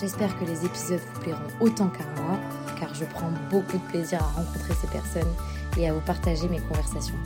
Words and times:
J'espère 0.00 0.38
que 0.38 0.46
les 0.46 0.64
épisodes 0.64 1.00
vous 1.12 1.20
plairont 1.20 1.40
autant 1.60 1.88
qu'à 1.88 2.04
moi, 2.22 2.38
car 2.78 2.94
je 2.94 3.04
prends 3.04 3.30
beaucoup 3.50 3.76
de 3.76 3.82
plaisir 3.90 4.22
à 4.22 4.40
rencontrer 4.40 4.72
ces 4.80 4.86
personnes 4.86 5.30
et 5.76 5.90
à 5.90 5.92
vous 5.92 6.00
partager 6.00 6.48
mes 6.48 6.60
conversations. 6.60 7.18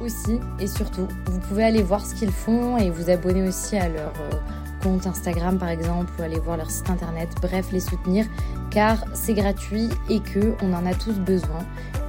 Aussi 0.00 0.38
et 0.60 0.68
surtout, 0.68 1.08
vous 1.26 1.40
pouvez 1.40 1.64
aller 1.64 1.82
voir 1.82 2.06
ce 2.06 2.14
qu'ils 2.14 2.30
font 2.30 2.76
et 2.76 2.90
vous 2.90 3.10
abonner 3.10 3.48
aussi 3.48 3.76
à 3.76 3.88
leur 3.88 4.12
euh, 4.20 4.36
compte 4.80 5.08
Instagram 5.08 5.58
par 5.58 5.70
exemple 5.70 6.12
ou 6.16 6.22
aller 6.22 6.38
voir 6.38 6.56
leur 6.56 6.70
site 6.70 6.88
internet, 6.88 7.30
bref 7.42 7.72
les 7.72 7.80
soutenir 7.80 8.26
car 8.70 9.04
c'est 9.12 9.34
gratuit 9.34 9.88
et 10.08 10.20
que 10.20 10.54
on 10.62 10.72
en 10.74 10.86
a 10.86 10.94
tous 10.94 11.18
besoin. 11.18 11.66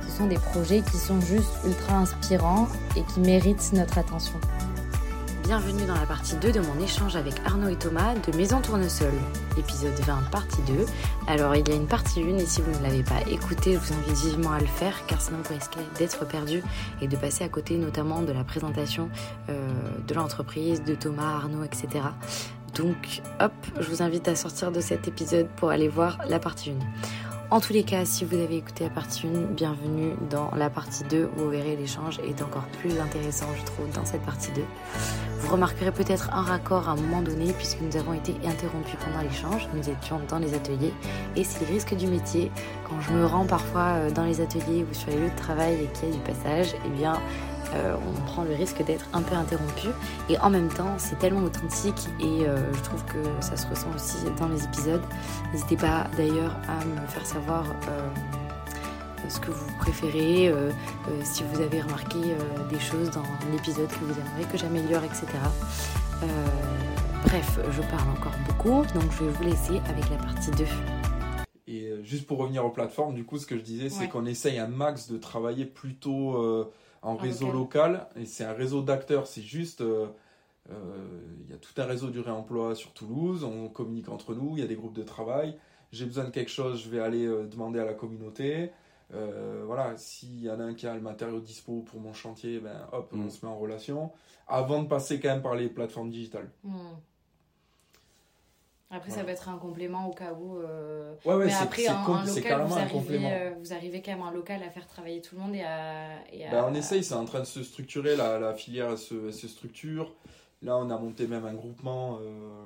Ce 0.08 0.18
sont 0.18 0.28
des 0.28 0.38
projets 0.38 0.82
qui 0.82 0.98
sont 0.98 1.20
juste 1.20 1.50
ultra 1.66 1.96
inspirants 1.96 2.68
et 2.96 3.02
qui 3.12 3.22
méritent 3.22 3.74
notre 3.74 3.98
attention. 3.98 4.40
Bienvenue 5.50 5.88
dans 5.88 5.96
la 5.96 6.06
partie 6.06 6.36
2 6.36 6.52
de 6.52 6.60
mon 6.60 6.80
échange 6.80 7.16
avec 7.16 7.34
Arnaud 7.44 7.70
et 7.70 7.76
Thomas 7.76 8.14
de 8.14 8.38
Maison 8.38 8.62
Tournesol, 8.62 9.12
épisode 9.58 10.00
20, 10.06 10.30
partie 10.30 10.62
2. 10.68 10.86
Alors 11.26 11.56
il 11.56 11.68
y 11.68 11.72
a 11.72 11.76
une 11.76 11.88
partie 11.88 12.22
1 12.22 12.38
et 12.38 12.46
si 12.46 12.62
vous 12.62 12.70
ne 12.78 12.84
l'avez 12.84 13.02
pas 13.02 13.20
écouté, 13.28 13.74
je 13.74 13.80
vous 13.80 13.94
invite 13.94 14.26
vivement 14.26 14.52
à 14.52 14.60
le 14.60 14.68
faire 14.68 15.08
car 15.08 15.20
sinon 15.20 15.40
vous 15.44 15.56
risquez 15.56 15.80
d'être 15.98 16.24
perdu 16.28 16.62
et 17.02 17.08
de 17.08 17.16
passer 17.16 17.44
à 17.44 17.50
côté 17.50 17.78
notamment 17.78 18.22
de 18.22 18.32
la 18.32 18.44
présentation 18.44 19.10
euh, 19.50 19.68
de 20.08 20.14
l'entreprise, 20.14 20.84
de 20.84 20.94
Thomas, 20.94 21.38
Arnaud, 21.38 21.64
etc. 21.64 22.06
Donc 22.76 23.24
hop, 23.40 23.52
je 23.80 23.90
vous 23.90 24.04
invite 24.04 24.28
à 24.28 24.36
sortir 24.36 24.72
de 24.72 24.82
cet 24.82 25.08
épisode 25.08 25.48
pour 25.56 25.72
aller 25.72 25.88
voir 25.88 26.20
la 26.30 26.38
partie 26.38 26.70
1. 26.70 26.74
En 27.52 27.60
tous 27.60 27.74
les 27.74 27.82
cas, 27.82 28.06
si 28.06 28.26
vous 28.26 28.36
avez 28.36 28.58
écouté 28.58 28.84
la 28.84 28.92
partie 28.92 29.26
1, 29.26 29.54
bienvenue 29.56 30.14
dans 30.30 30.52
la 30.56 30.70
partie 30.70 31.04
2. 31.06 31.32
Vous 31.36 31.50
verrez, 31.50 31.76
l'échange 31.76 32.20
est 32.20 32.44
encore 32.44 32.68
plus 32.80 33.00
intéressant, 33.00 33.48
je 33.58 33.66
trouve, 33.66 33.90
dans 33.92 34.06
cette 34.06 34.22
partie 34.22 34.52
2. 34.52 34.62
Vous 35.40 35.52
remarquerez 35.52 35.92
peut-être 35.92 36.30
un 36.32 36.44
raccord 36.44 36.88
à 36.88 36.92
un 36.92 36.96
moment 36.96 37.24
donné, 37.24 37.52
puisque 37.54 37.82
nous 37.82 37.98
avons 37.98 38.14
été 38.14 38.36
interrompus 38.46 38.98
pendant 39.04 39.28
l'échange. 39.28 39.68
Nous 39.74 39.90
étions 39.90 40.22
dans 40.30 40.38
les 40.38 40.54
ateliers, 40.54 40.94
et 41.36 41.44
c'est 41.44 41.66
le 41.66 41.74
risque 41.74 41.96
du 41.96 42.06
métier. 42.06 42.52
Quand 42.88 43.02
je 43.02 43.14
me 43.14 43.26
rends 43.26 43.48
parfois 43.48 43.94
euh, 43.96 44.12
dans 44.12 44.26
les 44.26 44.42
ateliers 44.42 44.86
ou 44.88 44.94
sur 44.94 45.10
les 45.10 45.18
lieux 45.18 45.32
de 45.32 45.36
travail 45.36 45.74
et 45.74 45.88
qu'il 45.88 46.10
y 46.10 46.12
a 46.12 46.16
du 46.16 46.22
passage, 46.22 46.76
eh 46.86 46.90
bien, 46.90 47.20
euh, 47.74 47.96
on 48.08 48.26
prend 48.26 48.44
le 48.44 48.54
risque 48.56 48.84
d'être 48.84 49.06
un 49.14 49.22
peu 49.22 49.36
interrompu. 49.36 49.88
Et 50.30 50.38
en 50.40 50.50
même 50.50 50.70
temps, 50.70 50.96
c'est 50.98 51.18
tellement 51.20 51.44
authentique 51.44 52.08
et 52.20 52.48
euh, 52.48 52.58
je 52.74 52.82
trouve 52.82 53.04
que 53.06 53.24
ça 53.42 53.58
se 53.58 53.68
ressent 53.68 53.90
aussi 53.96 54.18
dans 54.40 54.48
les 54.48 54.64
épisodes. 54.64 55.04
N'hésitez 55.52 55.78
pas 55.78 56.08
d'ailleurs 56.18 56.56
à 56.68 56.84
me 56.86 57.08
faire 57.08 57.26
savoir 57.26 57.66
euh, 57.88 58.10
ce 59.28 59.40
que 59.40 59.52
vous 59.52 59.72
préférez, 59.78 60.52
si 61.24 61.44
vous 61.44 61.62
avez 61.62 61.82
remarqué 61.82 62.18
des 62.72 62.80
choses 62.80 63.12
dans 63.12 63.24
l'épisode 63.52 63.88
que 63.88 64.06
vous 64.06 64.20
aimeriez 64.20 64.46
que 64.52 64.58
j'améliore, 64.58 65.04
etc. 65.04 65.28
bref, 67.26 67.60
je 67.70 67.82
parle 67.82 68.10
encore 68.18 68.34
beaucoup, 68.48 68.82
donc 68.94 69.12
je 69.12 69.26
vais 69.26 69.32
vous 69.32 69.44
laisser 69.44 69.82
avec 69.88 70.10
la 70.10 70.16
partie 70.16 70.50
2. 70.52 70.66
Et 71.68 71.94
juste 72.02 72.26
pour 72.26 72.40
revenir 72.40 72.66
aux 72.66 72.72
plateformes, 72.72 73.14
du 73.14 73.24
coup, 73.24 73.38
ce 73.38 73.46
que 73.46 73.56
je 73.56 73.62
disais, 73.62 73.90
c'est 73.90 74.08
qu'on 74.08 74.26
essaye 74.26 74.58
un 74.58 74.68
max 74.68 75.12
de 75.12 75.18
travailler 75.18 75.66
plutôt 75.66 76.66
en 77.02 77.16
réseau 77.16 77.52
local. 77.52 78.08
et 78.16 78.26
c'est 78.26 78.44
un 78.44 78.54
réseau 78.54 78.82
d'acteurs. 78.82 79.28
C'est 79.28 79.42
juste, 79.42 79.82
euh, 79.82 80.08
euh, 80.72 80.76
il 81.46 81.52
y 81.52 81.54
a 81.54 81.58
tout 81.58 81.80
un 81.82 81.86
réseau 81.86 82.10
du 82.10 82.20
réemploi 82.20 82.76
sur 82.76 82.94
Toulouse, 82.94 83.44
on 83.44 83.70
communique 83.70 84.10
entre 84.10 84.34
nous, 84.34 84.58
il 84.58 84.62
y 84.62 84.64
a 84.64 84.68
des 84.68 84.76
groupes 84.76 84.96
de 84.96 85.04
travail. 85.04 85.58
J'ai 85.92 86.06
besoin 86.06 86.26
de 86.26 86.30
quelque 86.30 86.52
chose, 86.52 86.84
je 86.84 86.90
vais 86.90 87.00
aller 87.00 87.26
euh, 87.26 87.48
demander 87.48 87.80
à 87.80 87.86
la 87.86 87.94
communauté. 87.94 88.72
voilà, 89.66 89.98
s'il 89.98 90.42
y 90.42 90.50
en 90.50 90.60
a 90.60 90.64
un 90.64 90.74
qui 90.76 90.86
a 90.86 90.94
le 90.94 91.02
matériau 91.02 91.40
dispo 91.40 91.82
pour 91.82 92.00
mon 92.00 92.14
chantier, 92.14 92.60
ben 92.60 92.88
hop, 92.92 93.10
on 93.14 93.18
mm. 93.18 93.30
se 93.30 93.46
met 93.46 93.52
en 93.52 93.58
relation. 93.58 94.12
Avant 94.48 94.84
de 94.84 94.88
passer 94.88 95.20
quand 95.20 95.30
même 95.30 95.42
par 95.42 95.56
les 95.56 95.70
plateformes 95.70 96.12
digitales. 96.12 96.50
Mm. 96.64 96.78
Après, 98.92 99.12
ça 99.12 99.22
va 99.22 99.32
être 99.32 99.48
un 99.50 99.58
complément 99.58 100.08
au 100.08 100.14
cas 100.14 100.34
où. 100.34 100.58
Euh... 100.58 101.14
Ouais, 101.24 101.36
ouais, 101.36 101.46
mais 101.46 101.54
après, 101.54 101.88
un, 101.88 101.98
un 101.98 102.26
local, 102.26 102.66
vous 102.66 102.74
arrivez, 102.74 103.20
euh, 103.24 103.54
vous 103.60 103.72
arrivez 103.72 104.02
quand 104.02 104.12
même 104.14 104.24
un 104.24 104.32
local 104.32 104.64
à 104.64 104.72
faire 104.72 104.88
travailler 104.88 105.22
tout 105.22 105.36
le 105.36 105.42
monde 105.42 105.54
et 105.54 105.62
à. 105.62 106.26
Et 106.34 106.48
à... 106.48 106.50
Ben, 106.50 106.66
on 106.68 106.74
essaye, 106.74 107.04
c'est 107.04 107.14
en 107.14 107.26
train 107.26 107.42
de 107.42 107.46
se 107.46 107.62
structurer, 107.62 108.16
la, 108.16 108.40
la 108.40 108.56
filière 108.56 108.98
se, 108.98 109.30
se, 109.30 109.48
structure. 109.48 110.16
Là, 110.64 110.76
on 110.76 110.90
a 110.90 110.98
monté 110.98 111.28
même 111.28 111.46
un 111.46 111.54
groupement 111.54 112.18
euh, 112.20 112.64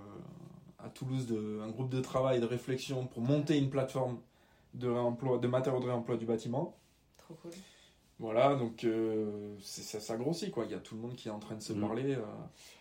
à 0.79 0.87
Toulouse, 0.87 1.27
de, 1.27 1.59
un 1.61 1.69
groupe 1.69 1.89
de 1.89 1.99
travail, 1.99 2.39
de 2.39 2.45
réflexion 2.45 3.05
pour 3.05 3.21
monter 3.21 3.57
une 3.57 3.69
plateforme 3.69 4.17
de, 4.75 4.87
réemploi, 4.87 5.39
de 5.39 5.47
matériaux 5.47 5.81
de 5.81 5.87
réemploi 5.87 6.15
du 6.15 6.25
bâtiment. 6.25 6.73
Trop 7.17 7.33
cool. 7.41 7.51
Voilà, 8.19 8.55
donc 8.55 8.83
euh, 8.83 9.55
ça, 9.61 9.99
ça, 9.99 10.15
grossit, 10.15 10.51
quoi. 10.51 10.65
Il 10.65 10.71
y 10.71 10.75
a 10.75 10.79
tout 10.79 10.95
le 10.95 11.01
monde 11.01 11.15
qui 11.15 11.27
est 11.27 11.31
en 11.31 11.39
train 11.39 11.55
de 11.55 11.61
se 11.61 11.73
mm. 11.73 11.81
parler. 11.81 12.13
Euh. 12.13 12.21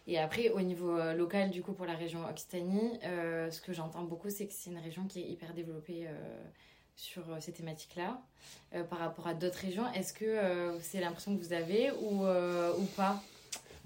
Et 0.07 0.19
après, 0.19 0.51
au 0.51 0.61
niveau 0.61 0.97
euh, 0.97 1.15
local, 1.15 1.51
du 1.51 1.63
coup, 1.63 1.73
pour 1.73 1.87
la 1.87 1.95
région 1.95 2.21
Occitanie, 2.29 2.99
ce 3.03 3.61
que 3.61 3.73
j'entends 3.73 4.03
beaucoup, 4.03 4.31
c'est 4.31 4.47
que 4.47 4.53
c'est 4.53 4.71
une 4.71 4.79
région 4.79 5.05
qui 5.07 5.21
est 5.21 5.29
hyper 5.29 5.55
développée 5.55 6.07
sur 6.95 7.23
ces 7.41 7.53
thématiques-là. 7.53 8.21
par 8.91 8.99
rapport 8.99 9.27
à 9.27 9.35
d'autres 9.35 9.59
régions, 9.59 9.91
est-ce 9.95 10.13
que 10.13 10.79
c'est 10.81 11.01
l'impression 11.01 11.37
que 11.37 11.43
vous 11.43 11.53
avez 11.53 11.91
ou, 12.03 12.25
ou 12.25 12.85
pas? 12.97 13.21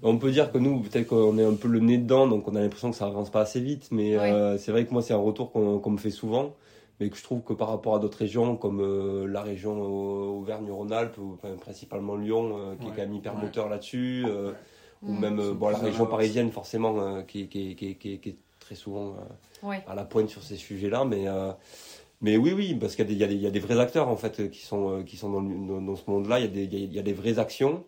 On 0.03 0.17
peut 0.19 0.31
dire 0.31 0.51
que 0.51 0.59
nous, 0.59 0.81
peut-être 0.81 1.07
qu'on 1.07 1.37
est 1.39 1.45
un 1.45 1.55
peu 1.55 1.67
le 1.67 1.79
nez 1.79 1.97
dedans, 1.97 2.27
donc 2.27 2.47
on 2.47 2.55
a 2.55 2.59
l'impression 2.59 2.91
que 2.91 2.97
ça 2.97 3.07
avance 3.07 3.31
pas 3.31 3.41
assez 3.41 3.61
vite, 3.61 3.87
mais 3.91 4.15
c'est 4.57 4.71
vrai 4.71 4.85
que 4.85 4.91
moi, 4.91 5.01
c'est 5.01 5.13
un 5.13 5.17
retour 5.17 5.51
qu'on 5.51 5.89
me 5.89 5.97
fait 5.97 6.11
souvent 6.11 6.53
mais 6.99 7.09
que 7.09 7.17
je 7.17 7.23
trouve 7.23 7.43
que 7.43 7.53
par 7.53 7.69
rapport 7.69 7.95
à 7.95 7.99
d'autres 7.99 8.17
régions, 8.17 8.55
comme 8.55 8.81
euh, 8.81 9.27
la 9.27 9.41
région 9.41 9.79
Auvergne-Rhône-Alpes, 10.39 11.19
enfin, 11.33 11.55
principalement 11.59 12.15
Lyon, 12.15 12.57
euh, 12.57 12.75
qui 12.75 12.87
est 12.87 12.89
quand 12.89 12.97
même 12.97 13.13
hyper 13.13 13.35
moteur 13.35 13.69
là-dessus, 13.69 14.25
euh, 14.27 14.53
ou 15.03 15.11
mmh. 15.11 15.19
même 15.19 15.51
bon, 15.51 15.69
la 15.69 15.77
région 15.77 16.07
parisienne, 16.07 16.51
forcément, 16.51 17.23
qui, 17.23 17.47
qui, 17.47 17.75
qui, 17.75 17.95
qui, 17.95 18.13
est 18.13 18.37
très 18.59 18.75
souvent 18.75 19.15
à 19.63 19.93
la 19.93 20.05
pointe 20.05 20.29
sur 20.29 20.43
ces 20.43 20.57
sujets-là, 20.57 21.05
mais. 21.05 21.25
Mais 22.19 22.35
oui, 22.35 22.51
oui, 22.51 22.73
parce 22.73 22.95
qu'il 22.95 23.11
y, 23.11 23.13
y, 23.13 23.37
y, 23.37 23.45
a 23.45 23.51
des 23.51 23.59
vrais 23.59 23.79
acteurs 23.79 24.07
en 24.07 24.15
fait 24.15 24.49
qui 24.49 24.65
sont, 24.65 25.03
qui 25.05 25.17
sont 25.17 25.29
dans, 25.29 25.79
dans, 25.81 25.95
ce 25.95 26.09
monde-là. 26.09 26.39
Il 26.39 26.57
y, 26.57 26.63
il 26.63 26.91
y, 26.91 26.97
a 26.97 27.03
des 27.03 27.13
vraies 27.13 27.37
actions. 27.37 27.83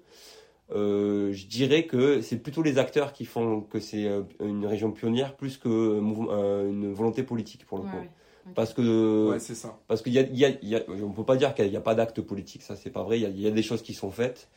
Euh, 0.72 1.34
je 1.34 1.48
dirais 1.48 1.88
que 1.88 2.22
c'est 2.22 2.38
plutôt 2.38 2.62
les 2.62 2.78
acteurs 2.78 3.12
qui 3.12 3.26
font 3.26 3.62
que 3.62 3.80
c'est 3.80 4.08
une 4.40 4.68
région 4.68 4.92
pionnière 4.92 5.36
plus 5.36 5.58
que 5.58 6.00
une 6.00 6.94
volonté 6.94 7.24
politique 7.24 7.66
pour 7.66 7.80
le 7.80 7.86
coup. 7.86 8.06
Parce 8.56 8.74
que. 8.74 9.36
c'est 9.40 9.56
ça. 9.56 9.78
Parce 9.88 10.02
qu'il 10.02 10.14
y 10.14 10.20
a, 10.20 10.24
y 10.24 10.46
a, 10.46 10.50
y 10.62 10.76
a, 10.76 10.82
on 11.04 11.12
peut 11.12 11.24
pas 11.24 11.36
dire 11.36 11.54
qu'il 11.54 11.70
n'y 11.70 11.76
a, 11.76 11.82
pas 11.82 11.96
d'acte 11.96 12.22
politique, 12.22 12.62
ça 12.62 12.76
c'est 12.76 12.90
pas 12.90 13.04
vrai. 13.04 13.20
Il 13.20 13.40
y, 13.40 13.48
a, 13.48 13.52
des 13.52 13.64
choses 13.64 13.82
qui 13.82 13.94
sont 13.94 14.12
faites. 14.12 14.48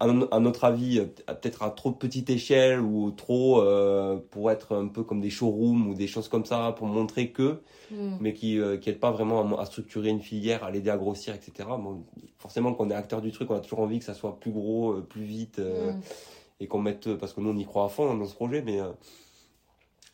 À, 0.00 0.40
notre 0.40 0.64
avis, 0.64 1.00
peut-être 1.26 1.62
à 1.62 1.70
trop 1.70 1.92
petite 1.92 2.28
échelle 2.28 2.80
ou 2.80 3.12
trop 3.12 3.62
euh, 3.62 4.18
pour 4.32 4.50
être 4.50 4.74
un 4.74 4.88
peu 4.88 5.04
comme 5.04 5.20
des 5.20 5.30
showrooms 5.30 5.86
ou 5.86 5.94
des 5.94 6.08
choses 6.08 6.26
comme 6.28 6.44
ça 6.44 6.74
pour 6.76 6.88
montrer 6.88 7.30
que, 7.30 7.60
mm. 7.92 8.16
mais 8.18 8.34
qui 8.34 8.58
euh, 8.58 8.78
qui 8.78 8.90
pas 8.90 9.12
vraiment 9.12 9.60
à, 9.60 9.64
structurer 9.64 10.08
une 10.08 10.20
filière, 10.20 10.64
à 10.64 10.72
l'aider 10.72 10.90
à 10.90 10.96
grossir, 10.96 11.36
etc. 11.36 11.68
Bon, 11.78 12.02
forcément, 12.38 12.74
qu'on 12.74 12.90
est 12.90 12.94
acteur 12.94 13.22
du 13.22 13.30
truc, 13.30 13.48
on 13.52 13.54
a 13.54 13.60
toujours 13.60 13.78
envie 13.78 14.00
que 14.00 14.04
ça 14.04 14.14
soit 14.14 14.40
plus 14.40 14.50
gros, 14.50 14.94
euh, 14.94 15.06
plus 15.08 15.22
vite 15.22 15.60
mm. 15.60 16.00
et 16.58 16.66
qu'on 16.66 16.80
mette 16.80 17.14
parce 17.14 17.32
que 17.32 17.40
nous 17.40 17.50
on 17.50 17.56
y 17.56 17.64
croit 17.64 17.84
à 17.84 17.88
fond 17.88 18.12
dans 18.12 18.26
ce 18.26 18.34
projet, 18.34 18.60
mais 18.60 18.80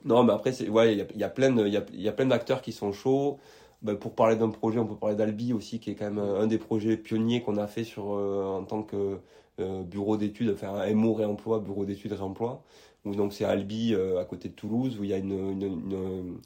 non, 0.05 0.23
mais 0.25 0.33
après, 0.33 0.55
il 0.57 0.71
ouais, 0.71 0.97
y, 0.97 1.01
a, 1.03 1.07
y 1.17 1.25
a 1.25 1.29
plein, 1.29 1.57
y 1.67 1.73
y 1.93 2.09
a 2.09 2.13
plein 2.13 2.27
d'acteurs 2.27 2.63
qui 2.63 2.73
sont 2.73 2.93
chauds. 2.93 3.39
Ben, 3.83 3.97
pour 3.97 4.15
parler 4.15 4.37
d'un 4.37 4.49
projet, 4.51 4.79
on 4.79 4.87
peut 4.87 4.97
parler 4.97 5.17
d'Albi 5.17 5.53
aussi, 5.53 5.81
qui 5.81 5.91
est 5.91 5.95
quand 5.95 6.07
même 6.11 6.19
un 6.19 6.47
des 6.47 6.59
projets 6.59 6.97
pionniers 6.97 7.43
qu'on 7.43 7.57
a 7.57 7.67
fait 7.67 7.85
sur, 7.85 8.13
euh, 8.15 8.45
en 8.45 8.65
tant 8.65 8.83
que 8.83 9.21
euh, 9.61 9.83
bureau 9.83 10.17
d'études, 10.17 10.51
enfin 10.53 10.93
MO 10.95 11.15
réemploi, 11.15 11.61
bureau 11.61 11.85
d'études 11.85 12.13
réemploi. 12.13 12.63
Donc 13.05 13.33
c'est 13.33 13.45
Albi, 13.45 13.95
euh, 13.95 14.21
à 14.21 14.25
côté 14.25 14.49
de 14.49 14.55
Toulouse, 14.55 14.99
où 14.99 15.05
il 15.05 15.11
y 15.11 15.15
a 15.15 15.19
une, 15.19 15.33
une, 15.33 16.41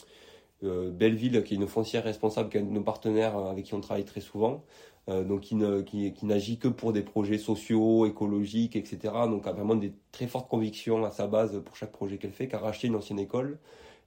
une 0.62 0.90
belle 0.90 1.14
ville 1.14 1.42
qui 1.44 1.54
est 1.54 1.56
une 1.56 1.66
foncière 1.66 2.04
responsable, 2.04 2.48
qui 2.50 2.56
est 2.58 2.60
un 2.60 2.64
de 2.64 2.70
nos 2.70 2.82
partenaires 2.82 3.36
avec 3.36 3.64
qui 3.66 3.74
on 3.74 3.80
travaille 3.80 4.04
très 4.04 4.20
souvent. 4.20 4.62
Euh, 5.08 5.24
donc 5.24 5.40
qui, 5.40 5.56
n'agit 5.56 6.58
que 6.58 6.68
pour 6.68 6.92
des 6.92 7.02
projets 7.02 7.38
sociaux, 7.38 8.06
écologiques, 8.06 8.76
etc. 8.76 9.26
Donc 9.26 9.46
a 9.48 9.52
vraiment 9.52 9.74
des 9.74 9.92
très 10.12 10.28
fortes 10.28 10.48
convictions 10.48 11.04
à 11.04 11.10
sa 11.10 11.26
base 11.26 11.60
pour 11.64 11.76
chaque 11.76 11.90
projet 11.90 12.18
qu'elle 12.18 12.32
fait, 12.32 12.46
qui 12.48 12.54
a 12.54 12.58
racheté 12.58 12.86
une 12.86 12.94
ancienne 12.94 13.18
école, 13.18 13.58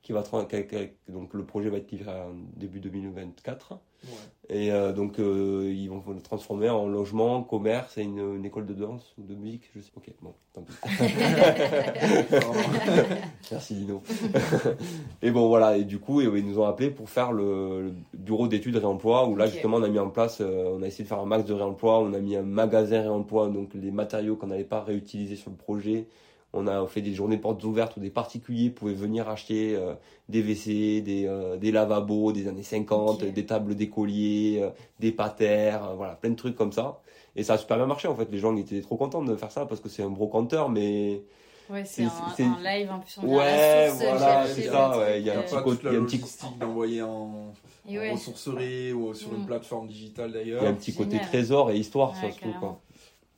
qui 0.05 0.13
va 0.13 0.21
donc 1.09 1.33
le 1.33 1.43
projet 1.45 1.69
va 1.71 1.77
être 1.77 1.91
livré 1.91 2.11
en 2.11 2.35
début 2.55 2.79
2024. 2.79 3.79
Et 4.49 4.71
euh, 4.71 4.93
donc, 4.93 5.17
euh, 5.17 5.73
ils 5.75 5.89
vont 5.89 6.03
le 6.07 6.21
transformer 6.21 6.69
en 6.69 6.87
logement, 6.87 7.41
commerce 7.41 7.97
et 7.97 8.03
une, 8.03 8.45
école 8.45 8.67
de 8.67 8.75
danse 8.75 9.15
ou 9.17 9.23
de 9.23 9.33
musique. 9.33 9.71
Je 9.75 9.81
sais. 9.81 9.89
Ok, 9.97 10.11
bon, 10.21 10.35
tant 10.53 10.61
pis. 10.61 10.73
Merci 13.51 13.73
Dino. 13.73 14.03
et 15.23 15.31
bon, 15.31 15.47
voilà. 15.47 15.75
Et 15.75 15.85
du 15.85 15.97
coup, 15.97 16.21
ils 16.21 16.45
nous 16.45 16.59
ont 16.59 16.65
appelé 16.65 16.91
pour 16.91 17.09
faire 17.09 17.31
le, 17.31 17.91
bureau 18.13 18.47
d'études 18.47 18.75
réemploi 18.75 19.27
où 19.27 19.35
là, 19.35 19.47
justement, 19.47 19.77
on 19.77 19.83
a 19.83 19.89
mis 19.89 19.97
en 19.97 20.11
place, 20.11 20.37
euh, 20.39 20.75
on 20.77 20.83
a 20.83 20.87
essayé 20.87 21.05
de 21.05 21.09
faire 21.09 21.19
un 21.19 21.25
max 21.25 21.45
de 21.45 21.53
réemploi. 21.53 21.99
On 22.01 22.13
a 22.13 22.19
mis 22.19 22.35
un 22.35 22.43
magasin 22.43 23.01
réemploi, 23.01 23.49
donc 23.49 23.71
les 23.73 23.89
matériaux 23.89 24.35
qu'on 24.35 24.47
n'allait 24.47 24.65
pas 24.65 24.83
réutiliser 24.83 25.35
sur 25.35 25.49
le 25.49 25.57
projet 25.57 26.05
on 26.55 26.67
a 26.67 26.87
fait 26.87 27.01
des 27.01 27.13
journées 27.13 27.37
portes 27.37 27.63
ouvertes 27.63 27.97
où 27.97 27.99
des 27.99 28.09
particuliers 28.09 28.69
pouvaient 28.69 28.93
venir 28.93 29.27
acheter 29.29 29.75
euh, 29.75 29.93
des 30.29 30.41
WC, 30.41 31.01
des, 31.01 31.25
euh, 31.27 31.57
des, 31.57 31.71
lavabos 31.71 32.31
des 32.31 32.47
années 32.47 32.63
50, 32.63 33.25
des 33.25 33.45
tables 33.45 33.75
d'écoliers, 33.75 34.61
euh, 34.61 34.69
des 34.99 35.11
patères, 35.11 35.95
voilà, 35.95 36.13
plein 36.15 36.29
de 36.29 36.35
trucs 36.35 36.55
comme 36.55 36.71
ça. 36.71 37.01
Et 37.35 37.43
ça 37.43 37.53
a 37.53 37.57
super 37.57 37.75
bien 37.75 37.85
marché 37.85 38.07
en 38.07 38.15
fait. 38.15 38.31
Les 38.31 38.39
gens 38.39 38.55
étaient 38.55 38.81
trop 38.81 38.95
contents 38.95 39.21
de 39.21 39.35
faire 39.35 39.51
ça 39.51 39.65
parce 39.65 39.81
que 39.81 39.89
c'est 39.89 40.01
un 40.01 40.09
brocanteur, 40.09 40.69
mais. 40.69 41.21
Ouais, 41.69 41.83
c'est 41.83 42.03
un, 42.03 42.09
live 42.63 42.91
en 42.91 42.99
plus. 42.99 43.17
ouais, 43.23 43.89
voilà, 43.89 44.45
c'est 44.47 44.67
ça. 44.67 45.17
Il 45.17 45.25
y 45.25 45.31
a 45.31 45.39
un 45.39 45.41
petit 45.41 45.55
côté. 45.63 45.81
Il 45.87 45.93
y 45.93 45.95
a 45.95 45.99
un 45.99 46.03
petit 46.03 46.21
d'envoyer 46.59 47.01
en, 47.01 47.53
ressourcerie 48.11 48.93
ou 48.93 49.13
sur 49.13 49.33
une 49.33 49.43
mm. 49.43 49.47
plateforme 49.47 49.87
digitale 49.87 50.31
d'ailleurs. 50.31 50.61
Il 50.61 50.65
y 50.65 50.67
a 50.67 50.69
un 50.69 50.75
petit 50.75 50.93
côté 50.93 51.19
trésor 51.19 51.71
et 51.71 51.77
histoire, 51.77 52.15
ça 52.15 52.31
se 52.31 52.39
trouve. 52.39 52.53
Quoi. 52.59 52.79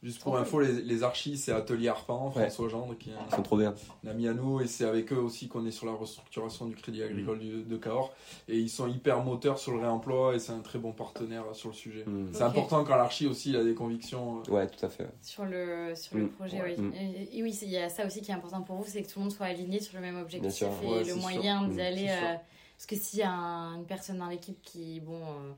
Juste 0.08 0.22
pour 0.22 0.38
info, 0.38 0.62
les, 0.62 0.82
les 0.84 1.04
archis, 1.04 1.38
c'est 1.38 1.52
Atelier 1.52 1.90
Arpent, 1.90 2.32
François 2.32 2.70
Gendre, 2.70 2.98
qui 2.98 3.10
est 3.10 3.14
un, 3.14 3.42
trop 3.42 3.58
bien. 3.58 3.76
ami 4.10 4.30
à 4.30 4.34
nous, 4.34 4.62
et 4.62 4.66
c'est 4.66 4.86
avec 4.86 5.12
eux 5.12 5.18
aussi 5.18 5.50
qu'on 5.50 5.66
est 5.66 5.72
sur 5.72 5.86
la 5.86 5.92
restructuration 5.92 6.66
du 6.66 6.78
crédit 6.78 7.04
agricole 7.04 7.40
de 7.68 7.76
Cahors. 7.76 8.14
Et 8.48 8.58
ils 8.58 8.70
sont 8.70 8.88
hyper 8.88 9.22
moteurs 9.22 9.60
sur 9.60 9.74
le 9.74 9.80
réemploi, 9.80 10.34
et 10.34 10.40
c'est 10.40 10.54
un 10.54 10.62
très 10.62 10.80
bon 10.80 10.94
partenaire 10.94 11.44
sur 11.52 11.72
le 11.72 11.76
sujet. 11.76 12.06
Mm. 12.06 12.30
C'est 12.32 12.44
important 12.44 12.86
quand 12.86 12.96
l'archi 12.96 13.28
aussi 13.28 13.54
a 13.58 13.66
des 13.66 13.74
convictions. 13.74 14.44
Euh, 14.48 14.52
ouais, 14.54 14.68
tout 14.68 14.86
à 14.86 14.88
fait. 14.88 15.10
Sur 15.22 15.44
le, 15.44 15.94
sur 15.94 16.16
le 16.16 16.24
mm. 16.24 16.30
projet, 16.30 16.62
oui. 16.64 16.82
Mm. 16.82 16.94
Et, 17.34 17.44
oui, 17.44 17.60
il 17.62 17.70
y 17.70 17.78
a 17.78 17.90
ça 17.90 18.06
aussi 18.06 18.22
qui 18.22 18.32
est 18.32 18.34
important 18.34 18.62
pour 18.62 18.78
vous, 18.78 18.86
c'est 18.88 19.04
que 19.04 19.12
tout 19.12 19.20
le 19.20 19.24
monde 19.24 19.34
soit 19.34 19.48
aligné 19.48 19.82
sur 19.82 19.98
le 19.98 20.02
même 20.02 20.16
objectif 20.16 20.64
et 20.84 21.04
le 21.04 21.16
moyen 21.16 21.68
d'y 21.68 21.82
aller. 21.82 22.08
Euh, 22.08 22.36
parce 22.78 22.86
que 22.88 22.96
s'il 22.96 23.20
y 23.20 23.24
a 23.24 23.34
une 23.34 23.86
personne 23.86 24.20
dans 24.20 24.30
l'équipe 24.30 24.62
qui, 24.62 25.02
bon. 25.02 25.20
Euh, 25.20 25.52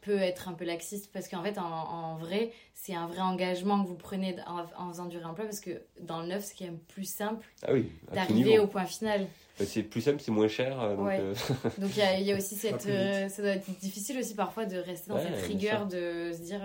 peut 0.00 0.18
être 0.18 0.48
un 0.48 0.52
peu 0.52 0.64
laxiste 0.64 1.10
parce 1.12 1.28
qu'en 1.28 1.42
fait, 1.42 1.58
en, 1.58 2.16
vrai, 2.16 2.52
c'est 2.74 2.94
un 2.94 3.06
vrai 3.06 3.20
engagement 3.20 3.82
que 3.82 3.88
vous 3.88 3.94
prenez 3.94 4.36
en, 4.46 4.90
faisant 4.90 5.06
du 5.06 5.18
réemploi 5.18 5.44
parce 5.44 5.60
que 5.60 5.82
dans 6.00 6.20
le 6.20 6.28
neuf, 6.28 6.44
c'est 6.44 6.58
quand 6.58 6.70
même 6.70 6.78
plus 6.78 7.08
simple 7.08 7.46
ah 7.66 7.72
oui, 7.72 7.90
d'arriver 8.12 8.58
au 8.58 8.66
point 8.66 8.84
final. 8.84 9.26
Bah, 9.58 9.64
c'est 9.66 9.82
plus 9.82 10.02
simple, 10.02 10.20
c'est 10.20 10.30
moins 10.30 10.48
cher. 10.48 10.80
Euh, 10.80 10.96
donc 10.96 11.08
euh, 11.10 11.34
donc 11.78 11.90
il 11.96 12.22
y, 12.22 12.32
a 12.32 12.36
aussi 12.36 12.54
cette. 12.56 12.86
Euh, 12.86 13.28
ça 13.28 13.42
doit 13.42 13.52
être 13.52 13.70
difficile 13.78 14.18
aussi 14.18 14.34
parfois 14.34 14.66
de 14.66 14.76
rester 14.76 15.10
dans 15.10 15.20
cette 15.20 15.42
rigueur 15.46 15.86
de 15.86 16.32
se 16.32 16.42
dire 16.42 16.62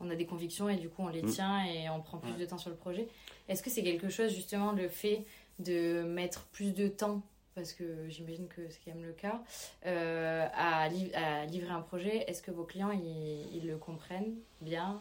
on 0.00 0.10
a 0.10 0.16
des 0.16 0.26
convictions 0.26 0.68
et 0.68 0.76
du 0.76 0.88
coup 0.88 1.02
on 1.02 1.08
les 1.08 1.22
mm. 1.22 1.30
tient 1.30 1.64
et 1.64 1.88
on 1.88 2.00
prend 2.00 2.18
plus 2.18 2.36
de 2.36 2.44
temps 2.44 2.58
sur 2.58 2.70
le 2.70 2.76
projet. 2.76 3.08
Est-ce 3.48 3.62
que 3.62 3.70
c'est 3.70 3.82
quelque 3.82 4.08
chose 4.08 4.34
justement 4.34 4.72
le 4.72 4.88
fait 4.88 5.24
de 5.58 6.02
mettre 6.02 6.44
plus 6.46 6.74
de 6.74 6.88
temps 6.88 7.22
parce 7.54 7.72
que 7.72 8.08
j'imagine 8.08 8.48
que 8.48 8.62
c'est 8.68 8.80
quand 8.84 8.94
même 8.94 9.06
le 9.06 9.12
cas, 9.12 9.40
euh, 9.86 10.46
à, 10.54 10.88
livrer 10.88 11.70
un 11.70 11.80
projet, 11.80 12.24
est-ce 12.28 12.42
que 12.42 12.50
vos 12.50 12.64
clients, 12.64 12.90
ils, 12.90 13.66
le 13.66 13.76
comprennent 13.76 14.34
bien? 14.60 15.00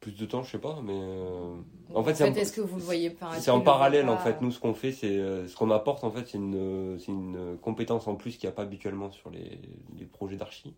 Plus 0.00 0.12
de 0.12 0.26
temps, 0.26 0.42
je 0.42 0.52
sais 0.52 0.58
pas, 0.58 0.80
mais 0.82 0.92
euh, 0.92 1.54
en 1.94 2.04
fait, 2.04 2.20
est-ce 2.20 2.52
que 2.52 2.60
vous 2.60 2.76
le 2.76 2.82
voyez 2.82 3.10
pas? 3.10 3.38
C'est 3.40 3.50
en 3.50 3.60
parallèle 3.60 4.08
en 4.08 4.18
fait. 4.18 4.42
Nous, 4.42 4.50
ce 4.50 4.60
qu'on 4.60 4.74
fait, 4.74 4.92
c'est 4.92 5.16
euh, 5.16 5.48
ce 5.48 5.56
qu'on 5.56 5.70
apporte 5.70 6.04
en 6.04 6.10
fait, 6.10 6.26
c'est 6.26 6.36
une, 6.36 6.98
une 7.08 7.56
compétence 7.62 8.06
en 8.06 8.14
plus 8.14 8.36
qu'il 8.36 8.46
n'y 8.46 8.52
a 8.52 8.54
pas 8.54 8.62
habituellement 8.62 9.10
sur 9.10 9.30
les, 9.30 9.58
les 9.98 10.04
projets 10.04 10.36
d'archi. 10.36 10.74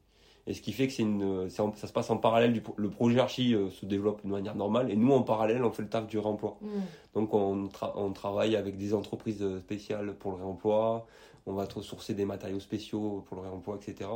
Et 0.48 0.54
ce 0.54 0.62
qui 0.62 0.72
fait 0.72 0.86
que 0.86 0.92
c'est 0.92 1.02
une, 1.02 1.50
ça 1.50 1.72
se 1.74 1.92
passe 1.92 2.08
en 2.10 2.18
parallèle 2.18 2.52
du 2.52 2.62
le 2.76 2.88
projet 2.88 3.18
archi 3.18 3.54
euh, 3.54 3.68
se 3.70 3.84
développe 3.84 4.24
de 4.24 4.30
manière 4.30 4.54
normale 4.54 4.92
et 4.92 4.96
nous 4.96 5.12
en 5.12 5.22
parallèle 5.22 5.64
on 5.64 5.72
fait 5.72 5.82
le 5.82 5.88
taf 5.88 6.06
du 6.06 6.18
réemploi. 6.18 6.56
Mm. 6.60 6.68
Donc 7.14 7.34
on, 7.34 7.68
on, 7.96 8.12
travaille 8.12 8.54
avec 8.54 8.76
des 8.76 8.94
entreprises 8.94 9.42
euh, 9.42 9.58
spéciales 9.58 10.14
pour 10.14 10.30
le 10.30 10.38
réemploi, 10.38 11.06
on 11.46 11.54
va 11.54 11.66
sourcer 11.80 12.14
des 12.14 12.24
matériaux 12.24 12.60
spéciaux 12.60 13.24
pour 13.26 13.38
le 13.38 13.42
réemploi, 13.42 13.76
etc. 13.80 14.08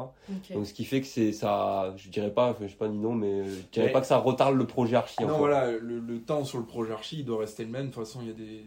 Donc 0.53 0.67
ce 0.67 0.73
qui 0.73 0.85
fait 0.85 1.01
que 1.01 1.07
c'est 1.07 1.33
ça, 1.33 1.95
je 1.97 2.09
dirais 2.09 2.33
pas, 2.33 2.57
je 2.61 2.69
sais 2.69 2.75
pas 2.75 2.89
ni 2.89 2.99
non, 2.99 3.15
mais 3.15 3.45
je 3.47 3.63
dirais 3.73 3.91
pas 3.91 4.01
que 4.01 4.07
ça 4.07 4.19
retarde 4.19 4.57
le 4.57 4.67
projet 4.67 4.97
archi. 4.97 5.23
Non 5.23 5.39
voilà, 5.39 5.71
le, 5.71 6.21
temps 6.21 6.45
sur 6.45 6.59
le 6.59 6.65
projet 6.65 6.93
archi 6.93 7.19
il 7.21 7.25
doit 7.25 7.41
rester 7.41 7.65
le 7.65 7.71
même. 7.71 7.89
De 7.89 7.93
toute 7.93 8.05
façon 8.05 8.21
il 8.23 8.29
y 8.29 8.31
a 8.31 8.35
des 8.35 8.65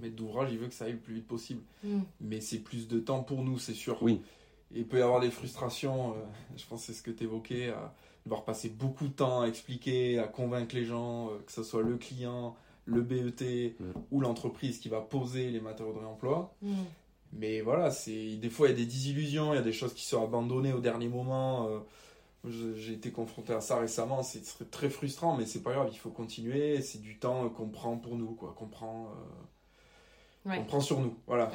maîtres 0.00 0.16
d'ouvrage, 0.16 0.48
ils 0.50 0.58
veulent 0.58 0.68
que 0.70 0.74
ça 0.74 0.86
aille 0.86 0.92
le 0.92 0.98
plus 0.98 1.14
vite 1.16 1.26
possible. 1.26 1.60
Mm. 1.84 2.00
Mais 2.22 2.40
c'est 2.40 2.58
plus 2.58 2.88
de 2.88 2.98
temps 3.00 3.22
pour 3.22 3.42
nous, 3.42 3.58
c'est 3.58 3.74
sûr. 3.74 3.98
Oui 4.00 4.22
il 4.74 4.86
peut 4.86 4.98
y 4.98 5.02
avoir 5.02 5.20
des 5.20 5.30
frustrations, 5.30 6.12
euh, 6.12 6.14
je 6.56 6.64
pense 6.66 6.80
que 6.80 6.86
c'est 6.86 6.98
ce 6.98 7.02
que 7.02 7.10
tu 7.10 7.24
évoquais, 7.24 7.70
à 7.70 7.94
devoir 8.24 8.44
passer 8.44 8.68
beaucoup 8.68 9.06
de 9.06 9.12
temps 9.12 9.42
à 9.42 9.46
expliquer, 9.46 10.18
à 10.18 10.24
convaincre 10.24 10.74
les 10.74 10.84
gens, 10.84 11.28
euh, 11.28 11.38
que 11.46 11.52
ce 11.52 11.62
soit 11.62 11.82
le 11.82 11.96
client, 11.96 12.56
le 12.84 13.02
BET 13.02 13.74
mm. 13.78 13.84
ou 14.10 14.20
l'entreprise 14.20 14.78
qui 14.78 14.88
va 14.88 15.00
poser 15.00 15.50
les 15.50 15.60
matériaux 15.60 15.92
de 15.92 15.98
réemploi. 15.98 16.54
Mm. 16.62 16.74
Mais 17.32 17.60
voilà, 17.60 17.90
c'est 17.90 18.36
des 18.36 18.50
fois 18.50 18.68
il 18.68 18.70
y 18.70 18.74
a 18.74 18.76
des 18.76 18.86
désillusions, 18.86 19.52
il 19.52 19.56
y 19.56 19.58
a 19.58 19.62
des 19.62 19.72
choses 19.72 19.94
qui 19.94 20.04
sont 20.04 20.22
abandonnées 20.22 20.72
au 20.72 20.80
dernier 20.80 21.08
moment. 21.08 21.68
Euh, 21.68 21.78
j'ai 22.48 22.92
été 22.92 23.10
confronté 23.10 23.52
à 23.52 23.60
ça 23.60 23.80
récemment, 23.80 24.22
c'est 24.22 24.70
très 24.70 24.88
frustrant, 24.88 25.36
mais 25.36 25.46
c'est 25.46 25.62
pas 25.62 25.72
grave, 25.72 25.88
il 25.92 25.98
faut 25.98 26.10
continuer. 26.10 26.80
C'est 26.80 27.00
du 27.00 27.18
temps 27.18 27.48
qu'on 27.48 27.68
prend 27.68 27.96
pour 27.96 28.16
nous, 28.16 28.34
quoi, 28.34 28.54
qu'on 28.56 28.68
prend 28.68 29.10
on 30.46 30.64
prend 30.64 30.80
sur 30.80 31.00
nous. 31.00 31.14
Voilà. 31.26 31.50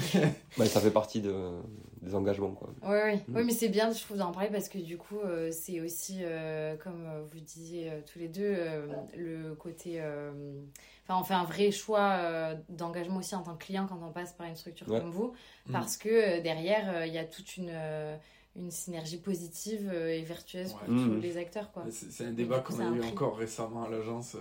bah, 0.58 0.66
ça 0.66 0.80
fait 0.80 0.90
partie 0.90 1.20
de, 1.20 1.60
des 2.02 2.14
engagements. 2.14 2.52
Quoi. 2.52 2.70
Oui, 2.82 3.16
mm. 3.28 3.42
mais 3.44 3.52
c'est 3.52 3.68
bien, 3.68 3.92
je 3.92 4.00
trouve, 4.00 4.16
d'en 4.16 4.32
parler 4.32 4.50
parce 4.50 4.68
que 4.68 4.78
du 4.78 4.96
coup, 4.96 5.18
euh, 5.18 5.50
c'est 5.52 5.80
aussi, 5.80 6.18
euh, 6.22 6.76
comme 6.76 7.06
vous 7.30 7.40
disiez 7.40 7.90
euh, 7.90 8.00
tous 8.10 8.18
les 8.18 8.28
deux, 8.28 8.56
le 9.16 9.54
côté. 9.54 10.00
Enfin, 11.04 11.20
on 11.20 11.24
fait 11.24 11.34
un 11.34 11.44
vrai 11.44 11.70
choix 11.70 12.54
d'engagement 12.68 13.18
aussi 13.18 13.34
en 13.34 13.42
tant 13.42 13.56
que 13.56 13.64
client 13.64 13.86
quand 13.88 14.00
on 14.02 14.12
passe 14.12 14.32
par 14.32 14.46
une 14.46 14.56
structure 14.56 14.86
comme 14.86 15.10
vous, 15.10 15.32
mm. 15.66 15.72
parce 15.72 15.96
que 15.96 16.40
derrière, 16.40 17.06
il 17.06 17.12
y 17.12 17.18
a 17.18 17.24
toute 17.24 17.56
une 17.56 17.72
une 18.56 18.72
synergie 18.72 19.18
positive 19.18 19.92
et 19.92 20.22
vertueuse 20.22 20.72
pour 20.72 20.86
tous 20.86 20.92
mm. 20.92 21.20
les 21.20 21.36
acteurs. 21.36 21.70
C'est 21.90 22.24
un 22.24 22.32
débat 22.32 22.58
qu'on 22.58 22.80
a 22.80 22.96
eu 22.96 23.02
encore 23.04 23.36
récemment 23.36 23.84
à 23.84 23.88
l'agence. 23.88 24.36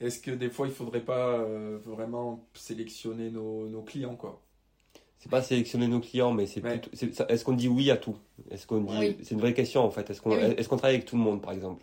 Est-ce 0.00 0.20
que 0.20 0.30
des 0.30 0.50
fois, 0.50 0.66
il 0.66 0.72
faudrait 0.72 1.04
pas 1.04 1.38
euh, 1.38 1.78
vraiment 1.82 2.46
sélectionner 2.54 3.30
nos, 3.30 3.66
nos 3.68 3.82
clients, 3.82 4.16
quoi? 4.16 4.42
C'est 5.18 5.30
pas 5.30 5.42
sélectionner 5.42 5.88
nos 5.88 6.00
clients, 6.00 6.32
mais 6.32 6.46
c'est 6.46 6.60
plutôt. 6.60 6.90
Est-ce 6.92 7.44
qu'on 7.44 7.54
dit 7.54 7.68
oui 7.68 7.90
à 7.90 7.96
tout? 7.96 8.16
Est-ce 8.50 8.66
qu'on 8.66 8.80
dit 8.82 9.16
C'est 9.22 9.34
une 9.34 9.40
vraie 9.40 9.54
question 9.54 9.82
en 9.82 9.90
fait. 9.90 10.10
Est-ce 10.10 10.20
qu'on 10.20 10.32
eh 10.32 10.60
est 10.60 10.68
qu'on 10.68 10.76
travaille 10.76 10.96
avec 10.96 11.06
tout 11.06 11.16
le 11.16 11.22
monde, 11.22 11.40
par 11.40 11.52
exemple? 11.52 11.82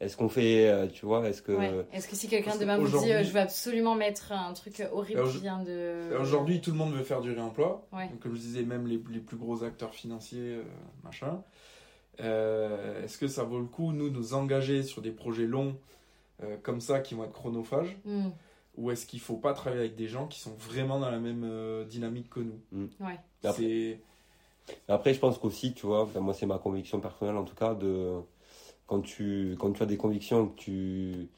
Est-ce 0.00 0.16
qu'on 0.16 0.28
fait, 0.28 0.68
euh, 0.68 0.88
tu 0.88 1.06
vois 1.06 1.28
Est-ce 1.28 1.42
que 1.42 1.56
Est-ce 1.92 2.08
que 2.08 2.16
si 2.16 2.26
quelqu'un 2.26 2.56
demain 2.56 2.76
vous 2.76 2.98
dit, 2.98 3.12
euh, 3.12 3.22
je 3.22 3.30
veux 3.30 3.38
absolument 3.38 3.94
mettre 3.94 4.32
un 4.32 4.52
truc 4.52 4.82
horrible 4.92 5.22
qui 5.30 5.38
vient 5.38 5.62
de. 5.62 6.16
Aujourd'hui, 6.20 6.60
tout 6.60 6.72
le 6.72 6.76
monde 6.76 6.92
veut 6.92 7.04
faire 7.04 7.20
du 7.20 7.30
réemploi. 7.30 7.86
comme 8.20 8.34
je 8.34 8.40
disais, 8.40 8.62
même 8.62 8.88
les, 8.88 9.00
les 9.10 9.20
plus 9.20 9.36
gros 9.36 9.62
acteurs 9.62 9.94
financiers, 9.94 10.58
machin. 11.04 11.40
Est-ce 12.18 13.16
que 13.16 13.28
ça 13.28 13.44
vaut 13.44 13.60
le 13.60 13.66
coup, 13.66 13.92
nous, 13.92 14.10
nous 14.10 14.34
engager 14.34 14.82
sur 14.82 15.00
des 15.00 15.12
projets 15.12 15.46
longs 15.46 15.76
euh, 16.42 16.56
comme 16.62 16.80
ça 16.80 17.00
qui 17.00 17.14
vont 17.14 17.24
être 17.24 17.32
chronophages 17.32 17.96
mm. 18.04 18.30
Ou 18.78 18.90
est-ce 18.90 19.04
qu'il 19.04 19.20
faut 19.20 19.36
pas 19.36 19.52
travailler 19.52 19.82
avec 19.82 19.96
des 19.96 20.08
gens 20.08 20.26
qui 20.26 20.40
sont 20.40 20.54
vraiment 20.54 20.98
dans 20.98 21.10
la 21.10 21.18
même 21.18 21.44
euh, 21.44 21.84
dynamique 21.84 22.30
que 22.30 22.40
nous 22.40 22.60
mm. 22.72 22.86
ouais. 23.00 23.18
après, 23.44 24.00
après, 24.88 25.14
je 25.14 25.18
pense 25.18 25.38
qu'aussi, 25.38 25.74
tu 25.74 25.86
vois, 25.86 26.08
moi 26.20 26.34
c'est 26.34 26.46
ma 26.46 26.58
conviction 26.58 27.00
personnelle 27.00 27.36
en 27.36 27.44
tout 27.44 27.54
cas, 27.54 27.74
de 27.74 28.20
quand 28.86 29.00
tu, 29.00 29.56
quand 29.58 29.72
tu 29.72 29.82
as 29.82 29.86
des 29.86 29.96
convictions 29.96 30.48
que 30.48 30.56
tu, 30.56 31.28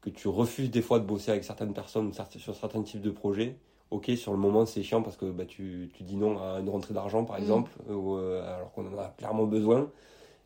que 0.00 0.10
tu 0.10 0.28
refuses 0.28 0.70
des 0.70 0.82
fois 0.82 0.98
de 0.98 1.04
bosser 1.04 1.30
avec 1.30 1.44
certaines 1.44 1.74
personnes 1.74 2.12
sur 2.12 2.54
certains 2.54 2.82
types 2.82 3.02
de 3.02 3.10
projets, 3.10 3.56
ok, 3.90 4.10
sur 4.16 4.32
le 4.32 4.38
moment 4.38 4.66
c'est 4.66 4.82
chiant 4.82 5.02
parce 5.02 5.16
que 5.16 5.30
bah, 5.30 5.44
tu, 5.44 5.90
tu 5.94 6.02
dis 6.02 6.16
non 6.16 6.38
à 6.38 6.60
une 6.60 6.68
rentrée 6.68 6.94
d'argent 6.94 7.24
par 7.24 7.38
mm. 7.38 7.42
exemple, 7.42 7.70
ou, 7.88 8.16
euh, 8.16 8.54
alors 8.54 8.72
qu'on 8.72 8.86
en 8.92 8.98
a 8.98 9.08
clairement 9.16 9.44
besoin. 9.46 9.90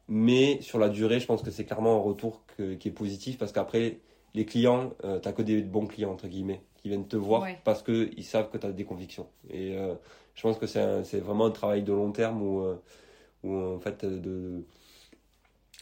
Mais 0.08 0.61
sur 0.61 0.78
la 0.78 0.88
durée, 0.88 1.20
je 1.20 1.26
pense 1.26 1.42
que 1.42 1.50
c'est 1.50 1.64
clairement 1.64 1.96
un 1.96 2.00
retour 2.00 2.42
qui 2.56 2.88
est 2.88 2.92
positif 2.92 3.38
parce 3.38 3.52
qu'après, 3.52 3.99
les 4.34 4.44
clients, 4.44 4.92
euh, 5.04 5.20
tu 5.20 5.28
n'as 5.28 5.32
que 5.32 5.42
des 5.42 5.62
bons 5.62 5.87
clients, 5.87 6.12
entre 6.12 6.26
guillemets, 6.26 6.61
qui 6.76 6.88
viennent 6.88 7.06
te 7.06 7.16
voir 7.16 7.46
parce 7.64 7.82
qu'ils 7.82 8.25
savent 8.25 8.50
que 8.50 8.58
tu 8.58 8.66
as 8.66 8.73
des 8.73 8.84
convictions. 8.84 9.28
Et 9.49 9.76
euh, 9.76 9.94
je 10.34 10.42
pense 10.42 10.58
que 10.58 10.66
c'est 10.66 11.20
vraiment 11.20 11.46
un 11.46 11.50
travail 11.50 11.82
de 11.82 11.92
long 11.92 12.12
terme 12.12 12.42
où, 12.42 12.61
euh, 12.62 12.76
où 13.44 13.54
en 13.54 13.78
fait, 13.78 14.04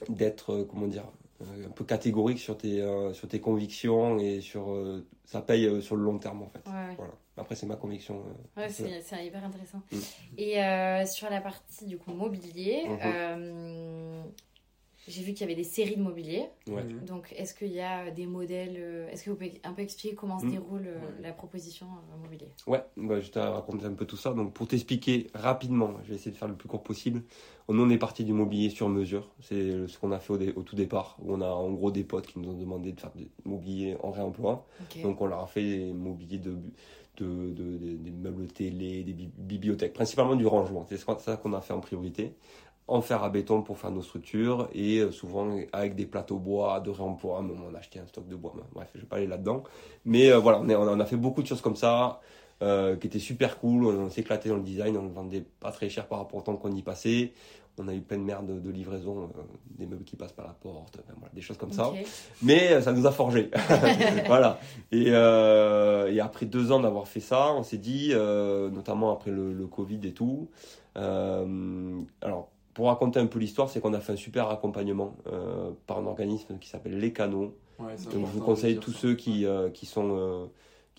d'être, 0.09 0.67
comment 0.71 0.87
dire, 0.87 1.05
un 1.41 1.71
peu 1.71 1.85
catégorique 1.85 2.39
sur 2.39 2.57
tes, 2.57 2.87
sur 3.15 3.27
tes 3.27 3.41
convictions 3.41 4.19
et 4.19 4.41
sur. 4.41 4.77
ça 5.25 5.41
paye 5.41 5.83
sur 5.83 5.97
le 5.97 6.05
long 6.05 6.19
terme, 6.19 6.43
en 6.43 6.49
fait. 6.49 6.63
Voilà. 6.97 7.13
Après, 7.43 7.55
c'est 7.55 7.67
ma 7.67 7.77
conviction. 7.77 8.23
ouais, 8.57 8.69
c'est 8.71 9.27
hyper 9.27 9.45
intéressant. 9.45 9.83
Mm. 9.91 9.99
Et 10.39 11.07
sur 11.07 11.29
la 11.31 11.41
partie 11.41 11.87
du 11.87 11.99
coup 11.99 12.13
mobilier, 12.13 12.85
mhm. 12.89 14.33
j'ai 15.09 15.23
vu 15.23 15.33
qu'il 15.33 15.41
y 15.41 15.45
avait 15.45 15.57
des 15.57 15.65
séries 15.65 15.97
de 15.97 16.03
mobilier. 16.03 16.45
Mhm. 16.69 17.05
Donc, 17.05 17.35
est-ce 17.37 17.55
qu'il 17.55 17.73
y 17.73 17.81
a 17.81 18.11
des 18.13 18.27
modèles 18.27 18.77
euh, 18.79 19.09
Est-ce 19.11 19.25
que 19.25 19.31
vous 19.31 19.37
pouvez 19.37 19.61
un 19.65 19.73
peu 19.73 19.83
expliquer 19.83 20.15
comment 20.15 20.39
se 20.39 20.45
Mhm. 20.47 20.53
déroule 20.53 20.87
euh, 20.87 21.01
la 21.21 21.33
proposition 21.33 21.87
euh, 21.87 22.17
mobilier? 22.23 22.47
Ouais, 22.69 22.85
bah, 22.97 23.21
je 23.21 23.29
te 23.31 23.39
raconter 23.41 23.87
un 23.87 23.95
peu 23.95 24.07
tout 24.07 24.17
ça. 24.17 24.33
Donc, 24.33 24.53
pour 24.55 24.69
t'expliquer 24.69 25.27
rapidement, 25.35 25.95
je 26.05 26.11
vais 26.11 26.15
essayer 26.15 26.31
de 26.31 26.37
faire 26.37 26.47
le 26.47 26.55
plus 26.55 26.69
court 26.69 26.85
possible. 26.85 27.23
Nous, 27.69 27.83
on 27.83 27.91
est 27.91 27.99
parti 27.99 28.25
du 28.25 28.33
mobilier 28.33 28.71
sur 28.71 28.89
mesure. 28.89 29.29
C'est 29.41 29.89
ce 29.89 29.99
qu'on 29.99 30.13
a 30.13 30.21
fait 30.21 30.33
au, 30.35 30.39
dé- 30.39 30.53
au 30.55 30.63
tout 30.63 30.77
départ, 30.77 31.17
où 31.21 31.33
on 31.35 31.41
a 31.41 31.49
en 31.49 31.73
gros 31.73 31.91
des 31.91 32.05
potes 32.05 32.27
qui 32.29 32.39
nous 32.39 32.51
ont 32.51 32.57
demandé 32.57 32.93
de 32.93 33.01
faire 33.01 33.13
du 33.13 33.29
mobilier 33.45 33.97
en 34.05 34.11
réemploi. 34.13 34.67
Donc, 35.03 35.21
on 35.21 35.27
leur 35.27 35.41
a 35.41 35.47
fait 35.49 35.63
des 35.65 35.93
mobiliers 35.93 36.39
de, 36.39 36.57
de, 37.19 37.51
de- 37.51 37.97
des- 37.97 38.11
meubles 38.11 38.47
télé, 38.49 39.03
des 39.05 39.13
bi- 39.13 39.31
bibliothèques, 39.37 39.93
principalement 39.93 40.37
du 40.37 40.47
rangement. 40.47 40.87
C'est 40.89 40.99
ça 40.99 41.37
qu'on 41.37 41.53
a 41.53 41.61
fait 41.61 41.73
en 41.75 41.81
priorité. 41.81 42.35
En 42.89 43.01
fer 43.01 43.23
à 43.23 43.31
béton 43.31 43.63
pour 43.63 43.79
faire 43.79 43.91
nos 43.93 44.03
structures 44.03 44.69
et 44.75 44.99
euh, 44.99 45.13
souvent 45.13 45.57
avec 45.73 45.95
des 45.95 46.05
plateaux 46.07 46.39
bois 46.39 46.81
de 46.81 46.91
réemploi. 46.91 47.41
On 47.43 47.75
a 47.75 47.79
acheté 47.79 48.01
un 48.01 48.07
stock 48.07 48.27
de 48.29 48.37
bois. 48.37 48.55
Bref, 48.75 48.91
je 48.95 49.01
vais 49.01 49.07
pas 49.07 49.17
aller 49.17 49.29
là-dedans. 49.29 49.63
Mais 50.05 50.31
euh, 50.33 50.39
voilà, 50.39 50.61
on, 50.61 50.69
on 50.89 51.01
a 51.01 51.05
fait 51.07 51.17
beaucoup 51.17 51.43
de 51.43 51.47
choses 51.47 51.61
comme 51.61 51.77
ça 51.77 52.21
euh, 52.63 52.97
qui 52.97 53.07
étaient 53.07 53.19
super 53.19 53.59
cool. 53.59 53.87
On, 53.87 54.11
s'éclatait 54.11 54.49
dans 54.49 54.57
le 54.57 54.63
design, 54.63 54.97
on 54.97 55.03
le 55.05 55.11
vendait 55.11 55.45
pas 55.61 55.71
très 55.73 55.89
cher 55.89 56.07
par 56.09 56.19
rapport 56.19 56.41
au 56.41 56.43
temps 56.43 56.57
qu'on 56.57 56.73
y 56.75 56.83
passait. 56.83 57.33
On 57.79 57.89
a 57.89 57.95
eu 57.95 58.01
plein 58.01 58.19
de 58.19 58.23
merde 58.23 58.47
de, 58.47 58.61
de 58.61 58.71
livraison, 58.71 59.23
euh, 59.23 59.43
des 59.79 59.87
meubles 59.87 60.05
qui 60.05 60.15
passent 60.17 60.33
par 60.33 60.47
la 60.47 60.53
porte, 60.53 60.99
enfin, 61.03 61.15
voilà, 61.19 61.33
des 61.35 61.41
choses 61.41 61.57
comme 61.57 61.73
ça. 61.73 61.91
Mais 62.43 62.71
euh, 62.73 62.83
ça 62.83 62.93
nous 62.93 63.07
a 63.07 63.13
forgé. 63.13 63.51
voilà. 64.27 64.59
Et, 64.91 65.07
euh, 65.09 66.13
et 66.13 66.21
après 66.21 66.45
deux 66.47 66.71
ans 66.71 66.81
d'avoir 66.81 67.09
fait 67.09 67.21
ça, 67.21 67.53
on 67.55 67.63
s'est 67.63 67.79
dit, 67.79 68.11
euh, 68.13 68.69
notamment 68.71 69.11
après 69.13 69.31
le, 69.31 69.53
le 69.55 69.67
Covid 69.67 70.01
et 70.05 70.13
tout, 70.13 70.49
euh, 70.97 72.01
alors 72.21 72.49
pour 72.75 72.87
raconter 72.87 73.21
un 73.21 73.27
peu 73.27 73.39
l'histoire, 73.39 73.69
c'est 73.69 73.81
qu'on 73.81 73.93
a 73.95 74.01
fait 74.01 74.13
un 74.13 74.17
super 74.17 74.49
accompagnement 74.49 75.15
euh, 75.31 75.71
par 75.87 75.99
un 75.99 76.07
organisme 76.07 76.59
qui 76.59 76.69
s'appelle 76.69 76.99
Les 76.99 77.13
Canaux. 77.13 77.55
Ouais, 77.79 77.95
Donc, 78.13 78.13
je 78.27 78.33
vous 78.33 78.41
conseille 78.41 78.79
tous 78.79 78.93
ça. 78.93 78.99
ceux 79.01 79.15
qui, 79.15 79.45
euh, 79.45 79.69
qui 79.71 79.87
sont 79.87 80.17
euh, 80.17 80.45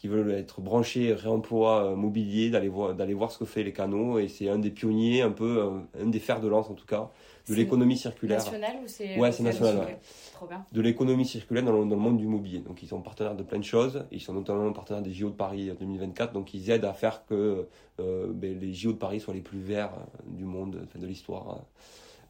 qui 0.04 0.10
veulent 0.10 0.32
être 0.32 0.60
branchés 0.60 1.14
réemploi 1.14 1.86
euh, 1.86 1.96
mobilier 1.96 2.50
d'aller 2.50 2.68
voir 2.68 2.94
d'aller 2.94 3.14
voir 3.14 3.32
ce 3.32 3.38
que 3.38 3.46
fait 3.46 3.64
les 3.64 3.72
canaux 3.72 4.20
et 4.20 4.28
c'est 4.28 4.50
un 4.50 4.60
des 4.60 4.70
pionniers 4.70 5.22
un 5.22 5.32
peu 5.32 5.60
euh, 5.60 6.04
un 6.04 6.08
des 6.08 6.20
fers 6.20 6.42
de 6.42 6.50
lance 6.50 6.70
en 6.70 6.74
tout 6.74 6.86
cas 6.86 7.10
de 7.48 7.54
C'est 7.54 7.56
l'économie 7.56 7.96
circulaire 7.96 8.40
National 8.40 8.76
ou 8.84 8.88
c'est 8.88 9.18
Ouais, 9.18 9.32
c'est 9.32 9.44
national, 9.44 9.78
ouais. 9.78 9.98
Trop 10.34 10.46
bien. 10.46 10.66
de 10.70 10.82
l'économie 10.82 11.26
circulaire 11.26 11.64
dans 11.64 11.72
le, 11.72 11.86
dans 11.86 11.96
le 11.96 12.02
monde 12.02 12.18
du 12.18 12.28
mobilier. 12.28 12.60
Donc 12.60 12.84
ils 12.84 12.90
sont 12.90 13.00
partenaires 13.00 13.36
de 13.36 13.44
plein 13.44 13.60
de 13.60 13.64
choses. 13.64 14.04
Ils 14.12 14.20
sont 14.20 14.34
notamment 14.34 14.74
partenaires 14.74 15.02
des 15.04 15.14
JO 15.14 15.30
de 15.30 15.36
Paris 15.36 15.72
2024. 15.80 16.34
Donc 16.34 16.54
ils 16.54 16.70
aident 16.70 16.84
à 16.84 16.94
faire 16.94 17.26
que 17.26 17.68
euh, 18.02 18.28
ben, 18.34 18.60
les 18.60 18.74
JO 18.74 18.92
de 18.92 18.98
Paris 18.98 19.22
soient 19.22 19.34
les 19.34 19.40
plus 19.40 19.60
verts 19.60 19.94
du 20.26 20.44
monde, 20.44 20.86
de 20.96 21.08
l'histoire. 21.08 21.62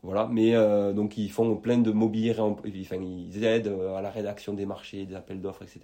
Voilà. 0.04 0.30
Mais 0.32 0.54
euh, 0.54 0.94
donc 0.94 1.18
ils 1.18 1.32
font 1.32 1.56
plein 1.56 1.78
de 1.78 1.92
mobilier, 1.92 2.36
enfin 2.38 2.98
ils 3.02 3.44
aident 3.44 3.68
euh, 3.68 3.96
à 3.96 4.02
la 4.02 4.12
rédaction 4.12 4.54
des 4.54 4.66
marchés, 4.66 5.06
des 5.06 5.16
appels 5.16 5.42
d'offres, 5.42 5.64
etc. 5.64 5.80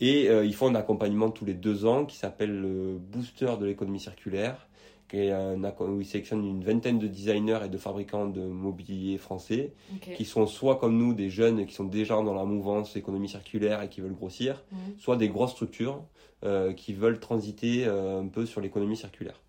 Et 0.00 0.28
euh, 0.28 0.44
ils 0.44 0.54
font 0.54 0.68
un 0.68 0.74
accompagnement 0.74 1.30
tous 1.30 1.44
les 1.44 1.54
deux 1.54 1.86
ans 1.86 2.04
qui 2.04 2.16
s'appelle 2.16 2.54
le 2.60 2.98
Booster 2.98 3.52
de 3.58 3.64
l'économie 3.66 4.00
circulaire, 4.00 4.68
qui 5.08 5.18
est 5.18 5.30
un 5.32 5.62
où 5.80 6.00
ils 6.00 6.04
sélectionnent 6.06 6.44
une 6.44 6.62
vingtaine 6.64 6.98
de 6.98 7.06
designers 7.06 7.60
et 7.64 7.68
de 7.68 7.78
fabricants 7.78 8.26
de 8.26 8.42
mobilier 8.42 9.18
français 9.18 9.72
qui 10.16 10.24
sont 10.24 10.46
soit 10.46 10.76
comme 10.76 10.96
nous 10.98 11.14
des 11.14 11.30
jeunes 11.30 11.64
qui 11.64 11.74
sont 11.74 11.84
déjà 11.84 12.14
dans 12.22 12.34
la 12.34 12.44
mouvance 12.44 12.96
économie 12.96 13.28
circulaire 13.28 13.82
et 13.82 13.88
qui 13.88 14.00
veulent 14.00 14.14
grossir, 14.14 14.62
Mhm. 14.72 14.78
soit 14.98 15.16
des 15.16 15.28
grosses 15.28 15.52
structures 15.52 16.02
euh, 16.44 16.72
qui 16.74 16.92
veulent 16.92 17.18
transiter 17.20 17.84
euh, 17.86 18.20
un 18.20 18.26
peu 18.26 18.44
sur 18.46 18.60
l'économie 18.60 18.96
circulaire. 18.96 19.40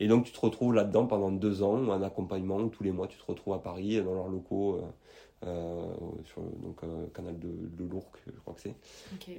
Et 0.00 0.08
donc 0.08 0.24
tu 0.24 0.32
te 0.32 0.40
retrouves 0.40 0.74
là-dedans 0.74 1.06
pendant 1.06 1.30
deux 1.30 1.62
ans, 1.62 1.90
un 1.90 2.02
accompagnement 2.02 2.58
où 2.58 2.68
tous 2.68 2.82
les 2.84 2.92
mois 2.92 3.08
tu 3.08 3.18
te 3.18 3.24
retrouves 3.26 3.54
à 3.54 3.58
Paris 3.58 4.00
dans 4.02 4.14
leurs 4.14 4.28
locaux, 4.28 4.76
euh, 4.76 4.82
euh, 5.44 5.84
sur 6.24 6.40
donc 6.62 6.84
euh, 6.84 7.06
canal 7.14 7.36
de, 7.38 7.48
de 7.48 7.84
l'Ourcq, 7.90 8.16
je 8.26 8.38
crois 8.40 8.54
que 8.54 8.60
c'est. 8.60 8.76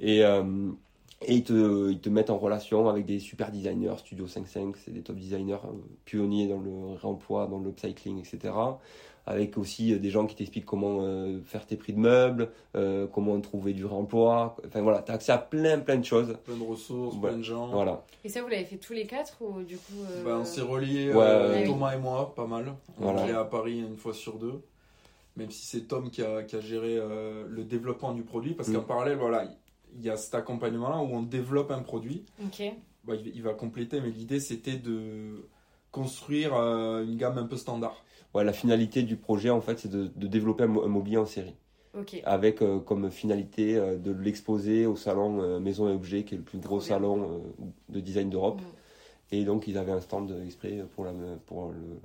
Et, 0.02 0.22
euh, 0.22 0.70
et 1.22 1.36
ils, 1.36 1.44
te, 1.44 1.90
ils 1.90 2.00
te 2.00 2.10
mettent 2.10 2.28
en 2.28 2.36
relation 2.36 2.88
avec 2.90 3.06
des 3.06 3.18
super 3.18 3.50
designers, 3.50 3.94
Studio 3.98 4.26
55, 4.26 4.76
c'est 4.76 4.90
des 4.90 5.00
top 5.00 5.16
designers 5.16 5.60
pionniers 6.04 6.46
dans 6.48 6.60
le 6.60 6.94
réemploi, 7.00 7.46
dans 7.46 7.58
le 7.58 7.70
upcycling, 7.70 8.18
etc. 8.18 8.52
Avec 9.26 9.56
aussi 9.56 9.94
euh, 9.94 9.98
des 9.98 10.10
gens 10.10 10.26
qui 10.26 10.34
t'expliquent 10.36 10.66
comment 10.66 10.98
euh, 11.00 11.40
faire 11.46 11.64
tes 11.66 11.76
prix 11.76 11.94
de 11.94 11.98
meubles, 11.98 12.50
euh, 12.76 13.06
comment 13.06 13.40
trouver 13.40 13.72
du 13.72 13.86
réemploi. 13.86 14.54
Enfin 14.66 14.82
voilà, 14.82 15.00
tu 15.02 15.12
as 15.12 15.14
accès 15.14 15.32
à 15.32 15.38
plein 15.38 15.78
plein 15.80 15.96
de 15.96 16.04
choses. 16.04 16.36
Plein 16.44 16.56
de 16.56 16.62
ressources, 16.62 17.16
plein 17.18 17.38
de 17.38 17.42
gens. 17.42 17.68
Voilà. 17.68 18.04
Et 18.22 18.28
ça, 18.28 18.42
vous 18.42 18.48
l'avez 18.48 18.64
fait 18.66 18.76
tous 18.76 18.92
les 18.92 19.06
quatre 19.06 19.40
ou 19.40 19.62
du 19.62 19.76
coup 19.78 19.94
euh, 20.10 20.24
Bah, 20.24 20.38
on 20.40 20.44
s'est 20.44 20.60
reliés, 20.60 21.10
Ouais, 21.10 21.22
euh, 21.22 21.52
ouais. 21.54 21.64
Thomas 21.64 21.94
et 21.94 21.98
moi, 21.98 22.34
pas 22.36 22.46
mal. 22.46 22.74
Voilà. 22.98 23.22
On 23.22 23.26
est 23.28 23.32
à 23.32 23.44
Paris 23.44 23.78
une 23.80 23.96
fois 23.96 24.12
sur 24.12 24.34
deux. 24.38 24.60
Même 25.36 25.50
si 25.50 25.64
c'est 25.66 25.88
Tom 25.88 26.10
qui 26.10 26.22
a, 26.22 26.42
qui 26.42 26.54
a 26.56 26.60
géré 26.60 26.96
euh, 26.98 27.44
le 27.48 27.64
développement 27.64 28.12
du 28.12 28.22
produit. 28.22 28.52
Parce 28.52 28.68
Mm. 28.68 28.74
qu'en 28.74 28.82
parallèle, 28.82 29.16
voilà, 29.16 29.48
il 29.96 30.04
y 30.04 30.10
a 30.10 30.16
cet 30.18 30.34
accompagnement-là 30.34 30.98
où 30.98 31.08
on 31.16 31.22
développe 31.22 31.70
un 31.70 31.80
produit. 31.80 32.24
Ok. 32.44 32.62
Bah, 33.04 33.14
il 33.16 33.42
va 33.42 33.52
compléter, 33.54 34.00
mais 34.00 34.10
l'idée 34.10 34.38
c'était 34.40 34.76
de 34.76 35.46
construire 35.94 36.56
euh, 36.56 37.04
une 37.04 37.16
gamme 37.16 37.38
un 37.38 37.46
peu 37.46 37.56
standard. 37.56 38.04
Ouais, 38.34 38.42
la 38.42 38.52
finalité 38.52 39.04
du 39.04 39.16
projet, 39.16 39.50
en 39.50 39.60
fait, 39.60 39.78
c'est 39.78 39.90
de, 39.90 40.10
de 40.14 40.26
développer 40.26 40.64
un, 40.64 40.76
un 40.76 40.88
mobilier 40.88 41.18
en 41.18 41.24
série. 41.26 41.54
Avec 42.24 42.60
euh, 42.60 42.80
comme 42.80 43.08
finalité 43.12 43.76
euh, 43.76 43.96
de 43.96 44.10
l'exposer 44.10 44.84
au 44.84 44.96
salon 44.96 45.40
euh, 45.40 45.60
Maison 45.60 45.88
et 45.88 45.92
Objets, 45.92 46.24
qui 46.24 46.34
est 46.34 46.38
le 46.38 46.42
plus 46.42 46.58
gros 46.58 46.80
salon 46.80 47.22
euh, 47.22 47.64
de 47.90 48.00
design 48.00 48.28
d'Europe. 48.28 48.60
Mm. 48.60 49.34
Et 49.36 49.44
donc, 49.44 49.68
ils 49.68 49.78
avaient 49.78 49.92
un 49.92 50.00
stand 50.00 50.34
exprès 50.44 50.84
pour, 50.96 51.04
la, 51.04 51.12
pour, 51.46 51.70
le, 51.70 52.00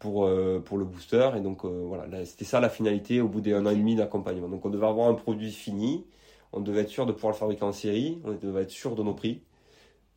pour, 0.00 0.24
euh, 0.24 0.58
pour 0.58 0.76
le 0.78 0.84
booster. 0.84 1.30
Et 1.36 1.40
donc, 1.40 1.64
euh, 1.64 1.84
voilà, 1.86 2.08
là, 2.08 2.24
c'était 2.24 2.44
ça 2.44 2.58
la 2.58 2.68
finalité 2.68 3.20
au 3.20 3.28
bout 3.28 3.40
d'un 3.40 3.64
an 3.64 3.70
et 3.70 3.76
demi 3.76 3.94
d'accompagnement. 3.94 4.48
Donc, 4.48 4.66
on 4.66 4.70
devait 4.70 4.88
avoir 4.88 5.08
un 5.08 5.14
produit 5.14 5.52
fini. 5.52 6.04
On 6.52 6.60
devait 6.60 6.80
être 6.80 6.88
sûr 6.88 7.06
de 7.06 7.12
pouvoir 7.12 7.32
le 7.32 7.38
fabriquer 7.38 7.62
en 7.64 7.72
série. 7.72 8.20
On 8.24 8.32
devait 8.32 8.62
être 8.62 8.70
sûr 8.72 8.96
de 8.96 9.04
nos 9.04 9.14
prix. 9.14 9.42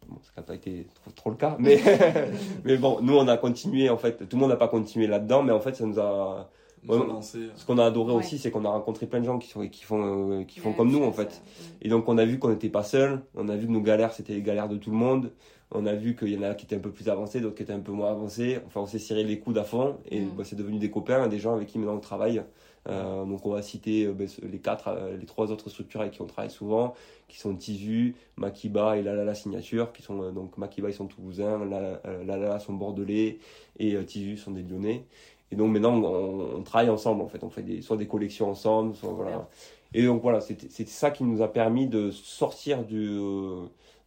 Bon, 0.10 0.18
ça 0.24 0.32
n'a 0.38 0.44
pas 0.44 0.56
été 0.56 0.88
trop, 0.96 1.12
trop 1.12 1.30
le 1.30 1.36
cas. 1.36 1.56
Mais, 1.60 1.80
mais 2.66 2.78
bon, 2.78 3.00
nous, 3.02 3.16
on 3.18 3.28
a 3.28 3.38
continué. 3.38 3.90
En 3.90 3.98
fait, 3.98 4.28
tout 4.30 4.36
le 4.36 4.42
monde 4.42 4.50
n'a 4.52 4.56
pas 4.58 4.68
continué 4.68 5.08
là-dedans. 5.08 5.44
Mais 5.44 5.52
en 5.52 5.60
fait, 5.60 5.76
ça 5.76 5.86
nous 5.86 6.00
a. 6.00 6.50
Nous 6.86 6.94
Ouais. 6.96 7.02
a 7.02 7.06
lancé. 7.08 7.40
Ce 7.56 7.66
qu'on 7.66 7.78
a 7.78 7.86
adoré 7.86 8.12
Ouais. 8.14 8.20
aussi, 8.20 8.38
c'est 8.38 8.52
qu'on 8.52 8.66
a 8.66 8.70
rencontré 8.70 9.06
plein 9.08 9.22
de 9.22 9.26
gens 9.26 9.40
qui, 9.40 9.48
sont, 9.50 9.66
qui 9.70 9.84
font, 9.86 10.32
euh, 10.42 10.44
qui 10.44 10.60
font 10.60 10.72
Ouais, 10.72 10.76
comme 10.76 10.92
nous, 10.92 11.02
en 11.04 11.14
fait. 11.14 11.32
ça. 11.32 11.42
Et 11.82 11.88
donc, 11.88 12.10
on 12.10 12.18
a 12.18 12.26
vu 12.26 12.40
qu'on 12.40 12.50
n'était 12.50 12.68
pas 12.70 12.84
seuls. 12.84 13.22
On 13.36 13.48
a 13.48 13.56
vu 13.56 13.68
que 13.68 13.72
nos 13.72 13.80
galères, 13.82 14.12
c'était 14.12 14.34
les 14.34 14.42
galères 14.42 14.68
de 14.68 14.76
tout 14.76 14.92
le 14.92 14.98
monde. 14.98 15.32
On 15.72 15.86
a 15.86 15.94
vu 15.94 16.14
qu'il 16.16 16.28
y 16.30 16.38
en 16.38 16.44
a 16.44 16.54
qui 16.54 16.66
étaient 16.66 16.76
un 16.76 16.80
peu 16.80 16.92
plus 16.92 17.08
avancés, 17.10 17.40
d'autres 17.40 17.56
qui 17.56 17.64
étaient 17.64 17.72
un 17.74 17.80
peu 17.80 17.94
moins 17.94 18.12
avancés. 18.12 18.60
Enfin, 18.68 18.82
on 18.82 18.86
s'est 18.86 19.00
serré 19.00 19.24
les 19.24 19.40
coudes 19.40 19.58
à 19.58 19.64
fond. 19.64 19.96
Et 20.12 20.20
Mm. 20.20 20.30
bah, 20.38 20.44
c'est 20.46 20.58
devenu 20.58 20.78
des 20.78 20.92
copains, 20.92 21.28
des 21.30 21.40
gens 21.40 21.56
avec 21.56 21.70
qui 21.70 21.80
maintenant 21.80 21.96
on 21.96 22.00
travaille. 22.00 22.44
Euh, 22.90 23.24
donc, 23.26 23.46
on 23.46 23.52
va 23.52 23.62
citer 23.62 24.06
euh, 24.06 24.14
ben, 24.14 24.28
les 24.42 24.60
quatre, 24.60 24.90
euh, 24.90 25.18
les 25.18 25.26
trois 25.26 25.52
autres 25.52 25.70
structures 25.70 26.02
avec 26.02 26.14
qui 26.14 26.22
on 26.22 26.26
travaille 26.26 26.52
souvent, 26.52 26.94
qui 27.28 27.40
sont 27.40 27.56
Tisu, 27.56 28.16
Makiba 28.38 28.98
et 28.98 29.02
La 29.02 29.14
La 29.14 29.24
La 29.24 29.36
Signature, 29.36 29.94
qui 29.94 30.02
sont 30.02 30.32
donc 30.32 30.58
Makiba, 30.58 30.90
ils 30.90 30.94
sont 30.94 31.08
toulousains, 31.08 31.64
La 31.66 32.02
euh, 32.06 32.24
La 32.26 32.38
La 32.38 32.60
sont 32.60 32.74
bordelais 32.74 33.40
et 33.80 34.04
Tisu 34.06 34.38
sont 34.38 34.52
des 34.52 34.64
lyonnais. 34.64 35.06
Et 35.52 35.56
donc 35.56 35.72
maintenant, 35.72 35.94
on, 35.94 36.58
on 36.58 36.64
travaille 36.64 36.90
ensemble 36.90 37.22
en 37.22 37.28
fait. 37.28 37.44
On 37.44 37.50
fait 37.50 37.62
des, 37.64 37.82
soit 37.82 37.98
des 37.98 38.08
collections 38.08 38.50
ensemble, 38.50 38.96
soit 38.96 39.14
voilà. 39.14 39.48
Et 39.94 40.04
donc 40.06 40.22
voilà, 40.24 40.42
c'était 40.42 40.86
ça 40.86 41.12
qui 41.12 41.24
nous 41.24 41.42
a 41.44 41.48
permis 41.54 41.88
de 41.88 42.10
sortir 42.10 42.84
du, 42.84 43.20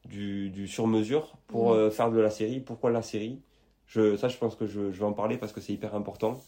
du, 0.05 0.51
du 0.51 0.67
sur-mesure 0.67 1.37
pour 1.47 1.73
euh, 1.73 1.91
faire 1.91 2.11
de 2.11 2.19
la 2.19 2.31
série. 2.31 2.61
Pourquoi 2.61 2.91
la 2.91 3.03
série? 3.03 3.41
Je, 3.87 4.17
Ça, 4.17 4.27
je 4.29 4.37
pense 4.37 4.57
que 4.57 4.67
je, 4.67 4.91
je 4.91 4.99
vais 4.99 5.05
en 5.05 5.13
parler 5.13 5.37
parce 5.39 5.53
que 5.53 5.61
c'est 5.61 5.73
hyper 5.73 5.95
important. 5.95 6.41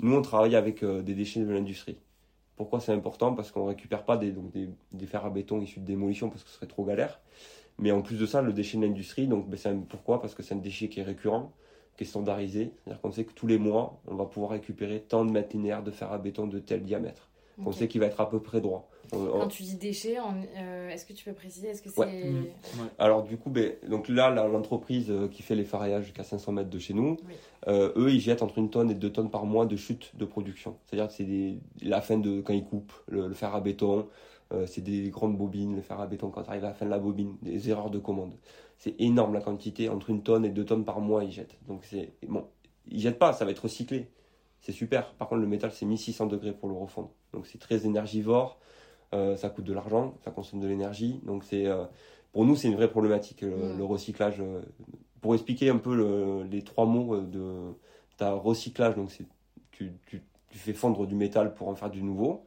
Nous, 0.00 0.14
on 0.14 0.22
travaille 0.22 0.56
avec 0.56 0.82
euh, 0.82 1.02
des 1.02 1.14
déchets 1.14 1.40
de 1.40 1.52
l'industrie. 1.52 1.98
Pourquoi 2.56 2.80
c'est 2.80 2.92
important? 2.92 3.34
Parce 3.34 3.50
qu'on 3.50 3.66
récupère 3.66 4.04
pas 4.04 4.16
des, 4.16 4.30
donc 4.30 4.50
des, 4.52 4.68
des 4.92 5.06
fers 5.06 5.24
à 5.24 5.30
béton 5.30 5.60
issus 5.60 5.80
de 5.80 5.84
démolition 5.84 6.30
parce 6.30 6.44
que 6.44 6.50
ce 6.50 6.56
serait 6.56 6.66
trop 6.66 6.84
galère. 6.84 7.20
Mais 7.78 7.90
en 7.90 8.02
plus 8.02 8.18
de 8.18 8.26
ça, 8.26 8.42
le 8.42 8.52
déchet 8.52 8.78
de 8.78 8.82
l'industrie, 8.82 9.26
donc 9.26 9.48
ben, 9.48 9.84
pourquoi? 9.88 10.20
Parce 10.20 10.34
que 10.34 10.42
c'est 10.42 10.54
un 10.54 10.58
déchet 10.58 10.88
qui 10.88 11.00
est 11.00 11.04
récurrent, 11.04 11.52
qui 11.96 12.04
est 12.04 12.06
standardisé. 12.06 12.72
C'est-à-dire 12.76 13.00
qu'on 13.00 13.10
sait 13.10 13.24
que 13.24 13.32
tous 13.32 13.46
les 13.46 13.58
mois, 13.58 14.00
on 14.06 14.14
va 14.14 14.26
pouvoir 14.26 14.52
récupérer 14.52 15.00
tant 15.00 15.24
de 15.24 15.32
mètres 15.32 15.56
linéaires 15.56 15.82
de 15.82 15.90
fer 15.90 16.12
à 16.12 16.18
béton 16.18 16.46
de 16.46 16.58
tel 16.60 16.84
diamètre. 16.84 17.28
On 17.64 17.72
sait 17.72 17.88
qu'il 17.88 18.00
va 18.00 18.06
être 18.06 18.20
à 18.20 18.28
peu 18.28 18.40
près 18.40 18.60
droit. 18.60 18.88
On- 19.12 19.18
on- 19.18 19.38
Quand 19.40 19.48
tu 19.48 19.62
dis 19.62 19.76
déchets, 19.76 20.16
euh, 20.18 20.88
est-ce 20.88 21.04
que 21.06 21.12
tu 21.12 21.24
peux 21.24 21.32
préciser 21.34 21.68
Est-ce 21.68 21.82
que 21.82 21.90
c'est. 21.90 22.00
Ouais. 22.00 22.32
Ouais. 22.32 22.88
Alors 22.98 23.22
du 23.22 23.36
coup, 23.36 23.50
ben, 23.50 23.74
donc 23.88 24.08
là, 24.08 24.30
l'entreprise 24.30 25.10
euh, 25.10 25.28
qui 25.28 25.42
fait 25.42 25.54
les 25.54 25.64
ferraillages 25.64 26.04
jusqu'à 26.04 26.24
500 26.24 26.52
mètres 26.52 26.70
de 26.70 26.78
chez 26.78 26.94
nous, 26.94 27.16
Oui. 27.28 27.34
euh, 27.68 27.92
eux, 27.96 28.10
ils 28.10 28.20
jettent 28.20 28.42
entre 28.42 28.58
une 28.58 28.70
tonne 28.70 28.90
et 28.90 28.94
deux 28.94 29.12
tonnes 29.12 29.30
par 29.30 29.44
mois 29.46 29.66
de 29.66 29.76
chute 29.76 30.16
de 30.16 30.24
production. 30.24 30.76
C'est-à-dire 30.86 31.08
que 31.08 31.14
c'est 31.14 31.24
des- 31.24 31.58
la 31.82 32.00
fin 32.00 32.18
de 32.18 32.40
quand 32.40 32.52
ils 32.54 32.64
coupent 32.64 32.92
le, 33.08 33.28
le 33.28 33.34
fer 33.34 33.54
à 33.54 33.60
béton, 33.60 34.08
euh, 34.52 34.66
c'est 34.66 34.82
des 34.82 35.10
grandes 35.10 35.36
bobines, 35.36 35.76
le 35.76 35.82
fer 35.82 36.00
à 36.00 36.06
béton 36.06 36.30
quand 36.30 36.42
tu 36.42 36.50
arrives 36.50 36.64
à 36.64 36.68
la 36.68 36.74
fin 36.74 36.86
de 36.86 36.90
la 36.90 36.98
bobine, 36.98 37.36
des 37.42 37.70
erreurs 37.70 37.90
de 37.90 37.98
commande. 37.98 38.34
C'est 38.78 38.94
énorme 39.00 39.32
la 39.34 39.40
quantité, 39.40 39.88
entre 39.88 40.10
une 40.10 40.22
tonne 40.22 40.44
et 40.44 40.50
deux 40.50 40.64
tonnes 40.64 40.84
par 40.84 41.00
mois 41.00 41.22
ils 41.24 41.30
jettent. 41.30 41.56
Donc 41.68 41.84
c'est 41.84 42.12
bon, 42.26 42.44
ils 42.90 43.00
jettent 43.00 43.18
pas, 43.18 43.32
ça 43.32 43.44
va 43.44 43.50
être 43.52 43.60
recyclé. 43.60 44.08
C'est 44.64 44.72
super. 44.72 45.12
Par 45.14 45.28
contre, 45.28 45.42
le 45.42 45.46
métal, 45.46 45.70
c'est 45.72 45.84
1600 45.84 46.26
degrés 46.26 46.52
pour 46.52 46.70
le 46.70 46.74
refondre. 46.74 47.10
Donc 47.34 47.46
c'est 47.46 47.58
très 47.58 47.84
énergivore. 47.84 48.58
Euh, 49.12 49.36
ça 49.36 49.50
coûte 49.50 49.64
de 49.66 49.74
l'argent, 49.74 50.14
ça 50.24 50.30
consomme 50.30 50.60
de 50.60 50.66
l'énergie. 50.66 51.20
Donc 51.24 51.44
c'est 51.44 51.66
euh, 51.66 51.84
pour 52.32 52.46
nous, 52.46 52.56
c'est 52.56 52.68
une 52.68 52.74
vraie 52.74 52.88
problématique, 52.90 53.42
le, 53.42 53.76
le 53.76 53.84
recyclage. 53.84 54.40
euh. 54.40 54.62
Pour 55.20 55.34
expliquer 55.34 55.68
un 55.68 55.76
peu 55.76 55.94
le- 55.94 56.44
les 56.50 56.62
trois 56.62 56.86
mots 56.86 57.20
de 57.20 57.74
ta 58.16 58.32
recyclage, 58.32 58.94
donc 58.96 59.10
c'est 59.10 59.26
tu, 59.70 59.92
tu, 60.06 60.22
tu 60.50 60.58
fais 60.58 60.72
fondre 60.72 61.06
du 61.06 61.14
métal 61.14 61.54
pour 61.54 61.68
en 61.68 61.74
faire 61.74 61.90
du 61.90 62.02
nouveau. 62.02 62.44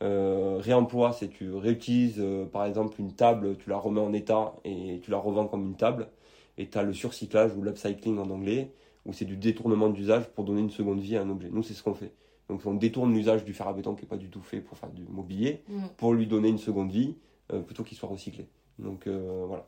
réemploi, 0.00 1.12
c'est 1.12 1.28
tu 1.28 1.52
réutilises 1.54 2.22
par 2.52 2.64
exemple 2.66 3.00
une 3.00 3.12
table, 3.12 3.56
tu 3.58 3.70
la 3.70 3.76
remets 3.78 4.00
en 4.00 4.12
état 4.12 4.54
et 4.64 5.00
tu 5.02 5.10
la 5.10 5.18
revends 5.18 5.46
comme 5.48 5.64
une 5.66 5.76
table. 5.76 6.08
Et 6.58 6.68
tu 6.68 6.78
as 6.78 6.82
le 6.82 6.92
surcyclage 6.94 7.54
ou 7.56 7.62
l'upcycling 7.62 8.18
en 8.18 8.30
anglais, 8.30 8.72
où 9.06 9.12
c'est 9.12 9.24
du 9.24 9.36
détournement 9.36 9.88
d'usage 9.88 10.28
pour 10.28 10.44
donner 10.44 10.60
une 10.60 10.70
seconde 10.70 11.00
vie 11.00 11.16
à 11.16 11.22
un 11.22 11.30
objet. 11.30 11.48
Nous, 11.50 11.62
c'est 11.62 11.74
ce 11.74 11.82
qu'on 11.82 11.94
fait. 11.94 12.12
Donc 12.48 12.60
on 12.66 12.74
détourne 12.74 13.12
l'usage 13.14 13.44
du 13.44 13.54
fer 13.54 13.66
à 13.66 13.72
béton 13.72 13.94
qui 13.94 14.02
n'est 14.02 14.08
pas 14.08 14.16
du 14.16 14.28
tout 14.28 14.42
fait 14.42 14.60
pour 14.60 14.76
faire 14.76 14.90
du 14.90 15.02
mobilier, 15.04 15.62
mm. 15.68 15.86
pour 15.96 16.12
lui 16.12 16.26
donner 16.26 16.48
une 16.48 16.58
seconde 16.58 16.92
vie, 16.92 17.14
plutôt 17.66 17.82
qu'il 17.82 17.96
soit 17.96 18.08
recyclé. 18.08 18.48
Donc 18.78 19.08
voilà. 19.08 19.66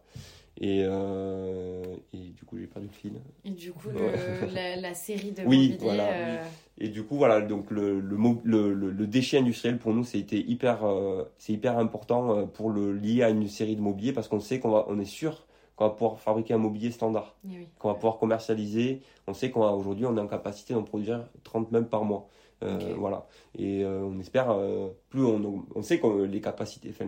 Et, 0.60 0.82
euh, 0.84 1.84
et 2.12 2.30
du 2.30 2.44
coup, 2.44 2.58
j'ai 2.58 2.66
perdu 2.66 2.88
le 2.88 2.92
fil. 2.92 3.12
Et 3.44 3.50
du 3.50 3.72
coup, 3.72 3.88
le, 3.94 4.80
la, 4.80 4.94
série 4.94 5.30
de 5.30 5.42
oui, 5.46 5.76
voilà. 5.78 6.08
Euh, 6.08 6.44
et 6.78 6.88
du 6.88 7.04
coup, 7.04 7.16
voilà, 7.16 7.40
donc 7.40 7.70
le, 7.70 8.00
le, 8.00 8.74
le, 8.74 9.06
déchet 9.06 9.38
industriel 9.38 9.78
pour 9.78 9.94
nous, 9.94 10.02
c'était 10.02 10.40
hyper, 10.40 10.84
euh, 10.84 11.24
c'est 11.38 11.52
hyper 11.52 11.78
important 11.78 12.46
pour 12.48 12.70
le 12.70 12.92
lier 12.92 13.22
à 13.22 13.30
une 13.30 13.46
série 13.46 13.76
de 13.76 13.80
mobilier 13.80 14.12
parce 14.12 14.26
qu'on 14.26 14.40
sait 14.40 14.58
qu'on 14.58 14.70
va, 14.70 14.84
on 14.88 14.98
est 14.98 15.04
sûr 15.04 15.46
qu'on 15.78 15.84
va 15.84 15.90
pouvoir 15.90 16.18
fabriquer 16.18 16.54
un 16.54 16.58
mobilier 16.58 16.90
standard, 16.90 17.36
eh 17.48 17.68
qu'on 17.78 17.88
va 17.88 17.94
pouvoir 17.94 18.18
commercialiser. 18.18 19.00
On 19.28 19.32
sait 19.32 19.52
qu'aujourd'hui, 19.52 20.06
on 20.06 20.16
est 20.16 20.20
en 20.20 20.26
capacité 20.26 20.74
d'en 20.74 20.82
produire 20.82 21.24
30 21.44 21.70
mètres 21.70 21.88
par 21.88 22.04
mois. 22.04 22.28
Euh, 22.64 22.94
voilà. 22.96 23.28
Et 23.56 23.84
euh, 23.84 24.00
on 24.02 24.18
espère, 24.18 24.50
euh, 24.50 24.88
plus 25.08 25.24
on, 25.24 25.64
on, 25.72 25.82
sait 25.82 26.00
que 26.00 26.24
les 26.24 26.40
capacités, 26.40 26.90
enfin 26.90 27.06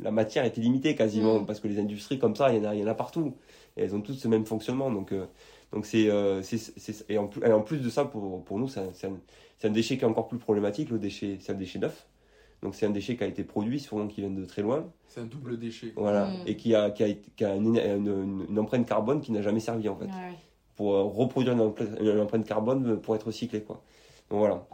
la 0.00 0.10
matière 0.10 0.44
est 0.44 0.56
illimitée 0.56 0.96
quasiment, 0.96 1.38
mm. 1.38 1.46
parce 1.46 1.60
que 1.60 1.68
les 1.68 1.78
industries 1.78 2.18
comme 2.18 2.34
ça, 2.34 2.52
il 2.52 2.60
y 2.60 2.66
en 2.66 2.70
a, 2.70 2.74
il 2.74 2.80
y 2.80 2.82
en 2.84 2.88
a 2.88 2.94
partout. 2.94 3.36
Et 3.76 3.82
elles 3.84 3.94
ont 3.94 4.00
toutes 4.00 4.18
ce 4.18 4.26
même 4.26 4.44
fonctionnement. 4.44 4.90
Donc, 4.90 5.14
donc 5.72 5.86
c'est, 5.86 6.10
et 7.08 7.18
en 7.18 7.28
plus, 7.28 7.52
en 7.52 7.60
plus 7.60 7.78
de 7.78 7.88
ça, 7.88 8.04
pour, 8.04 8.42
pour 8.42 8.58
nous, 8.58 8.66
c'est 8.66 8.80
un, 8.80 9.12
un, 9.62 9.70
déchet 9.70 9.96
qui 9.96 10.02
est 10.02 10.08
encore 10.08 10.26
plus 10.26 10.38
problématique. 10.38 10.90
Le 10.90 10.98
déchet, 10.98 11.38
c'est 11.40 11.52
un 11.52 11.56
déchet 11.56 11.78
neuf. 11.78 12.08
Donc 12.62 12.74
c'est 12.74 12.86
un 12.86 12.90
déchet 12.90 13.16
qui 13.16 13.24
a 13.24 13.26
été 13.26 13.42
produit, 13.42 13.80
souvent 13.80 14.06
qui 14.06 14.20
vient 14.20 14.30
de 14.30 14.44
très 14.44 14.62
loin. 14.62 14.84
C'est 15.06 15.20
un 15.20 15.24
double 15.24 15.58
déchet. 15.58 15.92
Voilà. 15.96 16.26
Mm. 16.26 16.34
Et 16.46 16.56
qui 16.56 16.74
a, 16.74 16.90
qui 16.90 17.04
a, 17.04 17.12
qui 17.36 17.44
a 17.44 17.56
une, 17.56 17.76
une, 18.48 18.58
empreinte 18.58 18.86
carbone 18.86 19.20
qui 19.20 19.32
n'a 19.32 19.42
jamais 19.42 19.60
servi 19.60 19.88
en 19.88 19.96
fait. 19.96 20.08
Pour 20.76 20.92
reproduire 21.14 21.54
une 21.54 21.60
empreinte, 21.60 21.88
une 22.00 22.20
empreinte, 22.20 22.46
carbone 22.46 23.00
pour 23.00 23.14
être 23.14 23.26
recyclé. 23.26 23.62
Quoi. 23.62 23.82
Donc 24.30 24.40
voilà. 24.40 24.66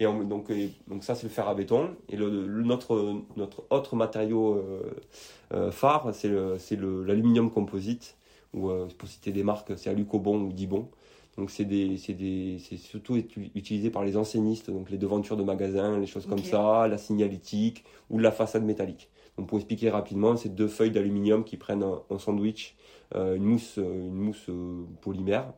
Et 0.00 0.04
donc, 0.04 0.50
donc 0.88 1.04
ça, 1.04 1.14
c'est 1.14 1.24
le 1.24 1.28
fer 1.28 1.48
à 1.48 1.54
béton. 1.54 1.90
Et 2.08 2.16
le, 2.16 2.28
notre, 2.62 3.22
notre 3.36 3.64
autre 3.70 3.94
matériau 3.94 4.54
euh, 4.54 4.96
euh, 5.54 5.70
phare, 5.70 6.12
c'est 6.12 6.28
l'aluminium 6.28 7.50
composite. 7.50 8.16
Ou 8.52 8.70
euh, 8.70 8.88
pour 8.98 9.08
citer 9.08 9.32
des 9.32 9.44
marques, 9.44 9.72
c'est 9.76 9.90
Alucobon 9.90 10.40
ou 10.40 10.52
Dibon. 10.52 10.88
Donc 11.38 11.50
c'est 11.50 11.66
surtout 12.76 13.16
utilisé 13.16 13.90
par 13.90 14.04
les 14.04 14.16
enseignistes, 14.16 14.70
donc 14.70 14.90
les 14.90 14.98
devantures 14.98 15.36
de 15.36 15.42
magasins, 15.42 15.98
les 15.98 16.06
choses 16.06 16.26
comme 16.26 16.42
ça, 16.42 16.86
la 16.88 16.98
signalétique 16.98 17.84
ou 18.10 18.18
la 18.18 18.30
façade 18.30 18.64
métallique. 18.64 19.08
Donc 19.38 19.48
pour 19.48 19.56
expliquer 19.58 19.88
rapidement, 19.88 20.36
c'est 20.36 20.54
deux 20.54 20.68
feuilles 20.68 20.90
d'aluminium 20.90 21.42
qui 21.44 21.56
prennent 21.56 21.84
un, 21.84 22.18
sandwich, 22.18 22.76
une 23.14 23.44
mousse, 23.44 23.78
une 23.78 24.12
mousse 24.12 24.50
polymère 25.00 25.54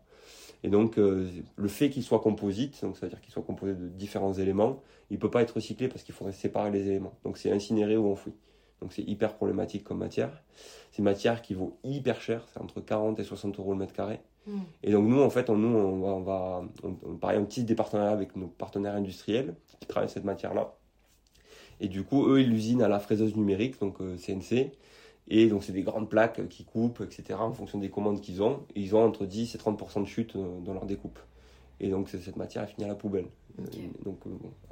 et 0.64 0.68
donc, 0.68 0.98
euh, 0.98 1.28
le 1.56 1.68
fait 1.68 1.90
qu'il 1.90 2.02
soit 2.02 2.20
composite, 2.20 2.82
donc 2.82 2.96
c'est-à-dire 2.96 3.20
qu'il 3.20 3.30
soit 3.30 3.42
composé 3.42 3.74
de 3.74 3.86
différents 3.86 4.32
éléments, 4.32 4.82
il 5.10 5.16
ne 5.16 5.20
peut 5.20 5.30
pas 5.30 5.42
être 5.42 5.52
recyclé 5.52 5.88
parce 5.88 6.02
qu'il 6.02 6.14
faudrait 6.14 6.32
séparer 6.32 6.70
les 6.70 6.88
éléments. 6.88 7.12
Donc, 7.22 7.36
c'est 7.36 7.52
incinéré 7.52 7.98
ou 7.98 8.10
enfoui. 8.10 8.32
Donc, 8.80 8.94
c'est 8.94 9.02
hyper 9.02 9.34
problématique 9.34 9.84
comme 9.84 9.98
matière. 9.98 10.42
C'est 10.90 10.98
une 10.98 11.04
matière 11.04 11.42
qui 11.42 11.52
vaut 11.52 11.76
hyper 11.84 12.18
cher, 12.18 12.46
c'est 12.50 12.62
entre 12.62 12.80
40 12.80 13.20
et 13.20 13.24
60 13.24 13.58
euros 13.58 13.72
le 13.72 13.78
mètre 13.78 13.92
carré. 13.92 14.20
Et 14.82 14.92
donc, 14.92 15.06
nous, 15.06 15.20
en 15.20 15.30
fait, 15.30 15.48
on, 15.50 15.56
nous, 15.56 15.76
on 15.76 16.00
va, 16.00 16.12
on 16.12 16.20
va 16.20 16.64
on, 16.82 17.16
pareil, 17.16 17.38
on 17.38 17.46
tisse 17.46 17.64
des 17.64 17.74
partenariats 17.74 18.12
avec 18.12 18.36
nos 18.36 18.46
partenaires 18.46 18.94
industriels 18.94 19.54
qui 19.80 19.86
travaillent 19.86 20.10
cette 20.10 20.24
matière-là. 20.24 20.74
Et 21.80 21.88
du 21.88 22.02
coup, 22.02 22.28
eux, 22.28 22.40
ils 22.40 22.50
l'usinent 22.50 22.82
à 22.82 22.88
la 22.88 23.00
fraiseuse 23.00 23.36
numérique, 23.36 23.80
donc 23.80 23.98
CNC. 23.98 24.52
Euh, 24.52 24.64
et 25.28 25.48
donc, 25.48 25.64
c'est 25.64 25.72
des 25.72 25.82
grandes 25.82 26.08
plaques 26.08 26.48
qui 26.48 26.64
coupent, 26.64 27.00
etc., 27.00 27.38
en 27.38 27.52
fonction 27.52 27.78
des 27.78 27.88
commandes 27.88 28.20
qu'ils 28.20 28.42
ont. 28.42 28.60
Et 28.74 28.82
ils 28.82 28.94
ont 28.94 29.02
entre 29.02 29.24
10 29.24 29.54
et 29.54 29.58
30% 29.58 30.02
de 30.02 30.06
chute 30.06 30.36
euh, 30.36 30.60
dans 30.60 30.74
leur 30.74 30.84
découpe. 30.84 31.18
Et 31.80 31.88
donc, 31.88 32.08
cette 32.08 32.36
matière, 32.36 32.62
elle 32.62 32.68
finit 32.68 32.84
à 32.84 32.88
la 32.88 32.94
poubelle. 32.94 33.26
Euh, 33.58 33.64
donc, 34.04 34.20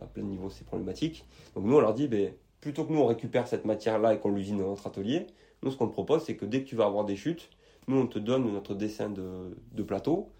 à 0.01 0.07
plein 0.07 0.23
niveau, 0.23 0.51
c'est 0.51 0.65
problématique. 0.67 1.25
Donc, 1.55 1.65
nous, 1.65 1.77
on 1.77 1.81
leur 1.81 1.95
dit, 1.95 2.07
ben, 2.07 2.33
plutôt 2.61 2.85
que 2.85 2.93
nous, 2.93 3.01
on 3.01 3.07
récupère 3.07 3.49
cette 3.49 3.65
matière-là 3.65 4.15
et 4.15 4.19
qu'on 4.19 4.31
l'usine 4.33 4.59
dans 4.59 4.69
notre 4.69 4.87
atelier, 4.87 5.27
nous, 5.63 5.71
ce 5.71 5.77
qu'on 5.77 5.87
te 5.87 5.93
propose, 5.93 6.23
c'est 6.25 6.37
que 6.37 6.45
dès 6.45 6.63
que 6.63 6.69
tu 6.69 6.77
vas 6.77 6.85
avoir 6.85 7.05
des 7.05 7.17
chutes, 7.17 7.49
nous, 7.89 7.99
on 7.99 8.07
te 8.07 8.19
donne 8.19 8.51
notre 8.53 8.75
dessin 8.75 9.11
de, 9.11 9.57
de 9.73 9.83
plateau 9.83 10.31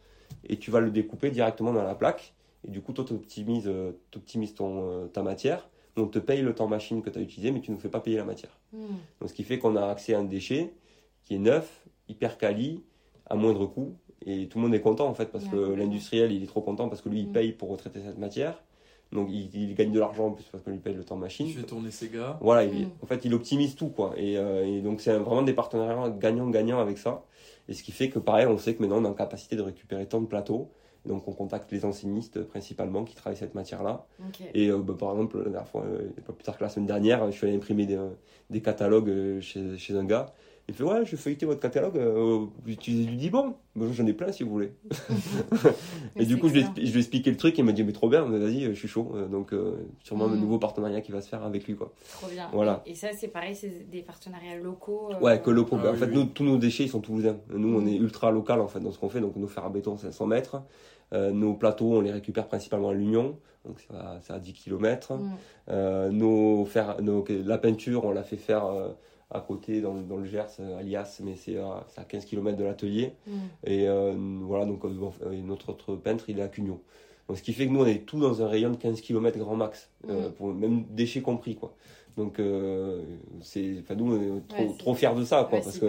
et 0.45 0.59
tu 0.59 0.71
vas 0.71 0.81
le 0.81 0.91
découper 0.91 1.31
directement 1.31 1.73
dans 1.73 1.85
la 1.85 1.95
plaque. 1.95 2.35
Et 2.67 2.71
du 2.71 2.81
coup, 2.81 2.93
toi, 2.93 3.05
tu 3.05 3.15
optimises, 3.15 4.55
ton, 4.55 5.09
ta 5.13 5.23
matière 5.23 5.69
on 5.97 6.07
te 6.07 6.19
paye 6.19 6.43
le 6.43 6.55
temps 6.55 6.69
machine 6.69 7.03
que 7.03 7.11
tu 7.11 7.19
as 7.19 7.23
utilisé, 7.23 7.51
mais 7.51 7.61
tu 7.61 7.71
ne 7.71 7.77
nous 7.77 7.83
fais 7.83 7.89
pas 7.89 8.01
payer 8.01 8.17
la 8.17 8.25
matière. 8.25 8.59
Hmm. 8.73 8.97
Donc, 9.21 9.29
ce 9.29 9.35
qui 9.35 9.45
fait 9.45 9.59
qu'on 9.59 9.77
a 9.77 9.87
accès 9.87 10.15
à 10.15 10.21
un 10.21 10.25
déchet 10.25 10.73
qui 11.25 11.35
est 11.35 11.39
neuf, 11.39 11.85
hyper 12.09 12.39
quali, 12.39 12.83
à 13.27 13.37
moindre 13.37 13.67
coût, 13.67 13.95
et 14.25 14.49
tout 14.49 14.59
le 14.59 14.65
monde 14.65 14.75
est 14.75 14.81
content 14.81 15.09
en 15.09 15.15
fait, 15.15 15.27
parce 15.27 15.47
que 15.49 15.57
l'industriel 15.57 16.31
il 16.31 16.45
est 16.45 16.47
trop 16.47 16.61
content 16.61 16.89
parce 16.89 17.03
que 17.03 17.09
lui 17.09 17.21
il 17.21 17.29
hmm. 17.29 17.33
paye 17.33 17.53
pour 17.53 17.71
retraiter 17.71 18.01
cette 18.01 18.19
matière. 18.19 18.63
Donc 19.11 19.29
il, 19.31 19.75
gagne 19.75 19.93
de 19.93 19.99
l'argent 19.99 20.29
en 20.29 20.31
plus 20.31 20.45
parce 20.45 20.65
qu'on 20.65 20.71
lui 20.71 20.79
paye 20.79 20.95
le 20.95 21.05
temps 21.05 21.17
machine. 21.17 21.47
Il 21.47 21.55
fait 21.55 21.65
tourner 21.65 21.91
ses 21.91 22.09
gars. 22.09 22.39
Voilà, 22.41 22.67
hmm. 22.67 22.89
en 23.03 23.07
fait 23.07 23.25
il 23.25 23.35
optimise 23.35 23.75
tout 23.75 23.89
quoi. 23.89 24.15
Et, 24.17 24.39
euh, 24.39 24.81
donc 24.81 25.01
c'est 25.01 25.17
vraiment 25.19 25.43
des 25.43 25.53
partenariats 25.53 26.09
gagnant-gagnant 26.11 26.79
avec 26.79 26.99
ça. 26.99 27.25
Et 27.69 27.75
ce 27.75 27.83
qui 27.83 27.93
fait 27.93 28.09
que 28.09 28.19
pareil, 28.19 28.47
on 28.47 28.59
sait 28.59 28.75
que 28.75 28.83
maintenant 28.83 29.01
on 29.01 29.05
est 29.05 29.09
en 29.09 29.15
capacité 29.15 29.57
de 29.57 29.63
récupérer 29.63 30.07
tant 30.07 30.21
de 30.21 30.27
plateaux 30.27 30.71
donc 31.07 31.27
on 31.27 31.33
contacte 31.33 31.71
les 31.73 31.85
enseignistes 31.85 32.43
principalement 32.43 33.05
qui 33.05 33.15
travaillent 33.15 33.39
cette 33.39 33.55
matière-là. 33.55 34.07
Et 34.55 34.71
euh, 34.71 34.79
bah, 34.79 34.95
par 34.99 35.11
exemple, 35.13 35.39
la 35.39 35.45
dernière 35.45 35.67
fois, 35.67 35.85
euh, 35.85 36.09
pas 36.25 36.33
plus 36.33 36.45
tard 36.45 36.57
que 36.57 36.63
la 36.63 36.69
semaine 36.69 36.87
dernière, 36.87 37.27
je 37.31 37.37
suis 37.37 37.47
allé 37.47 37.57
imprimer 37.57 37.87
des, 37.87 37.99
des 38.51 38.63
catalogues 38.63 39.09
euh, 39.09 39.41
chez, 39.41 39.79
chez, 39.79 39.97
un 39.97 40.05
gars. 40.05 40.33
Il 40.69 40.75
fait 40.75 40.85
Ouais, 40.85 41.05
je 41.05 41.17
feuilleté 41.17 41.45
votre 41.45 41.61
catalogue, 41.61 41.99
vous 41.99 42.51
utilisez 42.67 43.05
du 43.05 43.17
Dibon 43.17 43.55
J'en 43.77 44.07
ai 44.07 44.13
plein 44.13 44.31
si 44.33 44.43
vous 44.43 44.51
voulez. 44.51 44.73
et 46.17 46.27
du 46.27 46.39
coup, 46.39 46.49
je 46.49 46.55
lui, 46.55 46.65
je 46.77 46.81
lui, 46.83 46.97
ai 46.97 46.99
expliqué 46.99 47.31
le 47.31 47.37
truc, 47.37 47.57
il 47.59 47.65
m'a 47.65 47.73
dit 47.73 47.83
Mais 47.83 47.93
trop 47.93 48.09
bien, 48.09 48.23
vas-y, 48.23 48.65
je 48.67 48.73
suis 48.73 48.89
chaud. 48.89 49.15
Donc, 49.31 49.53
sûrement 50.03 50.27
un 50.27 50.29
mm. 50.29 50.41
nouveau 50.41 50.59
partenariat 50.59 51.01
qui 51.01 51.11
va 51.11 51.21
se 51.21 51.29
faire 51.29 51.43
avec 51.43 51.67
lui. 51.67 51.75
Quoi. 51.75 51.93
Trop 52.13 52.29
bien. 52.29 52.49
Voilà. 52.53 52.83
Et, 52.87 52.95
ça, 52.95 53.09
c'est 53.13 53.29
pareil, 53.29 53.57
c'est 53.57 53.91
des 53.91 54.03
partenariats 54.03 54.57
locaux 54.57 55.11
Ouais, 55.21 55.41
que 55.41 55.51
locaux. 55.51 55.79
Ah 55.83 55.91
en 55.91 55.95
fait, 55.95 56.09
nous, 56.09 56.25
tous 56.25 56.45
nos 56.45 56.59
déchets, 56.59 56.85
ils 56.85 56.91
sont 56.91 57.01
toulousains. 57.01 57.39
Nous, 57.51 57.75
on 57.75 57.81
mm. 57.81 57.89
est 57.89 57.97
ultra 57.97 58.31
local 58.31 58.61
en 58.61 58.69
fait 58.69 58.81
dans 58.81 58.93
ce 58.93 58.99
qu'on 58.99 59.09
fait. 59.09 59.21
Donc, 59.21 59.37
nous, 59.37 59.49
faire 59.49 59.65
à 59.65 59.71
béton, 59.71 59.97
c'est 59.97 60.13
100 60.13 60.27
mètres. 60.27 60.63
Euh, 61.13 61.31
nos 61.31 61.55
plateaux, 61.55 61.95
on 61.95 62.01
les 62.01 62.13
récupère 62.13 62.47
principalement 62.47 62.89
à 62.89 62.95
l'Union, 62.95 63.37
donc 63.67 63.79
c'est 63.81 64.33
à, 64.33 64.39
10 64.39 64.53
km. 64.55 65.15
Mm. 65.15 65.31
Euh, 65.69 66.11
nos, 66.11 66.67
nos, 67.01 67.25
la 67.29 67.59
peinture, 67.59 68.05
on 68.05 68.13
l'a 68.13 68.23
fait 68.23 68.37
faire 68.37 68.65
euh, 68.65 68.89
à 69.33 69.41
côté 69.41 69.81
dans, 69.81 69.95
dans, 69.95 70.17
le 70.17 70.27
Gers, 70.27 70.61
à 70.79 70.83
Lias, 70.83 71.21
mais 71.25 71.37
c'est 71.37 71.57
à, 71.59 72.05
15 72.09 72.25
km 72.25 72.57
de 72.57 72.65
l'atelier. 72.65 73.15
Mm. 73.27 73.33
Et 73.65 73.87
voilà, 74.43 74.67
donc 74.67 74.85
notre 74.85 75.71
autre 75.71 75.97
peintre, 75.97 76.25
il 76.29 76.39
est 76.39 76.43
à 76.43 76.49
Cugno. 76.49 76.83
Donc, 77.29 77.39
ce 77.39 77.43
qui 77.43 77.53
fait 77.53 77.67
que 77.67 77.73
nous, 77.73 77.81
on 77.81 77.87
est 77.87 78.05
tout 78.05 78.19
dans 78.19 78.43
un 78.43 78.49
rayon 78.49 78.71
de 78.71 78.77
15 78.77 79.01
km 79.01 79.39
grand 79.39 79.57
max, 79.57 79.91
mm. 80.07 80.33
pour, 80.37 80.53
même 80.53 80.85
déchets 80.91 81.23
compris. 81.23 81.57
Quoi. 81.57 81.75
Donc, 82.17 82.39
euh, 82.39 83.03
c'est, 83.41 83.77
enfin, 83.81 83.95
nous, 83.95 84.15
on 84.15 84.39
est 84.39 84.49
trop, 84.49 84.73
trop 84.79 84.95
fiers 84.95 85.15
de 85.15 85.25
ça, 85.25 85.47
quoi, 85.49 85.61
parce, 85.61 85.79
que, 85.79 85.87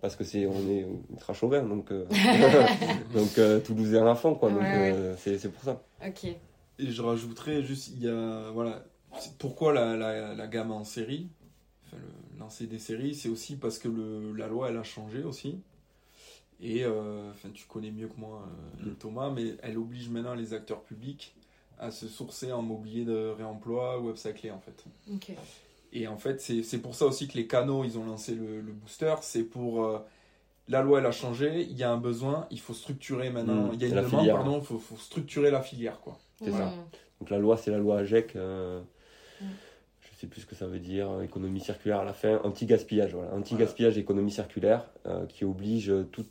parce 0.00 0.16
que 0.16 0.24
c'est, 0.24 0.46
on 0.46 0.68
est 0.68 0.86
ultra 1.10 1.32
chauvin, 1.32 1.62
donc, 1.62 1.90
euh, 1.90 2.04
donc 3.14 3.38
euh, 3.38 3.60
Toulousain 3.60 4.06
à 4.06 4.14
fond, 4.14 4.34
quoi, 4.34 4.50
donc 4.50 4.62
c'est, 5.16 5.38
c'est 5.38 5.48
pour 5.48 5.62
ça. 5.62 5.82
Ok. 6.06 6.24
Et 6.24 6.36
je 6.90 7.02
rajouterais 7.02 7.62
juste, 7.62 7.92
il 7.96 8.04
y 8.04 8.08
a, 8.08 8.50
voilà, 8.52 8.84
pourquoi 9.38 9.72
la, 9.72 9.96
la, 9.96 10.34
la, 10.34 10.46
gamme 10.48 10.70
en 10.70 10.84
série, 10.84 11.28
enfin, 11.86 11.96
le 11.96 12.23
lancer 12.38 12.66
des 12.66 12.78
séries, 12.78 13.14
c'est 13.14 13.28
aussi 13.28 13.56
parce 13.56 13.78
que 13.78 13.88
le, 13.88 14.32
la 14.32 14.48
loi, 14.48 14.70
elle 14.70 14.76
a 14.76 14.82
changé 14.82 15.22
aussi. 15.22 15.60
Et, 16.60 16.86
enfin, 16.86 17.50
tu 17.52 17.66
connais 17.66 17.90
mieux 17.90 18.08
que 18.08 18.16
moi 18.16 18.46
mm. 18.80 18.94
Thomas, 18.94 19.30
mais 19.30 19.56
elle 19.62 19.76
oblige 19.76 20.08
maintenant 20.08 20.34
les 20.34 20.54
acteurs 20.54 20.82
publics 20.82 21.34
à 21.78 21.90
se 21.90 22.08
sourcer 22.08 22.52
en 22.52 22.62
mobilier 22.62 23.04
de 23.04 23.34
réemploi 23.36 24.00
ou 24.00 24.10
upcyclé 24.10 24.50
en 24.50 24.60
fait. 24.60 24.84
Et 25.92 26.08
en 26.08 26.16
fait, 26.16 26.40
c'est 26.40 26.78
pour 26.78 26.94
ça 26.94 27.06
aussi 27.06 27.28
que 27.28 27.34
les 27.34 27.46
canaux, 27.46 27.84
ils 27.84 27.98
ont 27.98 28.04
lancé 28.04 28.34
le, 28.34 28.60
booster. 28.62 29.14
C'est 29.22 29.44
pour. 29.44 29.84
Euh, 29.84 29.98
la 30.66 30.80
loi, 30.80 30.98
elle 30.98 31.06
a 31.06 31.12
changé, 31.12 31.60
il 31.60 31.76
y 31.76 31.82
a 31.82 31.92
un 31.92 31.98
besoin, 31.98 32.46
il 32.50 32.58
faut 32.58 32.72
structurer 32.72 33.28
maintenant. 33.28 33.66
Mmh. 33.66 33.70
il 33.74 33.82
y 33.82 33.84
a 33.84 33.88
une 33.88 34.06
demande, 34.06 34.26
pardon, 34.28 34.58
il 34.60 34.64
faut, 34.64 34.96
structurer 34.96 35.50
la 35.50 35.60
filière. 35.60 36.00
quoi. 36.00 36.18
C'est 36.42 36.50
ça. 36.50 36.72
Donc 37.20 37.30
la 37.30 37.38
loi, 37.38 37.56
c'est 37.56 37.70
la 37.70 37.78
loi 37.78 37.98
AGEC. 37.98 38.34
Euh, 38.34 38.80
sais 40.24 40.30
plus 40.30 40.42
ce 40.42 40.46
que 40.46 40.54
ça 40.54 40.66
veut 40.66 40.78
dire, 40.78 41.08
économie 41.22 41.60
circulaire 41.60 42.00
à 42.00 42.04
la 42.04 42.12
fin, 42.12 42.40
anti-gaspillage. 42.44 43.14
Voilà. 43.14 43.32
Anti-gaspillage, 43.34 43.98
économie 43.98 44.30
circulaire, 44.30 44.90
euh, 45.06 45.26
qui 45.26 45.44
oblige 45.44 45.92
tout 46.12 46.26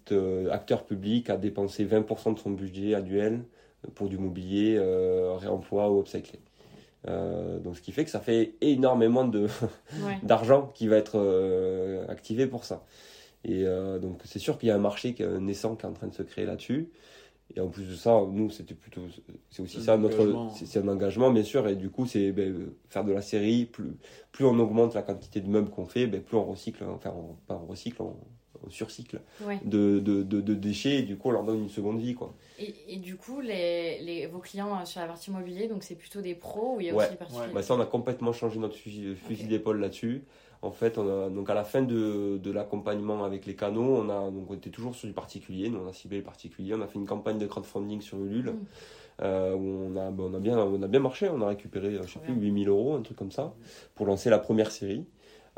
acteur 0.52 0.86
public 0.86 1.30
à 1.30 1.38
dépenser 1.38 1.86
20% 1.86 2.34
de 2.34 2.40
son 2.40 2.52
budget 2.52 2.94
annuel 2.94 3.44
pour 3.96 4.10
du 4.10 4.18
mobilier, 4.18 4.76
euh, 4.78 5.36
réemploi 5.36 5.92
ou 5.92 6.02
upcyclé. 6.02 6.40
Euh, 7.08 7.60
donc 7.60 7.76
ce 7.76 7.82
qui 7.82 7.92
fait 7.92 8.06
que 8.06 8.10
ça 8.10 8.22
fait 8.22 8.54
énormément 8.62 9.26
de 9.26 9.48
d'argent 10.24 10.72
qui 10.74 10.88
va 10.88 10.98
être 10.98 11.20
euh, 11.20 12.06
activé 12.08 12.48
pour 12.48 12.64
ça. 12.64 12.86
Et 13.46 13.66
donc 14.02 14.22
c'est 14.24 14.40
sûr 14.40 14.58
qu'il 14.58 14.70
y 14.70 14.72
a 14.72 14.76
un 14.76 14.80
marché 14.80 15.18
naissant 15.42 15.76
qui 15.76 15.86
est 15.86 15.90
en 15.90 15.92
train 15.92 16.08
de 16.08 16.14
se 16.14 16.24
créer 16.24 16.46
là-dessus. 16.46 16.88
Et 17.56 17.60
en 17.60 17.68
plus 17.68 17.88
de 17.88 17.96
ça, 17.96 18.24
nous, 18.32 18.50
c'était 18.50 18.74
plutôt. 18.74 19.02
C'est 19.50 19.62
aussi 19.62 19.82
ça, 19.82 19.98
notre. 19.98 20.50
C'est 20.56 20.80
un 20.80 20.88
engagement, 20.88 21.32
bien 21.32 21.44
sûr. 21.44 21.68
Et 21.68 21.76
du 21.76 21.90
coup, 21.90 22.06
c'est 22.06 22.32
ben, 22.32 22.72
faire 22.90 23.04
de 23.04 23.12
la 23.12 23.22
série. 23.22 23.66
Plus, 23.66 23.96
plus 24.32 24.46
on 24.46 24.58
augmente 24.60 24.96
la 24.96 25.04
quantité 25.04 25.40
de 25.42 25.50
meubles 25.50 25.70
qu'on 25.70 25.86
fait, 25.86 26.08
ben, 26.08 26.22
plus 26.22 26.38
on 26.38 26.46
recycle. 26.46 26.84
Enfin, 26.84 27.14
pas 27.48 27.62
on 27.62 27.68
recycle, 27.68 28.02
on, 28.02 28.16
surcycle 28.70 29.22
de, 29.66 30.00
de, 30.00 30.24
de, 30.24 30.54
déchets. 30.54 31.00
Et 31.00 31.04
du 31.04 31.18
coup, 31.18 31.30
on 31.30 31.32
leur 31.32 31.44
donne 31.44 31.60
une 31.60 31.70
seconde 31.70 32.00
vie. 32.00 32.16
Quoi. 32.16 32.34
Et, 32.60 32.74
et 32.88 32.98
du 32.98 33.16
coup, 33.18 33.42
les, 33.42 34.00
les, 34.02 34.26
vos 34.28 34.40
clients 34.40 34.80
euh, 34.80 34.86
sur 34.86 35.02
la 35.02 35.08
partie 35.08 35.30
immobilier, 35.30 35.68
donc 35.68 35.84
c'est 35.84 35.96
plutôt 35.96 36.22
des 36.22 36.36
pros 36.36 36.76
ou 36.78 36.82
il 36.82 36.88
y 36.88 36.90
a 36.90 36.96
aussi 36.96 37.10
des 37.10 37.16
particuliers? 37.16 37.54
Bah, 37.54 37.62
Ça, 37.62 37.76
on 37.76 37.80
a 37.80 37.86
complètement 37.86 38.34
changé 38.34 38.60
notre 38.60 38.78
fusil, 38.78 39.16
d'épaule 39.48 39.80
là-dessus. 39.80 40.24
En 40.64 40.72
fait, 40.72 40.98
on 40.98 41.26
a, 41.26 41.30
donc 41.30 41.50
à 41.50 41.54
la 41.54 41.64
fin 41.64 41.82
de, 41.82 42.38
de 42.38 42.52
l'accompagnement 42.52 43.24
avec 43.24 43.46
les 43.46 43.56
canaux, 43.56 43.98
on, 43.98 44.10
a, 44.10 44.32
donc 44.32 44.50
on 44.50 44.54
était 44.54 44.70
toujours 44.70 44.96
sur 44.96 45.08
du 45.08 45.14
particulier. 45.14 45.70
Nous, 45.70 45.80
on 45.80 45.88
a 45.88 45.94
ciblé 45.94 46.18
les 46.18 46.24
particuliers. 46.24 46.74
On 46.74 46.82
a 46.82 46.88
fait 46.88 47.00
une 47.00 47.08
campagne 47.08 47.38
de 47.38 47.46
crowdfunding 47.46 48.02
sur 48.02 48.18
Ulule. 48.18 48.52
Mm. 48.52 48.66
Euh, 49.22 49.54
où 49.54 49.92
on 49.92 49.96
a, 49.96 50.10
bah, 50.10 50.24
on, 50.26 50.34
a 50.34 50.40
bien, 50.40 50.58
on 50.58 50.82
a 50.82 50.88
bien 50.88 51.00
marché. 51.00 51.30
On 51.30 51.42
a 51.42 51.48
récupéré, 51.48 52.00
je 52.02 52.08
sais 52.08 52.20
plus, 52.20 52.34
8000 52.34 52.70
euros, 52.70 52.96
un 52.96 53.02
truc 53.02 53.18
comme 53.18 53.32
ça, 53.32 53.54
pour 53.94 54.06
lancer 54.06 54.30
la 54.30 54.40
première 54.40 54.72
série. 54.72 55.06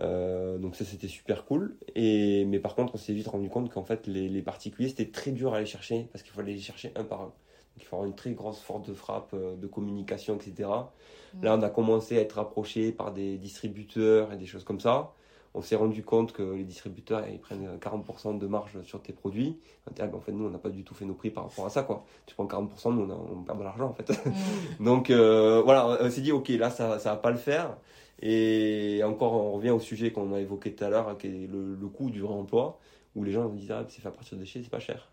Euh, 0.01 0.57
donc 0.57 0.75
ça 0.75 0.83
c'était 0.83 1.07
super 1.07 1.45
cool. 1.45 1.77
Et, 1.95 2.45
mais 2.45 2.59
par 2.59 2.75
contre 2.75 2.95
on 2.95 2.97
s'est 2.97 3.13
vite 3.13 3.27
rendu 3.27 3.49
compte 3.49 3.71
qu'en 3.71 3.83
fait 3.83 4.07
les, 4.07 4.27
les 4.27 4.41
particuliers 4.41 4.89
c'était 4.89 5.09
très 5.09 5.31
dur 5.31 5.53
à 5.53 5.57
aller 5.57 5.65
chercher 5.65 6.09
parce 6.11 6.21
qu'il 6.21 6.33
fallait 6.33 6.53
les 6.53 6.59
chercher 6.59 6.91
un 6.95 7.03
par 7.03 7.21
un. 7.21 7.25
Donc 7.25 7.33
il 7.77 7.85
faut 7.85 7.95
avoir 7.95 8.09
une 8.09 8.15
très 8.15 8.31
grosse 8.31 8.59
force 8.59 8.87
de 8.87 8.93
frappe, 8.93 9.31
euh, 9.33 9.55
de 9.55 9.67
communication, 9.67 10.35
etc. 10.35 10.69
Là 11.41 11.55
on 11.57 11.61
a 11.61 11.69
commencé 11.69 12.17
à 12.17 12.21
être 12.21 12.39
approché 12.39 12.91
par 12.91 13.11
des 13.11 13.37
distributeurs 13.37 14.31
et 14.33 14.37
des 14.37 14.45
choses 14.45 14.63
comme 14.63 14.79
ça. 14.79 15.13
On 15.53 15.61
s'est 15.61 15.77
rendu 15.77 16.03
compte 16.03 16.33
que 16.33 16.43
les 16.43 16.65
distributeurs 16.65 17.25
ils 17.29 17.39
prennent 17.39 17.77
40% 17.77 18.37
de 18.37 18.47
marge 18.47 18.81
sur 18.83 19.01
tes 19.01 19.13
produits. 19.13 19.57
En 19.89 20.19
fait 20.19 20.31
nous 20.31 20.45
on 20.45 20.49
n'a 20.49 20.57
pas 20.57 20.69
du 20.69 20.83
tout 20.83 20.93
fait 20.93 21.05
nos 21.05 21.13
prix 21.13 21.29
par 21.29 21.45
rapport 21.45 21.65
à 21.65 21.69
ça 21.69 21.83
quoi. 21.83 22.05
Tu 22.25 22.35
prends 22.35 22.45
40%, 22.45 22.93
nous 22.93 23.11
on, 23.11 23.43
perd 23.43 23.59
de 23.59 23.63
l'argent 23.63 23.87
en 23.87 23.93
fait. 23.93 24.11
Donc 24.79 25.09
euh, 25.09 25.61
voilà, 25.63 25.97
on 26.01 26.09
s'est 26.09 26.21
dit 26.21 26.31
ok 26.31 26.49
là 26.49 26.69
ça 26.69 26.99
ça 26.99 27.11
va 27.11 27.17
pas 27.17 27.31
le 27.31 27.37
faire. 27.37 27.77
Et 28.21 29.01
encore, 29.03 29.33
on 29.33 29.51
revient 29.53 29.71
au 29.71 29.79
sujet 29.79 30.11
qu'on 30.11 30.33
a 30.33 30.39
évoqué 30.39 30.73
tout 30.73 30.83
à 30.83 30.89
l'heure, 30.89 31.17
qui 31.17 31.27
est 31.27 31.47
le, 31.47 31.75
coût 31.87 32.09
du 32.09 32.23
réemploi, 32.23 32.79
où 33.15 33.23
les 33.23 33.31
gens 33.31 33.49
disent 33.49 33.71
ah, 33.71 33.85
c'est 33.89 34.01
fait 34.01 34.07
à 34.07 34.11
partir 34.11 34.37
de 34.37 34.43
déchets, 34.43 34.61
c'est 34.63 34.69
pas 34.69 34.79
cher. 34.79 35.09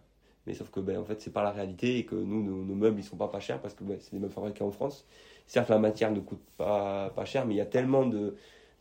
Mais 0.47 0.55
sauf 0.55 0.71
que 0.71 0.81
ben, 0.81 0.99
en 0.99 1.05
fait, 1.05 1.21
c'est 1.21 1.33
pas 1.33 1.43
la 1.43 1.51
réalité 1.51 1.99
et 1.99 2.05
que 2.05 2.15
nous, 2.15 2.43
nos, 2.43 2.75
meubles, 2.75 2.99
ils 2.99 3.05
sont 3.05 3.17
pas 3.17 3.29
pas 3.29 3.41
chers 3.41 3.61
parce 3.61 3.75
que 3.75 3.85
ben, 3.85 3.99
c'est 4.01 4.13
des 4.13 4.19
meubles 4.19 4.33
fabriqués 4.33 4.65
en 4.65 4.71
France. 4.71 5.05
Certes, 5.53 5.69
la 5.69 5.79
matière 5.79 6.11
ne 6.11 6.21
coûte 6.21 6.41
pas, 6.57 7.13
pas 7.15 7.27
cher, 7.27 7.45
mais 7.45 7.53
il 7.53 7.59
y 7.59 7.61
a 7.61 7.67
tellement 7.67 8.07
de, 8.07 8.37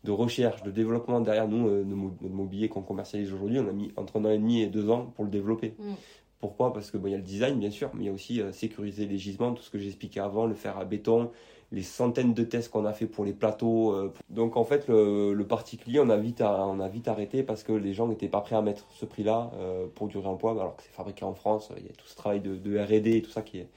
de 0.06 0.12
recherche, 0.12 0.64
de 0.64 0.72
développement 0.72 1.20
derrière 1.20 1.50
nous, 1.50 1.68
euh, 1.68 1.84
notre 1.84 2.34
mobilier 2.34 2.70
qu'on 2.70 2.82
commercialise 2.82 3.34
aujourd'hui. 3.34 3.60
On 3.60 3.68
a 3.68 3.74
mis 3.74 3.92
entre 3.98 4.22
un 4.22 4.24
an 4.24 4.30
et 4.30 4.38
demi 4.38 4.62
et 4.62 4.68
deux 4.68 4.90
ans 4.90 5.12
pour 5.14 5.26
le 5.26 5.30
développer. 5.30 5.74
Mm. 5.78 5.96
Pourquoi? 6.40 6.72
Parce 6.72 6.90
que 6.90 6.98
bon, 6.98 7.10
il 7.10 7.12
y 7.12 7.14
a 7.14 7.18
le 7.18 7.24
design, 7.24 7.60
bien 7.60 7.72
sûr, 7.72 7.90
mais 7.94 8.04
il 8.04 8.06
y 8.06 8.10
a 8.10 8.14
aussi 8.14 8.40
euh, 8.40 8.54
sécuriser 8.54 9.06
les 9.06 9.18
gisements, 9.18 9.52
tout 9.52 9.64
ce 9.64 9.70
que 9.70 9.80
j'expliquais 9.80 10.22
avant, 10.22 10.46
le 10.46 10.56
fer 10.56 10.78
à 10.78 10.86
béton, 10.86 11.32
les 11.74 11.84
centaines 11.84 12.34
de 12.34 12.44
tests 12.46 12.72
qu'on 12.72 12.86
a 12.86 12.94
fait 12.94 13.06
pour 13.06 13.26
les 13.26 13.34
plateaux. 13.34 13.92
Euh, 13.92 14.14
donc 14.30 14.56
en 14.56 14.64
fait, 14.64 14.88
le, 14.88 15.44
particulier, 15.44 16.00
on 16.00 16.10
a, 16.10 16.16
vite 16.16 16.42
on 16.42 16.80
a 16.80 16.88
vite 16.88 17.10
arrêté 17.10 17.44
parce 17.44 17.64
que 17.64 17.74
les 17.74 17.94
gens 17.94 18.08
n'étaient 18.08 18.30
pas 18.30 18.40
prêts 18.40 18.56
à 18.56 18.62
mettre 18.62 18.88
ce 18.92 19.04
prix-là 19.04 19.52
euh, 19.56 19.88
pour 19.94 20.08
du 20.08 20.18
réemploi, 20.18 20.52
alors 20.52 20.78
que 20.78 20.84
c'est 20.84 20.94
fabriqué 20.94 21.26
en 21.26 21.34
France. 21.34 21.70
Il 21.76 21.84
y 21.84 21.90
a 21.90 21.94
tout 21.94 22.08
ce 22.08 22.16
travail 22.16 22.40
de, 22.40 22.80
RD 22.80 23.08
et 23.08 23.22
tout 23.22 23.32
ça 23.32 23.42
qui 23.42 23.58
est, 23.58 23.68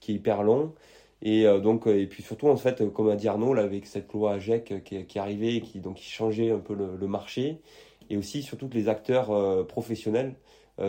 qui 0.00 0.10
est 0.10 0.14
hyper 0.16 0.42
long. 0.42 0.74
Et 1.22 1.46
euh, 1.46 1.60
donc, 1.60 1.86
et 1.86 2.06
puis 2.06 2.22
surtout, 2.22 2.48
en 2.48 2.56
fait, 2.56 2.82
comme 2.92 3.08
a 3.08 3.16
dit 3.16 3.28
Arnaud, 3.28 3.56
avec 3.56 3.86
cette 3.86 4.12
loi 4.12 4.34
AGEC 4.34 4.82
qui, 4.84 5.04
qui 5.06 5.18
est 5.18 5.20
arrivée 5.20 5.56
et 5.56 5.60
qui, 5.60 5.80
donc, 5.80 5.96
qui 5.96 6.10
changeait 6.10 6.50
un 6.50 6.58
peu 6.58 6.74
le, 6.74 7.06
marché, 7.06 7.60
et 8.08 8.16
aussi 8.16 8.42
surtout 8.42 8.68
que 8.68 8.74
les 8.74 8.88
acteurs 8.88 9.66
professionnels 9.66 10.34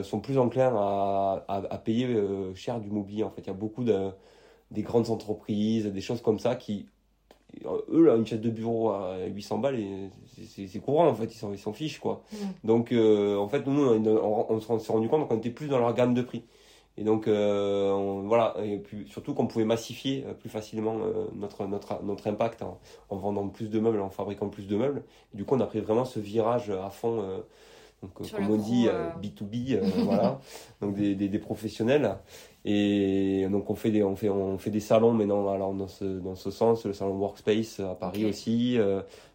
sont 0.03 0.21
plus 0.21 0.37
enclins 0.37 0.73
à, 0.75 1.43
à, 1.47 1.57
à 1.69 1.77
payer 1.77 2.07
cher 2.55 2.79
du 2.79 2.89
mobilier. 2.89 3.23
En 3.23 3.29
fait, 3.29 3.41
il 3.41 3.47
y 3.47 3.49
a 3.49 3.53
beaucoup 3.53 3.83
de 3.83 4.11
des 4.71 4.83
grandes 4.83 5.09
entreprises, 5.09 5.85
des 5.85 6.01
choses 6.01 6.21
comme 6.21 6.39
ça 6.39 6.55
qui, 6.55 6.87
eux, 7.65 8.05
là, 8.05 8.15
une 8.15 8.25
chaise 8.25 8.41
de 8.41 8.49
bureau 8.49 8.89
à 8.89 9.25
800 9.27 9.57
balles, 9.59 9.79
c'est 10.47 10.79
courant, 10.79 11.07
en 11.07 11.15
fait, 11.15 11.33
ils 11.33 11.57
s'en 11.57 11.73
fichent, 11.73 11.99
quoi. 11.99 12.23
Donc, 12.63 12.91
euh, 12.91 13.37
en 13.37 13.47
fait, 13.47 13.65
nous, 13.67 13.83
on, 13.83 14.45
on, 14.49 14.79
s'est 14.79 14.91
rendu 14.91 15.09
compte 15.09 15.27
qu'on 15.27 15.37
était 15.37 15.49
plus 15.49 15.67
dans 15.67 15.79
leur 15.79 15.93
gamme 15.93 16.13
de 16.13 16.21
prix. 16.21 16.43
Et 16.97 17.04
donc, 17.04 17.27
euh, 17.27 18.21
voilà, 18.25 18.56
et 18.63 18.77
puis, 18.77 19.08
surtout 19.08 19.34
qu'on 19.34 19.47
pouvait 19.47 19.65
massifier 19.65 20.25
euh, 20.27 20.34
plus 20.34 20.49
facilement 20.49 20.97
notre, 21.34 21.65
notre, 21.65 22.04
notre 22.04 22.27
impact 22.27 22.62
en, 22.62 22.80
en, 23.10 23.15
vendant 23.15 23.47
plus 23.47 23.69
de 23.69 23.80
meubles, 23.80 24.01
en 24.01 24.10
fabriquant 24.10 24.49
plus 24.49 24.67
de 24.67 24.75
meubles. 24.75 25.04
du 25.34 25.45
coup, 25.45 25.56
on 25.56 25.60
a 25.62 25.65
pris 25.65 25.80
vraiment 25.80 26.06
ce 26.06 26.19
virage 26.19 26.69
à 26.69 26.89
fond 26.89 27.43
donc, 28.01 28.12
euh, 28.19 28.25
comme 28.36 28.49
on 28.49 28.58
dit, 28.58 28.88
B2B, 29.21 29.75
euh, 29.75 29.84
euh, 29.84 29.89
voilà, 30.04 30.39
donc 30.82 30.95
des, 30.95 31.15
des, 31.15 31.30
des, 31.30 31.39
professionnels. 31.39 32.17
Et 32.65 33.47
donc 33.49 33.69
on 33.69 33.75
fait 33.75 33.91
des, 33.91 34.04
on 34.04 34.15
fait, 34.15 34.30
on 34.30 34.58
fait 34.58 34.69
des 34.69 34.80
salons 34.80 35.13
maintenant 35.13 35.49
alors 35.49 35.73
dans 35.73 35.88
ce, 35.88 36.06
dans 36.19 36.36
ce 36.36 36.51
sens, 36.51 36.86
le 36.86 36.93
salon 36.93 37.15
Workspace 37.17 37.80
à 37.80 37.95
Paris 37.95 38.25
aussi, 38.25 38.77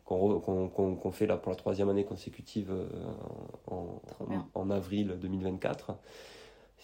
qu'on 0.04 0.38
qu'on 0.38 1.10
fait 1.10 1.26
là 1.26 1.36
pour 1.36 1.50
la 1.50 1.56
troisième 1.56 1.88
année 1.88 2.04
consécutive 2.04 2.72
en, 3.68 4.00
en, 4.54 4.70
avril 4.70 5.16
2024. 5.20 5.96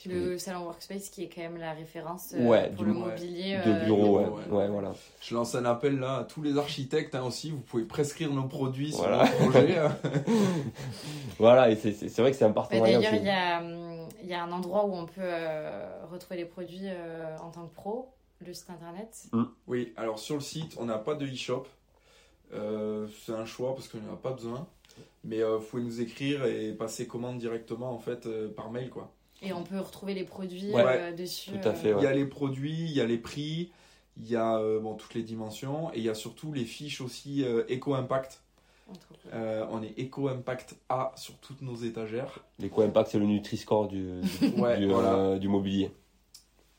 Le 0.07 0.37
salon 0.39 0.65
Workspace 0.65 1.11
qui 1.11 1.25
est 1.25 1.29
quand 1.29 1.43
même 1.43 1.59
la 1.59 1.73
référence 1.73 2.35
pour 2.77 2.85
le 2.85 2.93
mobilier 2.93 3.59
de 3.65 3.85
bureau. 3.85 4.21
Ouais, 4.51 4.69
voilà. 4.69 4.93
Je 5.21 5.35
lance 5.35 5.55
un 5.55 5.65
appel 5.65 5.99
là 5.99 6.19
à 6.19 6.25
tous 6.25 6.43
les 6.43 6.59
architectes 6.59 7.15
hein, 7.15 7.23
aussi. 7.23 7.51
Vous 7.51 7.61
pouvez 7.61 7.85
prescrire 7.85 8.33
nos 8.33 8.49
produits 8.49 8.93
sur 8.93 9.07
voilà. 9.07 9.25
projet. 9.27 9.79
Hein. 9.79 9.97
voilà, 11.39 11.71
et 11.71 11.77
c'est 11.77 12.19
vrai 12.19 12.31
que 12.31 12.37
c'est 12.37 12.45
un 12.45 12.53
partenariat. 12.53 12.99
D'ailleurs, 12.99 13.15
il 13.15 13.25
y 13.25 13.31
a, 13.31 13.63
il 14.23 14.29
y 14.29 14.35
a 14.35 14.43
un 14.43 14.53
endroit 14.53 14.85
où 14.87 14.95
on 14.95 15.07
peut 15.07 15.21
euh, 15.21 16.05
retrouver 16.11 16.37
les 16.37 16.45
produits 16.45 16.81
euh, 16.85 17.37
en 17.39 17.51
tant 17.51 17.67
que 17.67 17.75
pro, 17.75 18.09
le 18.45 18.53
site 18.53 18.71
internet. 18.71 19.27
Mm. 19.33 19.45
Oui, 19.67 19.93
alors 19.97 20.19
sur 20.19 20.37
le 20.37 20.41
site, 20.41 20.77
on 20.79 20.87
n'a 20.87 20.99
pas 20.99 21.15
de 21.15 21.27
e-shop. 21.27 21.67
Euh, 22.55 23.07
c'est 23.25 23.33
un 23.33 23.47
choix 23.47 23.75
parce 23.75 23.89
qu'on 23.89 23.99
n'en 23.99 24.15
a 24.15 24.17
pas 24.17 24.33
besoin. 24.33 24.67
Mais 25.25 25.43
vous 25.43 25.61
pouvez 25.61 25.83
nous 25.83 26.01
écrire 26.01 26.45
et 26.45 26.73
passer 26.73 27.07
commande 27.07 27.39
directement 27.39 27.93
en 27.93 27.99
fait 27.99 28.29
par 28.55 28.71
mail 28.71 28.91
quoi. 28.91 29.11
Et 29.43 29.53
on 29.53 29.63
peut 29.63 29.81
retrouver 29.81 30.15
les 30.15 30.25
produits 30.25 30.73
dessus. 31.17 31.51
Tout 31.51 31.69
à 31.69 31.75
fait. 31.75 31.95
Il 31.99 32.03
y 32.03 32.07
a 32.07 32.13
les 32.13 32.27
produits, 32.27 32.85
il 32.85 32.93
y 32.93 33.01
a 33.01 33.07
les 33.07 33.19
prix, 33.19 33.73
il 34.17 34.31
y 34.31 34.37
a 34.37 34.59
bon, 34.81 34.95
toutes 34.95 35.15
les 35.15 35.23
dimensions 35.23 35.93
et 35.93 35.99
il 35.99 36.05
y 36.05 36.09
a 36.09 36.15
surtout 36.15 36.53
les 36.53 36.65
fiches 36.65 37.01
aussi 37.01 37.45
éco-impact. 37.69 38.43
Euh, 39.33 39.65
on 39.71 39.83
est 39.83 39.99
Eco 39.99 40.29
Impact 40.29 40.77
A 40.89 41.13
sur 41.17 41.35
toutes 41.37 41.63
nos 41.63 41.77
étagères. 41.77 42.39
L'Eco 42.59 42.83
Impact, 42.83 43.11
c'est 43.13 43.19
le 43.19 43.27
Nutri-Score 43.27 43.89
du, 43.89 44.21
du, 44.21 44.53
euh, 44.61 45.39
du, 45.39 45.49
mobilier. 45.49 45.91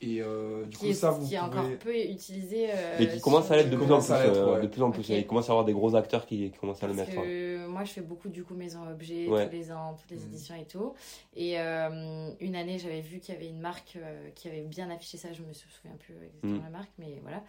Et 0.01 0.21
euh, 0.21 0.65
du 0.65 0.77
coup, 0.77 0.91
ça, 0.93 1.11
vous 1.11 1.25
qui 1.25 1.35
est 1.35 1.39
encore 1.39 1.65
peu 1.79 1.95
utilisé. 1.95 2.67
Euh, 2.69 2.97
mais 2.99 3.07
qui 3.07 3.21
commence 3.21 3.49
à 3.51 3.55
l'être 3.55 3.69
de, 3.69 3.77
plus 3.77 3.91
en 3.91 4.01
plus. 4.01 4.11
Euh, 4.11 4.59
de 4.59 4.67
plus 4.67 4.81
en 4.81 4.91
plus. 4.91 5.09
Il 5.09 5.25
commence 5.25 5.45
à 5.45 5.47
y 5.47 5.51
avoir 5.51 5.65
des 5.65 5.73
gros 5.73 5.95
acteurs 5.95 6.25
qui, 6.25 6.51
commencent 6.59 6.83
à 6.83 6.87
le 6.87 6.93
mettre. 6.93 7.11
Que 7.11 7.67
moi, 7.67 7.83
je 7.85 7.91
fais 7.91 8.01
beaucoup 8.01 8.29
du 8.29 8.43
coup 8.43 8.53
maison 8.53 8.79
objet 8.89 9.27
tous 9.27 9.51
les 9.51 9.71
ans, 9.71 9.95
toutes 9.99 10.11
les 10.11 10.23
mm. 10.23 10.29
éditions 10.29 10.55
et 10.55 10.65
tout. 10.65 10.93
Et 11.35 11.57
une 11.57 12.55
année, 12.55 12.79
j'avais 12.79 13.01
vu 13.01 13.19
qu'il 13.19 13.33
y 13.33 13.37
avait 13.37 13.47
une 13.47 13.61
marque 13.61 13.97
qui 14.35 14.47
avait 14.47 14.61
bien 14.61 14.89
affiché 14.89 15.17
ça. 15.17 15.31
Je 15.31 15.41
me 15.41 15.53
souviens 15.53 15.95
plus 15.99 16.15
exactement 16.15 16.59
mm. 16.59 16.63
la 16.63 16.77
marque, 16.77 16.91
mais 16.97 17.21
voilà. 17.21 17.43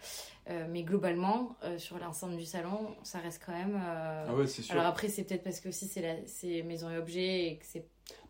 mais 0.69 0.83
globalement, 0.83 1.55
sur 1.77 1.97
l'ensemble 1.97 2.37
du 2.37 2.45
salon, 2.45 2.95
ça 3.03 3.19
reste 3.19 3.41
quand 3.45 3.53
même. 3.53 3.77
Ah 3.83 4.33
ouais, 4.33 4.47
sûr. 4.47 4.71
Alors 4.71 4.85
après, 4.85 5.09
c'est 5.09 5.23
peut-être 5.23 5.43
parce 5.43 5.59
que 5.59 5.69
aussi 5.69 5.87
c'est 5.87 6.63
maison 6.63 6.89
et 6.89 6.97
objet 6.97 7.47
et 7.47 7.57
que 7.57 7.65
c'est 7.65 7.85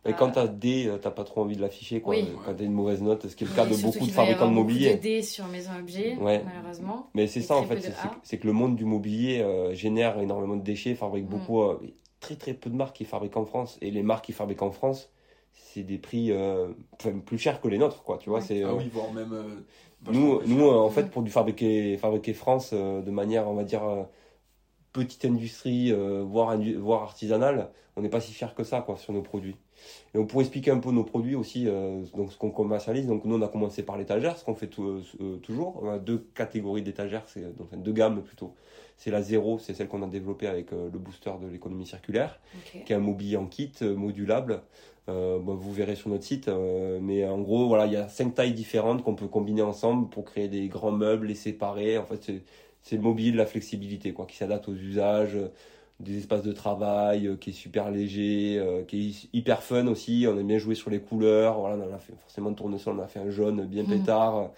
et 0.08 0.14
quand 0.14 0.32
tu 0.32 0.40
as 0.40 0.48
D, 0.48 0.92
t'as 1.02 1.12
pas 1.12 1.24
trop 1.24 1.42
envie 1.42 1.56
de 1.56 1.62
l'afficher, 1.62 2.00
quoi. 2.00 2.16
Quand 2.46 2.54
tu 2.54 2.64
as 2.64 2.66
une 2.66 2.74
mauvaise 2.74 3.02
note, 3.02 3.28
ce 3.28 3.36
qui 3.36 3.44
est 3.44 3.48
le 3.48 3.54
cas 3.54 3.66
de 3.66 3.76
beaucoup 3.76 4.06
de 4.06 4.12
fabricants 4.12 4.48
de 4.48 4.54
mobilier. 4.54 4.96
de 4.96 5.02
D 5.02 5.22
sur 5.24 5.48
maison 5.48 5.72
objet, 5.80 6.16
malheureusement. 6.20 7.10
Mais 7.14 7.28
c'est 7.28 7.42
ça, 7.42 7.56
en 7.56 7.64
fait, 7.64 7.92
c'est 8.24 8.38
que 8.38 8.48
le 8.48 8.54
monde 8.54 8.76
du 8.76 8.86
mobilier 8.86 9.42
euh, 9.42 9.74
génère 9.74 10.20
énormément 10.20 10.56
de 10.56 10.64
déchets, 10.64 10.96
fabrique 10.96 11.26
mm. 11.26 11.30
beaucoup, 11.30 11.62
euh, 11.62 11.80
très 12.20 12.36
très 12.36 12.54
peu 12.54 12.70
de 12.70 12.76
marques 12.76 12.96
qui 12.96 13.06
fabriquent 13.06 13.38
en 13.38 13.46
France. 13.46 13.78
Et 13.82 13.92
les 13.92 14.04
marques 14.04 14.26
qui 14.26 14.32
fabriquent 14.32 14.62
en 14.62 14.72
France, 14.72 15.12
c'est 15.54 15.84
des 15.84 15.98
prix 15.98 16.32
euh, 16.32 16.70
plus 17.26 17.38
chers 17.38 17.60
que 17.60 17.68
les 17.68 17.78
nôtres, 17.78 18.04
quoi. 18.04 18.18
Tu 18.20 18.30
vois, 18.30 18.42
c'est. 18.42 18.64
Ah 18.64 18.76
oui, 18.76 18.90
voire 18.94 19.12
même. 19.12 19.64
nous, 20.12 20.42
nous 20.46 20.68
en 20.68 20.90
fait, 20.90 21.10
pour 21.10 21.24
du 21.24 21.32
fabriquer, 21.32 21.98
fabriquer 21.98 22.34
France 22.34 22.74
de 22.74 23.12
manière, 23.12 23.48
on 23.48 23.56
va 23.56 23.64
dire 23.64 23.82
petite 24.94 25.26
industrie, 25.26 25.92
voire, 25.92 26.56
voire 26.78 27.04
artisanale, 27.04 27.72
on 27.96 28.02
n'est 28.02 28.10
pas 28.10 28.22
si 28.22 28.34
fier 28.34 28.54
que 28.54 28.64
ça 28.64 28.82
quoi, 28.82 28.98
sur 28.98 29.12
nos 29.12 29.22
produits. 29.22 29.58
Et 30.14 30.24
pour 30.24 30.42
expliquer 30.42 30.72
un 30.72 30.80
peu 30.80 30.92
nos 30.92 31.04
produits 31.04 31.36
aussi, 31.36 31.68
euh, 31.68 32.02
donc 32.16 32.32
ce 32.32 32.38
qu'on 32.38 32.52
commercialise, 32.52 33.06
donc 33.08 33.26
nous 33.26 33.36
on 33.36 33.42
a 33.42 33.48
commencé 33.48 33.84
par 33.84 33.98
l'étagère, 33.98 34.38
ce 34.38 34.46
qu'on 34.46 34.56
fait 34.56 34.70
euh, 34.80 35.02
euh, 35.22 35.38
toujours. 35.38 35.82
On 35.84 35.90
a 35.90 36.00
deux 36.00 36.26
catégories 36.34 36.82
d'étagères, 36.82 37.24
c'est 37.28 37.56
donc 37.56 37.76
deux 37.76 37.92
gammes 37.92 38.22
plutôt. 38.22 38.54
C'est 38.98 39.12
la 39.12 39.22
zéro, 39.22 39.60
c'est 39.60 39.74
celle 39.74 39.88
qu'on 39.90 40.04
a 40.04 40.08
développée 40.08 40.48
avec 40.48 40.72
le 40.72 40.98
booster 40.98 41.32
de 41.42 41.48
l'économie 41.48 41.86
circulaire, 41.86 42.40
qui 42.86 42.94
est 42.94 42.96
un 42.96 43.00
mobilier 43.00 43.36
en 43.36 43.46
kit 43.46 43.74
modulable. 43.82 44.62
Bah, 45.08 45.42
vous 45.46 45.74
verrez 45.74 45.96
sur 45.96 46.10
notre 46.10 46.24
site, 46.24 46.50
mais 47.02 47.28
en 47.28 47.40
gros 47.40 47.68
voilà, 47.68 47.88
il 47.88 47.92
y 47.92 47.98
a 47.98 48.08
cinq 48.08 48.36
tailles 48.36 48.54
différentes 48.54 49.04
qu'on 49.04 49.16
peut 49.16 49.28
combiner 49.28 49.64
ensemble 49.64 50.08
pour 50.10 50.24
créer 50.24 50.48
des 50.48 50.70
grands 50.70 50.94
meubles, 50.94 51.28
les 51.28 51.36
séparer. 51.36 51.98
En 51.98 52.06
fait, 52.06 52.32
c'est 52.84 52.96
le 52.96 53.02
mobilier 53.02 53.34
de 53.34 53.38
la 53.38 53.46
flexibilité, 53.46 54.14
quoi, 54.14 54.26
qui 54.26 54.38
s'adapte 54.38 54.70
aux 54.70 54.76
usages 54.76 55.38
des 56.00 56.18
espaces 56.18 56.44
de 56.44 56.52
travail 56.52 57.38
qui 57.40 57.52
est 57.52 57.54
super 57.54 57.90
léger, 57.90 58.62
qui 58.88 59.10
est 59.10 59.30
hyper 59.34 59.64
fun 59.64 59.88
aussi. 59.88 60.26
On 60.30 60.38
aime 60.38 60.48
bien 60.48 60.58
jouer 60.58 60.76
sur 60.76 60.90
les 60.90 61.00
couleurs. 61.00 61.60
Voilà, 61.60 61.78
on 61.78 61.94
a 61.94 61.98
fait 62.00 62.14
forcément 62.20 62.52
de 62.52 62.56
tournesol, 62.56 62.96
on 63.00 63.04
a 63.04 63.08
fait 63.08 63.20
un 63.20 63.30
jaune 63.30 63.66
bien 63.66 63.84
mmh. 63.84 63.90
pétard, 63.90 64.52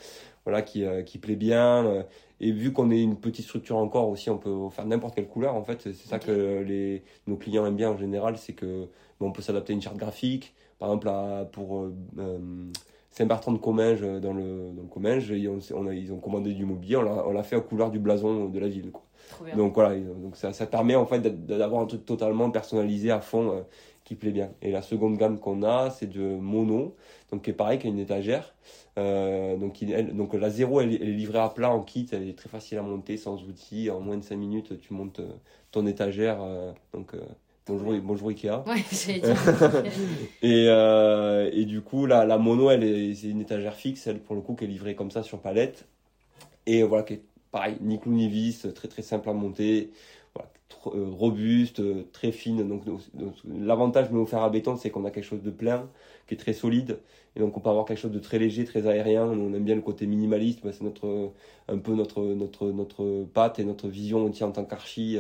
voilà, 0.46 0.62
qui, 0.64 0.84
qui 1.06 1.20
plaît 1.20 1.36
bien. 1.36 2.06
Et 2.40 2.52
vu 2.52 2.72
qu'on 2.72 2.92
est 2.92 3.02
une 3.02 3.18
petite 3.18 3.46
structure 3.46 3.78
encore 3.78 4.10
aussi, 4.10 4.30
on 4.30 4.38
peut 4.38 4.70
faire 4.70 4.86
n'importe 4.86 5.16
quelle 5.16 5.28
couleur. 5.28 5.56
En 5.56 5.64
fait, 5.64 5.82
c'est 5.84 5.94
ça 5.94 6.20
que 6.20 6.62
les, 6.62 7.04
nos 7.26 7.36
clients 7.36 7.66
aiment 7.66 7.76
bien 7.76 7.92
en 7.92 7.98
général, 7.98 8.38
c'est 8.38 8.54
que 8.54 8.88
on 9.20 9.32
peut 9.32 9.42
s'adapter 9.42 9.74
à 9.74 9.76
une 9.76 9.82
charte 9.82 9.98
graphique. 9.98 10.54
Par 10.80 10.90
exemple, 10.90 11.10
pour 11.54 11.78
euh, 11.78 11.96
euh, 12.20 12.38
Saint-Bertrand 13.10 13.52
de 13.52 13.58
Comminges, 13.58 14.02
dans 14.02 14.34
le, 14.34 14.72
dans 14.76 14.84
le 14.84 14.88
Comminges, 14.88 15.30
ils 15.30 15.50
ont, 15.50 15.60
on 15.74 15.88
a, 15.88 15.94
ils 15.94 16.14
ont 16.14 16.20
commandé 16.20 16.54
du 16.54 16.66
mobilier, 16.66 16.98
on 16.98 17.32
l'a 17.32 17.44
fait 17.44 17.56
à 17.56 17.62
couleur 17.62 17.90
du 17.90 17.98
blason 17.98 18.48
de 18.48 18.60
la 18.60 18.68
ville. 18.68 18.92
Quoi. 18.92 19.04
Donc 19.56 19.74
voilà, 19.76 19.96
donc 20.00 20.36
ça, 20.36 20.54
ça 20.54 20.66
permet 20.66 20.96
en 20.96 21.06
fait 21.06 21.20
d'avoir 21.46 21.82
un 21.82 21.86
truc 21.86 22.06
totalement 22.06 22.50
personnalisé 22.52 23.12
à 23.12 23.22
fond 23.22 23.52
euh, 23.52 23.62
qui 24.08 24.16
plaît 24.16 24.32
bien. 24.32 24.52
Et 24.62 24.72
la 24.72 24.82
seconde 24.82 25.18
gamme 25.18 25.38
qu'on 25.38 25.64
a, 25.64 25.90
c'est 25.90 26.08
de 26.08 26.22
mono, 26.22 26.96
donc 27.30 27.42
qui 27.42 27.50
est 27.50 27.54
pareil, 27.54 27.78
qui 27.78 27.88
a 27.88 27.90
une 27.90 28.00
étagère. 28.00 28.56
Euh, 28.98 29.58
donc, 29.58 29.82
il, 29.82 30.16
donc 30.16 30.34
la 30.34 30.50
zéro, 30.50 30.80
elle, 30.80 30.94
est 30.94 31.06
livrée 31.06 31.40
à 31.40 31.50
plat 31.50 31.70
en 31.70 31.82
kit, 31.82 32.08
elle 32.14 32.28
est 32.28 32.38
très 32.38 32.48
facile 32.48 32.78
à 32.78 32.82
monter, 32.84 33.18
sans 33.18 33.44
outils. 33.44 33.92
En 33.92 34.00
moins 34.00 34.16
de 34.16 34.24
5 34.24 34.38
minutes, 34.38 34.80
tu 34.80 34.94
montes 34.94 35.20
euh, 35.20 35.28
ton 35.72 35.86
étagère. 35.86 36.38
Euh, 36.42 36.72
donc 36.94 37.16
bonjour, 37.68 37.94
bonjour 38.02 38.30
Ikea. 38.30 38.64
Ouais, 38.66 38.84
et, 40.42 40.68
euh, 40.70 41.50
et 41.52 41.66
du 41.66 41.82
coup, 41.82 42.06
la, 42.06 42.24
la 42.26 42.38
mono, 42.38 42.70
elle 42.70 43.14
c'est 43.14 43.28
une 43.28 43.42
étagère 43.42 43.76
fixe, 43.76 44.08
elle 44.08 44.20
pour 44.20 44.36
le 44.36 44.42
coup, 44.42 44.56
qui 44.56 44.64
est 44.64 44.68
livrée 44.68 44.96
comme 44.96 45.12
ça 45.12 45.22
sur 45.22 45.40
palette. 45.40 45.86
Et 46.66 46.82
voilà, 46.84 47.04
qui 47.04 47.16
est 47.16 47.22
pareil, 47.52 47.78
ni 47.82 48.00
clou 48.00 48.12
ni 48.12 48.28
vis, 48.28 48.68
très 48.76 48.88
très 48.88 49.02
simple 49.02 49.30
à 49.30 49.34
monter. 49.34 49.92
Euh, 50.94 51.10
robuste, 51.10 51.80
euh, 51.80 52.04
très 52.14 52.32
fine. 52.32 52.68
Donc, 52.68 52.84
l'avantage 53.46 54.10
de 54.10 54.16
nos 54.16 54.26
fer 54.26 54.42
à 54.42 54.50
béton, 54.50 54.76
c'est 54.76 54.90
qu'on 54.90 55.06
a 55.06 55.12
quelque 55.12 55.24
chose 55.24 55.42
de 55.42 55.50
plein, 55.50 55.90
qui 56.28 56.36
est 56.36 56.38
très 56.38 56.54
solide. 56.54 57.00
Et 57.36 57.40
donc 57.40 57.56
on 57.56 57.60
peut 57.60 57.70
avoir 57.70 57.86
quelque 57.86 58.00
chose 58.00 58.12
de 58.12 58.20
très 58.20 58.40
léger, 58.40 58.66
très 58.66 58.88
aérien. 58.88 59.26
On 59.26 59.54
aime 59.54 59.64
bien 59.64 59.76
le 59.76 59.82
côté 59.82 60.08
minimaliste. 60.08 60.60
c'est 60.64 60.82
notre 60.82 61.32
un 61.68 61.78
peu 61.78 61.94
notre 61.94 62.22
notre 62.22 62.72
notre 62.72 63.26
patte 63.34 63.60
et 63.60 63.64
notre 63.64 63.88
vision 63.88 64.26
aussi 64.26 64.44
en 64.44 64.52
tant 64.52 64.66
qu'archi. 64.66 65.20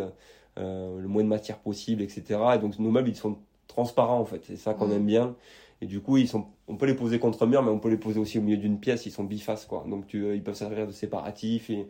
Euh, 0.57 0.99
le 0.99 1.07
moins 1.07 1.23
de 1.23 1.27
matière 1.27 1.59
possible, 1.59 2.01
etc. 2.01 2.23
Et 2.55 2.57
donc 2.57 2.79
nos 2.79 2.89
meubles 2.89 3.09
ils 3.09 3.15
sont 3.15 3.37
transparents 3.67 4.19
en 4.19 4.25
fait. 4.25 4.41
C'est 4.45 4.57
ça 4.57 4.73
qu'on 4.73 4.87
mmh. 4.87 4.93
aime 4.93 5.05
bien. 5.05 5.35
Et 5.81 5.85
du 5.85 5.99
coup, 6.01 6.17
ils 6.17 6.27
sont, 6.27 6.47
on 6.67 6.75
peut 6.75 6.87
les 6.87 6.95
poser 6.95 7.19
contre 7.19 7.45
mur, 7.45 7.61
mais 7.61 7.69
on 7.69 7.79
peut 7.79 7.89
les 7.89 7.97
poser 7.97 8.19
aussi 8.19 8.39
au 8.39 8.41
milieu 8.41 8.57
d'une 8.57 8.79
pièce. 8.79 9.05
Ils 9.05 9.11
sont 9.11 9.23
bifaces, 9.23 9.67
quoi. 9.67 9.85
Donc, 9.87 10.07
tu, 10.07 10.33
ils 10.33 10.41
peuvent 10.41 10.55
servir 10.55 10.87
de 10.87 10.91
séparatifs. 10.91 11.69
Et 11.69 11.87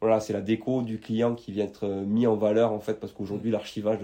voilà, 0.00 0.20
c'est 0.20 0.32
la 0.32 0.40
déco 0.40 0.82
du 0.82 0.98
client 0.98 1.34
qui 1.34 1.52
vient 1.52 1.64
être 1.64 1.84
euh, 1.84 2.04
mis 2.04 2.26
en 2.26 2.36
valeur 2.36 2.72
en 2.72 2.80
fait 2.80 2.94
parce 2.94 3.12
qu'aujourd'hui 3.12 3.50
l'archivage 3.50 3.98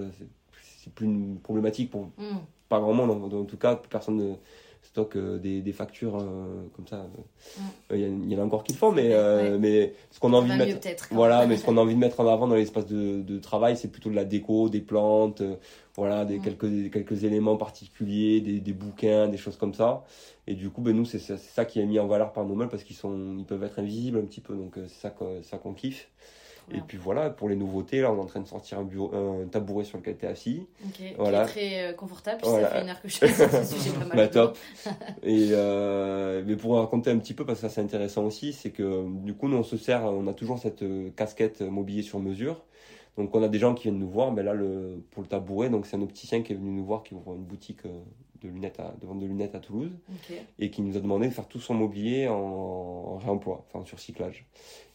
c'est 0.83 0.93
plus 0.93 1.07
une 1.07 1.39
problématique 1.39 1.91
pour 1.91 2.07
mm. 2.19 2.39
pas 2.69 2.81
grand 2.81 2.93
monde 2.93 3.33
en, 3.33 3.45
tout 3.45 3.57
cas 3.57 3.81
personne 3.89 4.17
ne 4.17 4.35
stocke 4.83 5.17
euh, 5.17 5.39
des, 5.39 5.63
des, 5.63 5.73
factures 5.73 6.17
euh, 6.17 6.67
comme 6.75 6.87
ça. 6.89 7.07
Mm. 7.57 7.95
il 7.95 8.33
y, 8.33 8.37
en 8.37 8.41
a 8.41 8.45
encore 8.45 8.65
qui 8.65 8.73
le 8.73 8.79
font 8.79 8.91
mais 8.91 9.11
mais 9.59 9.95
ce 10.11 10.19
qu'on 10.19 10.33
a 10.35 10.37
envie 10.37 10.51
de 10.51 10.57
mettre 10.57 11.09
voilà 11.13 11.47
mais 11.49 11.57
ce 11.57 11.65
qu'on 11.65 11.77
a 11.77 11.81
envie 11.81 11.95
de 11.95 12.01
mettre 12.01 12.19
en 12.21 12.27
avant 12.27 12.49
dans 12.49 12.57
l'espace 12.57 12.87
de, 12.87 13.23
de, 13.23 13.39
travail 13.39 13.77
c'est 13.77 13.89
plutôt 13.89 14.11
de 14.11 14.17
la 14.17 14.25
déco 14.25 14.69
des 14.69 14.81
plantes 14.81 15.43
voilà 15.97 16.25
des 16.25 16.39
mm. 16.39 16.43
quelques 16.43 16.93
quelques 16.93 17.25
éléments 17.25 17.57
particuliers 17.57 18.41
des, 18.41 18.61
des 18.61 18.73
bouquins 18.73 19.29
des 19.29 19.37
choses 19.37 19.57
comme 19.57 19.75
ça 19.75 20.05
et 20.47 20.55
du 20.55 20.71
coup, 20.71 20.83
ben, 20.83 20.95
nous, 20.95 21.05
c'est 21.05 21.19
ça 21.19 21.65
qui 21.65 21.81
est 21.81 21.87
mis 21.87 21.99
en 21.99 22.07
valeur 22.07 22.33
par 22.33 22.45
nos 22.45 22.55
meubles 22.55 22.71
parce 22.71 22.85
qu'ils 22.85 22.97
sont, 22.97 23.37
ils 23.39 23.47
peuvent 23.47 23.63
être 23.65 23.79
invisibles 23.79 24.19
un 24.19 24.25
petit 24.25 24.41
peu. 24.41 24.55
Donc, 24.55 24.77
euh, 24.77 24.85
c'est 24.89 25.01
ça 25.01 25.11
qu'on 25.11 25.43
ça 25.43 25.59
qu'on 25.59 25.73
kiffe. 25.73 26.09
Et 26.73 26.81
puis 26.81 26.97
voilà, 26.97 27.29
pour 27.29 27.51
les 27.51 27.57
nouveautés, 27.57 28.01
là, 28.01 28.11
on 28.11 28.17
est 28.17 28.21
en 28.21 28.25
train 28.25 28.41
de 28.41 28.47
sortir 28.47 28.79
un, 28.79 28.85
bureau, 28.85 29.15
un 29.15 29.47
tabouret 29.49 29.85
sur 29.85 29.99
lequel 29.99 30.17
tu 30.17 30.25
es 30.25 30.29
assis. 30.29 30.67
Voilà. 31.19 31.45
Qui 31.45 31.51
est 31.51 31.53
très 31.53 31.85
euh, 31.89 31.93
confortable, 31.93 32.43
ça 32.43 32.69
fait 32.69 32.81
une 32.81 32.89
heure 32.89 33.03
que 33.03 33.09
je 33.09 33.17
suis 33.17 33.29
ce 33.29 33.65
sujet 33.65 33.91
pas 33.91 34.07
mal. 34.07 34.17
bah, 34.17 34.29
top. 34.29 34.57
Et, 35.23 35.49
euh, 35.51 36.43
mais 36.47 36.57
pour 36.57 36.79
raconter 36.79 37.11
un 37.11 37.19
petit 37.19 37.35
peu, 37.35 37.45
parce 37.45 37.61
que 37.61 37.69
ça 37.69 37.75
c'est 37.75 37.83
intéressant 37.83 38.25
aussi, 38.25 38.55
c'est 38.55 38.71
que 38.71 39.07
du 39.25 39.35
coup, 39.35 39.49
nous, 39.49 39.59
on 39.59 39.63
se 39.63 39.77
sert, 39.77 40.05
on 40.05 40.27
a 40.27 40.33
toujours 40.33 40.59
cette 40.59 40.83
euh, 40.83 41.11
casquette 41.15 41.61
mobilier 41.61 42.03
sur 42.03 42.19
mesure. 42.19 42.63
Donc, 43.17 43.35
on 43.35 43.43
a 43.43 43.49
des 43.49 43.59
gens 43.59 43.75
qui 43.75 43.85
viennent 43.85 43.99
nous 43.99 44.09
voir, 44.09 44.33
mais 44.33 44.43
là, 44.43 44.55
le, 44.55 45.03
pour 45.11 45.23
le 45.23 45.29
tabouret, 45.29 45.71
donc 45.71 45.87
c'est 45.87 45.97
un 45.97 46.03
opticien 46.03 46.43
qui 46.43 46.53
est 46.53 46.57
venu 46.57 46.71
nous 46.71 46.85
voir, 46.85 47.03
qui 47.03 47.15
ouvre 47.15 47.35
une 47.35 47.45
boutique 47.45 47.85
de, 48.45 48.49
lunettes 48.49 48.81
à, 48.81 48.95
de 49.01 49.07
vente 49.07 49.21
de 49.21 49.27
lunettes 49.27 49.55
à 49.55 49.61
Toulouse 49.61 49.93
et 50.59 50.71
qui 50.71 50.83
nous 50.83 50.97
a 50.97 51.01
demandé 51.01 51.29
de 51.29 51.33
faire 51.33 51.49
tout 51.49 51.61
son 51.61 51.75
mobilier 51.75 52.29
en, 52.29 53.17
réemploi, 53.19 53.65
enfin 53.69 53.85
sur 53.85 53.99
cyclage. 53.99 54.45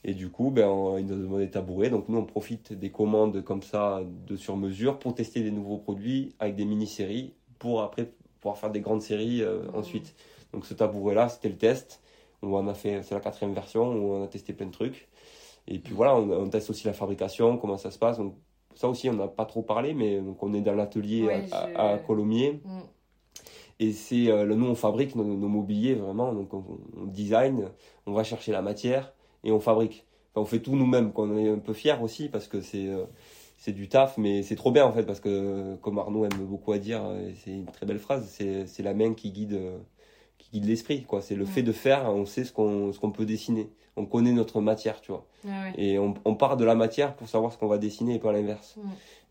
Et 0.04 0.14
du 0.14 0.30
coup, 0.30 0.52
ben, 0.52 0.98
il 1.00 1.06
nous 1.06 1.14
a 1.14 1.18
demandé 1.18 1.48
de 1.48 1.52
tabouret. 1.52 1.90
Donc 1.90 2.10
nous, 2.10 2.18
on 2.18 2.26
profite 2.26 2.74
des 2.74 2.92
commandes 2.92 3.44
comme 3.44 3.64
ça 3.64 4.02
de 4.28 4.36
sur 4.36 4.56
mesure 4.58 5.00
pour 5.00 5.16
tester 5.16 5.42
des 5.42 5.52
nouveaux 5.52 5.78
produits 5.78 6.34
avec 6.40 6.56
des 6.56 6.66
mini-séries 6.66 7.34
pour 7.58 7.82
après 7.82 8.12
pouvoir 8.40 8.58
faire 8.58 8.72
des 8.72 8.82
grandes 8.82 9.02
séries 9.02 9.42
euh, 9.42 9.64
mmh. 9.64 9.76
ensuite. 9.76 10.16
Donc 10.54 10.66
ce 10.66 10.74
tabouret-là, 10.74 11.30
c'était 11.30 11.50
le 11.50 11.58
test. 11.58 12.02
On 12.42 12.54
en 12.54 12.68
a 12.68 12.74
fait, 12.74 13.04
c'est 13.04 13.16
la 13.16 13.22
quatrième 13.22 13.54
version 13.54 13.92
où 13.92 14.14
on 14.14 14.24
a 14.24 14.28
testé 14.28 14.54
plein 14.54 14.68
de 14.68 14.72
trucs. 14.72 15.10
Et 15.70 15.78
puis 15.78 15.94
voilà, 15.94 16.16
on, 16.16 16.50
teste 16.50 16.72
aussi 16.72 16.88
la 16.88 16.94
fabrication, 16.94 17.58
comment 17.58 17.78
ça 17.78 17.92
se 17.92 18.00
passe. 18.00 18.18
Donc 18.18 18.34
ça 18.74 18.90
aussi, 18.90 19.08
on 19.10 19.14
n'a 19.14 19.28
pas 19.28 19.46
trop 19.46 19.62
parlé, 19.62 19.94
mais 19.94 20.20
donc 20.20 20.42
on 20.42 20.54
est 20.54 20.62
dans 20.62 20.74
l'atelier 20.74 21.30
à, 21.76 22.00
Colomiers. 22.00 22.60
Mmh. 22.66 22.80
Et 23.82 23.94
c'est 23.94 24.30
euh, 24.30 24.46
nous 24.46 24.66
on 24.66 24.76
fabrique 24.76 25.16
nos, 25.16 25.24
mobiliers 25.24 25.94
vraiment, 25.94 26.34
donc 26.34 26.54
on, 26.54 26.66
design, 27.06 27.70
on 28.06 28.12
va 28.12 28.24
chercher 28.24 28.52
la 28.52 28.62
matière 28.62 29.14
et 29.44 29.52
on 29.52 29.60
fabrique. 29.60 30.06
Enfin, 30.34 30.42
on 30.42 30.46
fait 30.46 30.60
tout 30.60 30.76
nous-mêmes, 30.76 31.14
qu'on 31.14 31.38
est 31.38 31.48
un 31.48 31.60
peu 31.60 31.74
fiers 31.74 32.02
aussi 32.02 32.30
parce 32.30 32.48
que 32.48 32.62
c'est 32.62 32.88
euh, 32.88 33.06
c'est 33.58 33.72
du 33.72 33.88
taf, 33.88 34.18
mais 34.18 34.42
c'est 34.42 34.56
trop 34.56 34.72
bien 34.72 34.86
en 34.86 34.92
fait 34.92 35.04
parce 35.04 35.20
que 35.20 35.76
comme 35.78 36.00
Arnaud 36.00 36.26
aime 36.26 36.46
beaucoup 36.46 36.72
à 36.72 36.80
dire, 36.80 37.04
c'est 37.44 37.52
une 37.52 37.66
très 37.66 37.86
belle 37.86 38.00
phrase, 38.00 38.28
c'est 38.28 38.84
la 38.84 38.94
main 38.94 39.14
qui 39.14 39.32
guide 39.32 39.60
qui 40.38 40.50
guide 40.52 40.66
l'esprit 40.66 41.04
quoi. 41.04 41.22
C'est 41.22 41.36
le 41.36 41.46
fait 41.46 41.64
de 41.64 41.74
faire, 41.74 42.06
on 42.10 42.26
sait 42.26 42.46
ce 42.46 42.52
qu'on 42.52 42.92
ce 42.92 43.00
qu'on 43.00 43.12
peut 43.12 43.26
dessiner, 43.26 43.70
on 44.00 44.06
connaît 44.06 44.32
notre 44.32 44.62
matière, 44.62 45.02
tu 45.02 45.12
vois. 45.12 45.26
Et 45.76 46.00
on, 46.00 46.14
on, 46.26 46.36
part 46.36 46.58
de 46.58 46.66
la 46.66 46.76
matière 46.76 47.16
pour 47.16 47.28
savoir 47.28 47.52
ce 47.52 47.58
qu'on 47.58 47.68
va 47.68 47.78
dessiner 47.78 48.16
et 48.16 48.20
pas 48.20 48.32
l'inverse. 48.32 48.76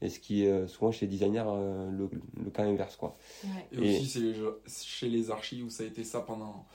Et 0.00 0.10
ce 0.10 0.20
qui 0.20 0.44
est 0.44 0.48
euh, 0.48 0.68
souvent 0.68 0.92
chez 0.92 1.06
les 1.06 1.10
designers 1.10 1.44
euh, 1.46 1.90
le, 1.90 2.08
le, 2.44 2.50
cas 2.50 2.62
inverse. 2.62 2.96
Quoi. 2.96 3.16
Et, 3.72 3.96
aussi 3.96 4.06
c'est 4.06 4.84
chez 4.84 5.08
les 5.08 5.30
archives 5.30 5.64
où 5.64 5.70
ça 5.70 5.82
a 5.82 5.86
été 5.86 6.04
ça 6.04 6.20
pendant 6.20 6.66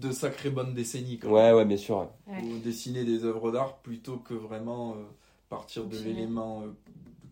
de 0.00 0.12
sacrées 0.12 0.50
bonnes 0.50 0.74
décennies. 0.74 1.18
Quand 1.18 1.30
ouais, 1.30 1.52
ouais, 1.52 1.64
bien 1.64 1.76
sûr. 1.76 2.08
Où 2.28 2.58
dessiner 2.58 3.04
des 3.04 3.24
œuvres 3.24 3.50
d'art 3.50 3.78
plutôt 3.78 4.18
que 4.18 4.34
vraiment 4.34 4.92
euh, 4.92 5.02
partir 5.48 5.86
de 5.86 5.96
l'élément 5.98 6.62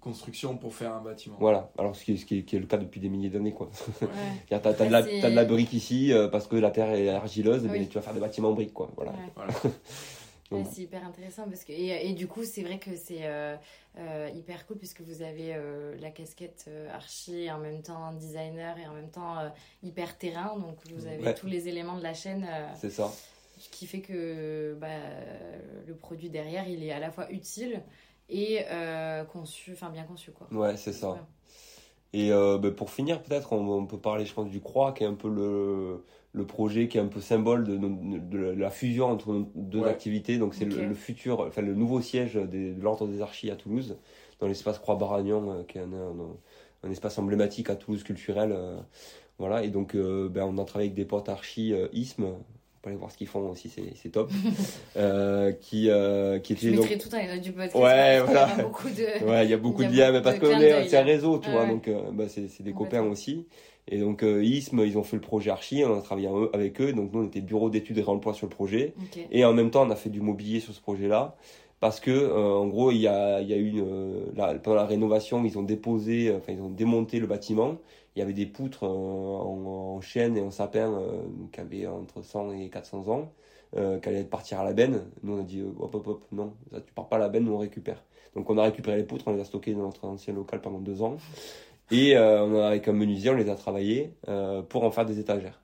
construction 0.00 0.56
pour 0.56 0.74
faire 0.74 0.92
un 0.92 1.00
bâtiment. 1.00 1.36
Voilà, 1.38 1.70
alors 1.78 1.94
ce 1.94 2.04
qui 2.04 2.12
est, 2.12 2.16
ce 2.16 2.24
qui 2.24 2.38
est, 2.38 2.58
le 2.58 2.66
cas 2.66 2.78
depuis 2.78 3.00
des 3.00 3.08
milliers 3.08 3.30
d'années. 3.30 3.52
quoi. 3.52 3.70
Ouais. 4.02 4.08
tu 4.48 4.54
as, 4.54 4.58
de 4.58 4.90
la, 4.90 4.98
as 4.98 5.30
de 5.30 5.34
la 5.34 5.44
brique 5.44 5.72
ici 5.72 6.12
parce 6.32 6.46
que 6.46 6.56
la 6.56 6.70
terre 6.70 6.90
est 6.90 7.08
argileuse, 7.08 7.64
mais 7.70 7.86
tu 7.86 7.94
vas 7.94 8.02
faire 8.02 8.14
des 8.14 8.20
bâtiments 8.20 8.50
en 8.50 8.54
brique. 8.54 8.72
Quoi. 8.72 8.90
Voilà. 8.96 9.12
voilà. 9.36 9.52
c'est 10.70 10.82
hyper 10.82 11.04
intéressant 11.04 11.48
parce 11.48 11.64
que 11.64 11.72
et, 11.72 12.08
et 12.08 12.12
du 12.12 12.26
coup 12.26 12.44
c'est 12.44 12.62
vrai 12.62 12.78
que 12.78 12.96
c'est 12.96 13.24
euh, 13.24 13.56
euh, 13.98 14.30
hyper 14.34 14.66
cool 14.66 14.78
puisque 14.78 15.00
vous 15.00 15.22
avez 15.22 15.54
euh, 15.54 15.96
la 16.00 16.10
casquette 16.10 16.68
archi 16.92 17.50
en 17.50 17.58
même 17.58 17.82
temps 17.82 18.12
designer 18.12 18.78
et 18.78 18.86
en 18.86 18.94
même 18.94 19.10
temps 19.10 19.36
hyper 19.82 20.18
terrain 20.18 20.58
donc 20.58 20.78
vous 20.92 21.06
avez 21.06 21.34
tous 21.34 21.46
les 21.46 21.68
éléments 21.68 21.96
de 21.96 22.02
la 22.02 22.14
chaîne 22.14 22.46
c'est 22.80 22.90
ça 22.90 23.12
ce 23.58 23.68
qui 23.68 23.86
fait 23.86 24.00
que 24.00 24.76
bah, 24.80 24.88
le 25.86 25.94
produit 25.94 26.30
derrière 26.30 26.66
il 26.68 26.82
est 26.82 26.92
à 26.92 26.98
la 26.98 27.10
fois 27.10 27.30
utile 27.30 27.82
et 28.30 28.64
conçu 29.32 29.72
enfin 29.72 29.90
bien 29.90 30.04
conçu 30.04 30.30
quoi. 30.32 30.46
Ouais 30.52 30.76
c'est 30.76 30.92
ça. 30.92 31.26
Et 32.12 32.30
bah, 32.30 32.70
pour 32.76 32.90
finir 32.90 33.22
peut-être 33.22 33.52
on, 33.52 33.68
on, 33.68 33.86
peut 33.86 33.98
parler 33.98 34.24
je 34.24 34.34
pense 34.34 34.50
du 34.50 34.60
croix 34.60 34.92
qui 34.92 35.04
est 35.04 35.06
un 35.06 35.14
peu 35.14 35.28
le 35.28 36.04
le 36.32 36.46
projet 36.46 36.88
qui 36.88 36.98
est 36.98 37.00
un 37.00 37.08
peu 37.08 37.20
symbole 37.20 37.64
de, 37.64 37.76
de, 37.76 38.38
la 38.38 38.70
fusion 38.70 39.06
entre 39.06 39.32
nos 39.32 39.50
deux 39.54 39.84
activités. 39.84 40.38
Donc 40.38 40.54
c'est 40.54 40.64
le, 40.64 40.94
futur, 40.94 41.40
enfin 41.40 41.62
le 41.62 41.74
nouveau 41.74 42.00
siège 42.00 42.34
de 42.34 42.80
l'ordre 42.80 43.08
des 43.08 43.20
archis 43.20 43.50
à 43.50 43.56
Toulouse, 43.56 43.98
dans 44.38 44.46
l'espace 44.46 44.78
Croix-Baragnon, 44.78 45.50
euh, 45.50 45.62
qui 45.64 45.78
est 45.78 45.82
un, 45.82 45.86
un, 46.84 46.90
espace 46.90 47.18
emblématique 47.18 47.68
à 47.68 47.76
Toulouse 47.76 48.04
culturel. 48.04 48.52
Euh, 48.52 48.78
voilà, 49.38 49.64
et 49.64 49.70
donc 49.70 49.94
euh, 49.94 50.28
ben, 50.28 50.44
on 50.44 50.58
a 50.58 50.64
travaillé 50.64 50.88
avec 50.88 50.96
des 50.96 51.04
potes 51.04 51.28
archis 51.28 51.74
ISM, 51.92 52.34
peut 52.82 52.88
aller 52.88 52.98
voir 52.98 53.10
ce 53.10 53.18
qu'ils 53.18 53.26
font 53.26 53.48
aussi, 53.50 53.70
c'est 53.70 54.08
top. 54.08 54.30
euh, 54.96 55.52
qui, 55.52 55.90
euh, 55.90 56.38
qui 56.38 56.54
était 56.54 56.68
Je 56.68 56.80
mettrai 56.80 56.98
tout 56.98 57.10
un 57.12 57.38
du 57.38 57.52
podcast. 57.52 57.74
Ouais, 57.74 58.20
voilà. 58.20 58.48
Il 58.52 58.58
y 58.58 58.60
a 58.60 58.64
beaucoup 58.64 58.88
de, 58.88 59.24
ouais, 59.30 59.44
il 59.44 59.50
y 59.50 59.54
a 59.54 59.58
beaucoup 59.58 59.84
de 59.84 59.96
liens, 59.96 60.12
mais 60.12 60.22
parce 60.22 60.38
que 60.38 60.46
c'est 60.88 60.96
un 60.96 61.04
réseau, 61.04 61.38
tu 61.38 61.50
vois, 61.50 61.66
donc 61.66 61.90
bah, 62.12 62.24
c'est 62.28 62.62
des 62.62 62.72
copains 62.72 63.02
aussi. 63.02 63.46
Et 63.90 63.98
donc, 63.98 64.22
euh, 64.22 64.44
ISM, 64.44 64.80
ils 64.80 64.96
ont 64.96 65.02
fait 65.02 65.16
le 65.16 65.22
projet 65.22 65.50
Archi, 65.50 65.82
on 65.84 65.98
a 65.98 66.00
travaillé 66.00 66.28
avec 66.52 66.80
eux. 66.80 66.92
Donc, 66.92 67.12
nous, 67.12 67.22
on 67.22 67.26
était 67.26 67.40
bureau 67.40 67.70
d'études 67.70 67.98
et 67.98 68.02
réemploi 68.02 68.34
sur 68.34 68.46
le 68.46 68.50
projet. 68.50 68.94
Et 69.32 69.44
en 69.44 69.52
même 69.52 69.70
temps, 69.70 69.86
on 69.86 69.90
a 69.90 69.96
fait 69.96 70.10
du 70.10 70.20
mobilier 70.20 70.60
sur 70.60 70.72
ce 70.72 70.80
projet-là. 70.80 71.36
Parce 71.80 71.98
que, 71.98 72.10
euh, 72.10 72.56
en 72.56 72.66
gros, 72.66 72.90
il 72.90 72.98
y 72.98 73.08
a, 73.08 73.40
il 73.40 73.48
y 73.48 73.54
a 73.54 73.56
eu, 73.56 73.80
euh, 73.80 74.58
pendant 74.62 74.76
la 74.76 74.84
rénovation, 74.84 75.42
ils 75.44 75.58
ont 75.58 75.62
déposé, 75.62 76.32
enfin, 76.36 76.52
ils 76.52 76.60
ont 76.60 76.68
démonté 76.68 77.18
le 77.18 77.26
bâtiment. 77.26 77.78
Il 78.16 78.18
y 78.18 78.22
avait 78.22 78.32
des 78.32 78.46
poutres 78.46 78.84
en, 78.84 80.00
chêne 80.00 80.36
et 80.36 80.40
en 80.40 80.50
sapin 80.50 81.00
qui 81.52 81.60
avaient 81.60 81.86
entre 81.86 82.22
100 82.22 82.52
et 82.52 82.68
400 82.68 83.08
ans, 83.08 83.32
qui 83.74 84.08
allaient 84.08 84.24
partir 84.24 84.60
à 84.60 84.64
la 84.64 84.72
benne. 84.72 85.04
Nous, 85.22 85.34
on 85.34 85.40
a 85.40 85.44
dit 85.44 85.62
hop, 85.62 85.94
hop, 85.94 86.06
hop, 86.06 86.24
non, 86.32 86.54
ça, 86.72 86.80
tu 86.80 86.92
pars 86.92 87.08
pas 87.08 87.16
à 87.16 87.20
la 87.20 87.28
benne, 87.28 87.44
nous 87.44 87.52
on 87.52 87.58
récupère. 87.58 88.02
Donc 88.34 88.50
on 88.50 88.58
a 88.58 88.64
récupéré 88.64 88.96
les 88.96 89.04
poutres, 89.04 89.28
on 89.28 89.34
les 89.34 89.40
a 89.40 89.44
stockées 89.44 89.74
dans 89.74 89.82
notre 89.82 90.04
ancien 90.06 90.34
local 90.34 90.60
pendant 90.60 90.80
deux 90.80 91.02
ans. 91.02 91.18
Et 91.90 92.16
a, 92.16 92.42
avec 92.66 92.88
un 92.88 92.92
menuisier, 92.92 93.30
on 93.30 93.36
les 93.36 93.48
a 93.48 93.54
travaillées 93.54 94.14
pour 94.68 94.84
en 94.84 94.90
faire 94.90 95.06
des 95.06 95.20
étagères. 95.20 95.60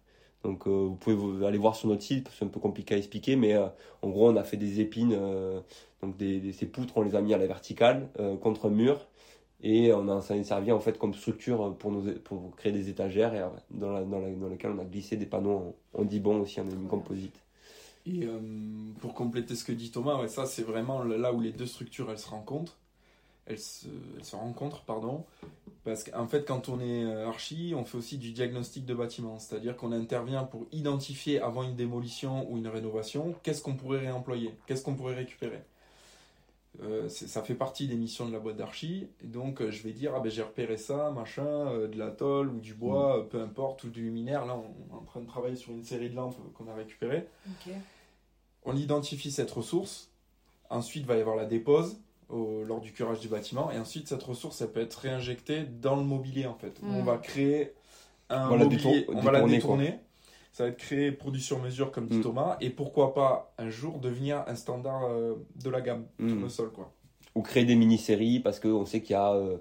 Donc 0.46 0.68
euh, 0.68 0.70
vous 0.70 0.94
pouvez 0.94 1.44
aller 1.44 1.59
voir 1.59 1.74
sur 1.74 1.88
notre 1.88 2.02
site, 2.02 2.30
c'est 2.38 2.44
un 2.44 2.48
peu 2.48 2.61
compliqué 2.61 2.94
à 2.94 2.98
expliquer, 2.98 3.35
mais 3.35 3.54
euh, 3.54 3.66
en 4.02 4.11
gros 4.11 4.30
on 4.30 4.37
a 4.37 4.44
fait 4.44 4.56
des 4.56 4.80
épines, 4.80 5.12
euh, 5.12 5.61
donc 6.02 6.16
des, 6.16 6.52
ces 6.52 6.66
poutres 6.66 6.96
on 6.96 7.02
les 7.02 7.16
a 7.16 7.20
mis 7.20 7.35
à 7.35 7.38
la 7.38 7.48
verticale 7.48 8.09
contre 8.40 8.66
un 8.66 8.70
mur 8.70 9.09
et 9.62 9.92
on 9.92 10.09
a, 10.09 10.21
ça 10.21 10.35
a 10.35 10.45
servi 10.45 10.71
en 10.73 10.81
fait 10.81 10.99
comme 10.99 11.14
structure 11.14 11.77
pour, 11.77 11.90
nous, 11.90 12.12
pour 12.21 12.55
créer 12.57 12.73
des 12.73 12.88
étagères 12.88 13.35
et, 13.35 13.42
dans, 13.71 13.92
la, 13.92 14.03
dans, 14.03 14.21
dans, 14.21 14.49
lesquelles 14.49 14.73
on 14.73 14.79
a 14.79 14.85
glissé 14.85 15.16
des 15.16 15.27
panneaux 15.27 15.75
en, 15.95 16.05
dit 16.05 16.21
bon 16.21 16.40
aussi, 16.40 16.61
en 16.61 16.69
une 16.69 16.88
composite. 16.88 17.35
Et 18.07 18.29
pour 19.01 19.14
compléter 19.14 19.57
ce 19.57 19.64
que 19.64 19.73
dit 19.73 19.90
Thomas, 19.90 20.21
ouais, 20.21 20.29
ça 20.29 20.47
c'est 20.47 20.62
vraiment 20.62 21.03
là 21.03 21.33
où 21.33 21.40
les 21.40 21.53
deux 21.53 21.66
structures 21.66 22.11
elles 22.11 22.19
se 22.19 22.29
rencontrent. 22.29 22.77
Elles 23.47 23.59
se, 23.59 23.87
elles 24.16 24.25
se 24.25 24.35
rencontrent, 24.37 24.83
pardon. 24.83 25.25
Parce 25.85 26.03
qu'en 26.03 26.27
fait, 26.27 26.45
quand 26.45 26.69
on 26.69 26.81
est 26.81 27.05
euh, 27.05 27.29
archi, 27.29 27.73
on 27.77 27.85
fait 27.85 27.97
aussi 27.97 28.19
du 28.19 28.33
diagnostic 28.33 28.85
de 28.85 28.95
bâtiment. 28.95 29.38
C'est-à-dire 29.38 29.77
qu'on 29.77 29.92
intervient 29.92 30.42
pour 30.42 30.66
identifier 30.73 31.40
avant 31.40 31.62
une 31.62 31.77
démolition 31.77 32.51
ou 32.51 32.59
une 32.59 32.66
rénovation, 32.66 33.37
qu'est-ce 33.45 33.62
qu'on 33.62 33.75
pourrait 33.75 34.01
réemployer, 34.01 34.53
qu'est-ce 34.66 34.83
qu'on 34.83 34.97
pourrait 34.97 35.14
récupérer. 35.14 35.61
Euh, 36.83 37.09
ça 37.09 37.43
fait 37.43 37.55
partie 37.55 37.87
des 37.87 37.97
missions 37.97 38.27
de 38.27 38.33
la 38.33 38.39
boîte 38.39 38.57
d'archi. 38.57 39.09
Donc, 39.23 39.61
euh, 39.61 39.71
je 39.71 39.83
vais 39.83 39.93
dire, 39.93 40.12
ah 40.15 40.21
ben 40.21 40.31
j'ai 40.31 40.43
repéré 40.43 40.77
ça, 40.77 41.11
machin, 41.11 41.89
de 41.89 41.99
la 41.99 42.11
tôle 42.11 42.49
ou 42.49 42.61
du 42.61 42.75
bois, 42.75 43.23
mm. 43.23 43.29
peu 43.29 43.41
importe, 43.41 43.85
ou 43.85 43.89
du 43.89 44.03
luminaire. 44.03 44.45
Là, 44.45 44.57
on, 44.57 44.95
est 44.95 44.99
en 44.99 45.05
train 45.05 45.21
de 45.21 45.27
travailler 45.27 45.57
sur 45.57 45.73
une 45.73 45.85
série 45.85 46.11
de 46.11 46.17
lampes 46.17 46.37
qu'on 46.55 46.69
a 46.69 46.75
récupérées. 46.75 47.27
On 48.65 48.77
identifie 48.77 49.31
cette 49.31 49.51
ressource. 49.51 50.11
Ensuite, 50.69 51.05
il 51.05 51.07
va 51.07 51.17
y 51.17 51.21
avoir 51.21 51.37
la 51.37 51.47
dépose 51.47 51.99
lors 52.29 52.81
du 52.81 52.93
curage 52.93 53.21
du 53.21 53.29
bâtiment. 53.29 53.71
Et 53.71 53.79
ensuite, 53.79 54.09
cette 54.09 54.23
ressource, 54.23 54.61
elle 54.61 54.73
peut 54.73 54.81
être 54.81 54.95
réinjectée 54.95 55.62
dans 55.62 55.97
le 55.97 56.03
mobilier, 56.03 56.47
en 56.47 56.55
fait. 56.55 56.81
On 56.83 57.03
va 57.03 57.19
créer 57.19 57.73
un 58.29 58.57
mobilier, 58.57 59.07
on 59.09 59.21
va 59.21 59.33
la 59.33 59.43
détourner. 59.43 60.01
Ça 60.57 60.64
va 60.64 60.71
être 60.71 60.79
créé, 60.79 61.12
produit 61.12 61.42
sur 61.42 61.61
mesure, 61.61 61.92
comme 61.92 62.07
dit 62.07 62.16
mm. 62.16 62.23
Thomas. 62.23 62.57
Et 62.62 62.71
pourquoi 62.71 63.12
pas, 63.12 63.53
un 63.59 63.69
jour, 63.69 63.99
devenir 63.99 64.42
un 64.47 64.55
standard 64.55 65.05
euh, 65.05 65.35
de 65.62 65.69
la 65.69 65.83
gamme 65.83 66.07
mm. 66.19 66.31
sur 66.31 66.40
le 66.40 66.49
sol, 66.49 66.73
quoi. 66.73 66.90
Ou 67.35 67.42
créer 67.42 67.66
des 67.66 67.75
mini-séries, 67.75 68.40
parce 68.40 68.59
qu'on 68.59 68.87
sait 68.87 69.03
qu'il 69.03 69.12
y 69.12 69.16
a... 69.16 69.35
Euh, 69.35 69.59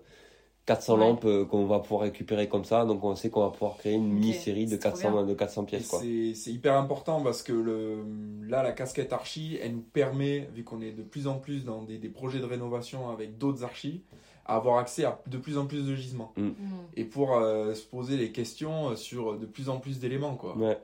400 0.66 0.98
lampes 0.98 1.26
euh, 1.26 1.46
qu'on 1.46 1.68
va 1.68 1.78
pouvoir 1.78 2.02
récupérer 2.02 2.50
comme 2.50 2.66
ça. 2.66 2.86
Donc 2.86 3.04
on 3.04 3.16
sait 3.16 3.30
qu'on 3.30 3.42
va 3.42 3.52
pouvoir 3.52 3.78
créer 3.78 3.94
une 3.94 4.12
mini-série 4.12 4.66
de 4.66 4.78
400, 4.78 5.24
de 5.24 5.34
400 5.36 5.66
pièces. 5.66 5.94
C'est 6.34 6.52
hyper 6.52 6.76
important 6.76 7.22
parce 7.22 7.44
que 7.44 7.54
le, 7.54 8.04
là, 8.48 8.64
la 8.64 8.72
casquette 8.72 9.14
archi, 9.14 9.60
elle 9.62 9.74
nous 9.74 9.82
permet, 9.82 10.50
vu 10.56 10.64
qu'on 10.64 10.82
est 10.82 10.92
de 10.92 11.04
plus 11.04 11.28
en 11.28 11.38
plus 11.38 11.66
dans 11.66 11.84
des, 11.84 12.00
des 12.00 12.10
projets 12.10 12.40
de 12.40 12.46
rénovation 12.46 13.12
avec 13.12 13.38
d'autres 13.38 13.64
archis, 13.64 14.02
avoir 14.46 14.78
accès 14.78 15.06
à 15.06 15.20
de 15.28 15.38
plus 15.38 15.58
en 15.58 15.66
plus 15.66 15.86
de 15.86 15.96
gisements. 15.96 16.34
Mm. 16.38 16.48
Mm. 16.48 16.54
Et 16.96 17.04
pour 17.04 17.36
euh, 17.36 17.74
se 17.74 17.84
poser 17.84 18.18
les 18.18 18.32
questions 18.32 18.96
sur 18.96 19.38
de 19.38 19.46
plus 19.46 19.70
en 19.70 19.80
plus 19.80 20.00
d'éléments. 20.00 20.36
quoi. 20.36 20.58
Ouais. 20.58 20.78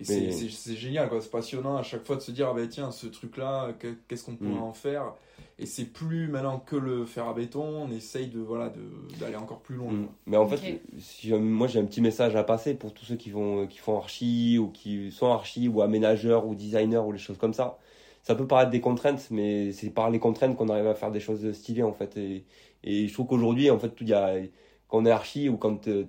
Et 0.00 0.04
c'est 0.04 0.76
génial, 0.76 1.10
c'est 1.20 1.30
passionnant 1.30 1.76
à 1.76 1.82
chaque 1.82 2.06
fois 2.06 2.16
de 2.16 2.20
se 2.20 2.30
dire, 2.30 2.48
ah 2.48 2.54
ben 2.54 2.68
tiens, 2.68 2.92
ce 2.92 3.08
truc-là, 3.08 3.72
qu'est-ce 4.06 4.24
qu'on 4.24 4.36
pourrait 4.36 4.50
mm. 4.50 4.62
en 4.62 4.72
faire? 4.72 5.14
Et 5.60 5.66
c'est 5.66 5.86
plus 5.86 6.28
maintenant 6.28 6.60
que 6.64 6.76
le 6.76 7.04
fer 7.04 7.26
à 7.26 7.34
béton, 7.34 7.64
on 7.64 7.90
essaye 7.90 8.28
de 8.28 8.38
voilà 8.38 8.72
d'aller 9.18 9.34
encore 9.34 9.58
plus 9.58 9.74
loin. 9.74 9.92
Mais 10.26 10.36
en 10.36 10.46
fait, 10.46 10.80
moi 11.32 11.66
j'ai 11.66 11.80
un 11.80 11.84
petit 11.84 12.00
message 12.00 12.36
à 12.36 12.44
passer 12.44 12.74
pour 12.74 12.94
tous 12.94 13.04
ceux 13.04 13.16
qui 13.16 13.30
vont 13.30 13.66
qui 13.66 13.78
font 13.78 13.98
archi 13.98 14.56
ou 14.58 14.68
qui 14.68 15.10
sont 15.10 15.32
archi 15.32 15.66
ou 15.66 15.82
aménageurs 15.82 16.46
ou 16.46 16.54
designers 16.54 16.98
ou 16.98 17.10
les 17.10 17.18
choses 17.18 17.38
comme 17.38 17.54
ça. 17.54 17.78
Ça 18.22 18.34
peut 18.34 18.46
paraître 18.46 18.70
des 18.70 18.80
contraintes, 18.80 19.26
mais 19.30 19.72
c'est 19.72 19.90
par 19.90 20.10
les 20.10 20.18
contraintes 20.18 20.56
qu'on 20.56 20.68
arrive 20.68 20.86
à 20.86 20.94
faire 20.94 21.10
des 21.10 21.20
choses 21.20 21.50
stylées 21.52 21.82
en 21.82 21.92
fait. 21.92 22.16
Et, 22.16 22.44
et 22.84 23.08
je 23.08 23.12
trouve 23.12 23.26
qu'aujourd'hui 23.26 23.70
en 23.70 23.78
fait 23.78 23.92
y 24.00 24.12
a 24.12 24.36
quand 24.88 24.98
on 24.98 25.06
est 25.06 25.10
archi 25.10 25.48
ou 25.48 25.56
quand 25.56 25.88
euh, 25.88 26.04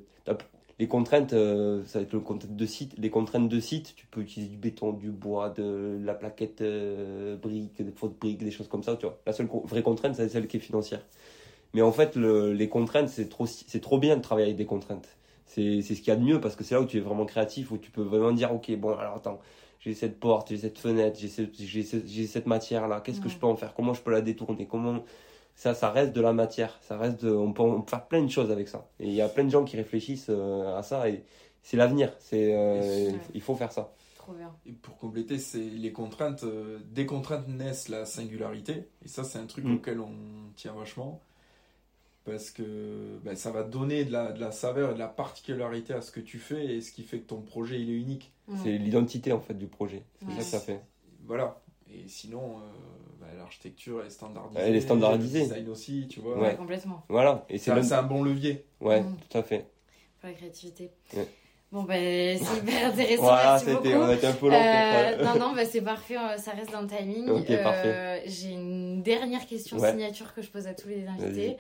les 0.80 0.88
contraintes, 0.88 1.34
euh, 1.34 1.84
ça 1.86 2.00
va 2.00 2.04
être 2.04 2.14
le 2.14 2.22
contrainte 2.22 2.56
de 2.56 2.66
site. 2.66 2.98
Les 2.98 3.10
contraintes 3.10 3.50
de 3.50 3.60
site, 3.60 3.96
tu 3.96 4.06
peux 4.06 4.22
utiliser 4.22 4.50
du 4.50 4.58
béton, 4.58 4.94
du 4.94 5.12
bois, 5.12 5.50
de 5.50 6.00
la 6.02 6.14
plaquette 6.14 6.62
euh, 6.62 7.36
brique, 7.36 7.82
des 7.84 7.92
fausses 7.92 8.14
briques, 8.14 8.38
des 8.38 8.52
choses 8.52 8.70
comme 8.70 8.84
ça. 8.84 8.96
Tu 8.96 9.06
vois. 9.06 9.20
La 9.26 9.34
seule 9.34 9.50
vraie 9.66 9.84
contrainte, 9.84 10.16
c'est 10.16 10.30
celle 10.30 10.48
qui 10.48 10.56
est 10.56 10.62
financière. 10.62 11.06
Mais 11.74 11.82
en 11.82 11.92
fait, 11.92 12.16
le, 12.16 12.54
les 12.54 12.70
contraintes, 12.70 13.10
c'est 13.10 13.28
trop, 13.28 13.46
c'est 13.46 13.82
trop 13.82 14.00
bien 14.00 14.16
de 14.16 14.22
travailler 14.22 14.48
avec 14.48 14.58
des 14.58 14.66
contraintes. 14.66 15.18
C'est, 15.46 15.82
c'est 15.82 15.96
ce 15.96 16.00
qu'il 16.00 16.08
y 16.08 16.12
a 16.12 16.16
de 16.16 16.24
mieux 16.24 16.40
parce 16.40 16.56
que 16.56 16.64
c'est 16.64 16.76
là 16.76 16.82
où 16.82 16.86
tu 16.86 16.98
es 16.98 17.02
vraiment 17.02 17.26
créatif, 17.26 17.72
où 17.72 17.78
tu 17.78 17.92
peux 17.92 18.02
vraiment 18.02 18.32
dire, 18.32 18.54
ok, 18.54 18.72
bon, 18.78 18.96
alors 18.96 19.16
attends, 19.16 19.40
j'ai 19.82 19.94
cette 19.94 20.18
porte, 20.20 20.50
j'ai 20.50 20.58
cette 20.58 20.78
fenêtre, 20.78 21.20
j'ai, 21.20 21.84
j'ai 22.06 22.28
cette 22.28 22.46
matière 22.48 22.88
là, 22.88 23.02
qu'est-ce 23.02 23.20
que 23.20 23.30
je 23.30 23.38
peux 23.38 23.48
en 23.48 23.56
faire? 23.58 23.74
Comment 23.74 23.94
je 23.94 24.02
peux 24.02 24.12
la 24.12 24.22
détourner? 24.22 24.66
Comment 24.66 25.04
ça, 25.60 25.74
ça 25.74 25.92
reste 25.92 26.14
de 26.14 26.22
la 26.22 26.32
matière. 26.32 26.80
Ça 26.82 26.98
reste 26.98 27.26
on, 27.26 27.52
peut, 27.52 27.64
faire 27.86 28.08
plein 28.08 28.24
de 28.24 28.30
choses 28.30 28.50
avec 28.50 28.70
ça. 28.70 28.88
Et 28.98 29.08
il 29.08 29.14
y 29.14 29.20
a 29.20 29.28
plein 29.28 29.44
de 29.44 29.50
gens 29.50 29.66
qui 29.66 29.76
réfléchissent 29.76 30.30
euh, 30.30 30.78
à 30.78 30.84
ça 30.84 31.10
et 31.10 31.26
c'est 31.64 31.76
l'avenir. 31.76 32.14
C'est, 32.20 32.56
euh, 32.56 33.12
il 33.34 33.42
faut 33.42 33.56
faire 33.56 33.74
ça. 33.74 33.94
Trop 34.16 34.32
bien. 34.32 34.56
Et 34.66 34.72
pour 34.72 34.98
compléter, 34.98 35.38
c'est 35.38 35.60
les 35.60 35.92
contraintes. 35.92 36.46
Euh, 36.46 36.80
des 36.92 37.06
contraintes 37.06 37.50
naissent 37.50 37.90
la 37.90 38.06
singularité. 38.06 38.88
Et 39.04 39.10
ça, 39.10 39.26
c'est 39.26 39.38
un 39.38 39.48
truc 39.48 39.66
mm. 39.66 39.76
auquel 39.76 40.00
on 40.00 40.14
tient 40.56 40.72
vachement. 40.72 41.22
Parce 42.24 42.52
que 42.52 43.20
ben, 43.26 43.36
ça 43.36 43.52
va 43.52 43.64
donner 43.64 44.06
de 44.06 44.14
la, 44.14 44.32
de 44.32 44.40
la, 44.40 44.54
saveur 44.54 44.92
et 44.92 44.94
de 44.94 45.00
la 45.00 45.10
particularité 45.10 45.94
à 45.94 46.02
ce 46.02 46.12
que 46.12 46.22
tu 46.22 46.40
fais 46.40 46.68
et 46.68 46.80
ce 46.80 46.94
qui 46.94 47.04
fait 47.04 47.20
que 47.20 47.28
ton 47.28 47.42
projet 47.42 47.82
il 47.82 47.90
est 47.90 48.00
unique. 48.00 48.32
C'est 48.64 48.78
l'identité 48.78 49.34
en 49.34 49.42
fait 49.42 49.56
du 49.56 49.68
projet. 49.68 50.04
C'est 50.22 50.32
ça 50.32 50.38
que 50.38 50.44
ça 50.44 50.60
fait. 50.62 50.82
Voilà. 51.26 51.62
Et 51.92 52.08
sinon, 52.08 52.58
bah, 53.20 53.28
l'architecture 53.38 54.04
est 54.04 54.10
standardisée. 54.10 54.62
Elle 54.62 54.76
est 54.76 54.82
standardisée. 54.82 55.40
Le 55.40 55.46
design 55.46 55.70
aussi, 55.70 56.08
tu 56.08 56.20
vois. 56.20 56.38
Ouais, 56.38 56.56
complètement. 56.56 57.04
Voilà. 57.10 57.46
Et 57.50 57.58
c'est 57.58 57.72
un 57.72 58.04
bon 58.04 58.24
levier. 58.24 58.66
Ouais, 58.80 59.02
mm. 59.02 59.18
tout 59.30 59.38
à 59.38 59.44
fait. 59.44 59.66
Pour 60.20 60.30
la 60.30 60.36
créativité. 60.36 60.92
Bon, 61.72 61.84
ben, 61.84 62.40
c'est 62.40 62.58
hyper 62.64 62.92
intéressant. 62.92 63.22
voilà, 63.22 63.60
c'était, 63.60 63.94
on 63.94 64.06
a 64.06 64.16
été 64.16 64.26
un 64.26 64.34
peu 64.34 64.50
long. 64.50 64.56
Euh, 64.56 65.24
non, 65.24 65.40
non, 65.40 65.56
bah, 65.56 65.66
c'est 65.66 65.82
parfait, 65.82 66.18
euh, 66.18 66.38
ça 66.38 66.52
reste 66.52 66.72
dans 66.72 66.82
le 66.82 66.88
timing. 66.88 67.30
Euh, 67.30 68.20
j'ai 68.26 68.54
une 68.54 69.04
dernière 69.04 69.46
question 69.46 69.78
signature 69.78 70.34
que 70.34 70.42
je 70.42 70.50
pose 70.50 70.66
à 70.66 70.74
tous 70.74 70.88
les 70.88 71.06
invités, 71.08 71.58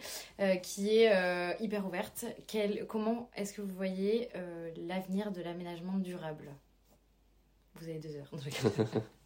qui 0.63 0.97
est 0.97 1.55
hyper 1.59 1.85
ouverte. 1.85 2.25
Quel, 2.47 2.85
comment 2.87 3.29
est-ce 3.35 3.53
que 3.53 3.61
vous 3.61 3.75
voyez 3.75 4.29
l'avenir 4.87 5.31
de 5.31 5.41
l'aménagement 5.41 5.97
durable? 5.97 6.49
Vous 7.75 7.87
avez 7.87 7.99
deux 7.99 8.15
heures. 8.15 8.31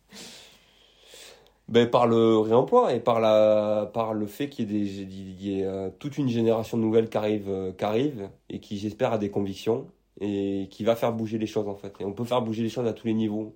ben, 1.74 1.90
par 1.90 2.06
le 2.06 2.38
réemploi 2.38 2.94
et 2.94 3.00
par, 3.00 3.20
la, 3.20 3.90
par 3.94 4.14
le 4.14 4.28
fait 4.28 4.48
qu'il 4.48 4.72
y 4.72 5.60
ait, 5.60 5.66
euh, 5.66 5.90
toute 5.98 6.20
une 6.20 6.30
génération 6.30 6.78
nouvelle 6.78 7.10
qui 7.10 7.18
arrive, 7.18 7.50
euh, 7.50 7.72
qui 7.72 7.84
arrive 7.84 8.30
et 8.50 8.60
qui, 8.60 8.78
j'espère, 8.78 9.12
a 9.14 9.18
des 9.18 9.32
convictions 9.32 9.88
et 10.22 10.68
qui 10.70 10.84
va 10.84 10.96
faire 10.96 11.14
bouger 11.14 11.40
les 11.40 11.48
choses 11.48 11.68
en 11.68 11.76
fait. 11.76 11.96
Et 12.00 12.06
on 12.06 12.14
peut 12.14 12.26
faire 12.26 12.44
bouger 12.44 12.62
les 12.62 12.70
choses 12.70 12.86
à 12.88 12.94
tous 12.94 13.08
les 13.08 13.16
niveaux. 13.16 13.56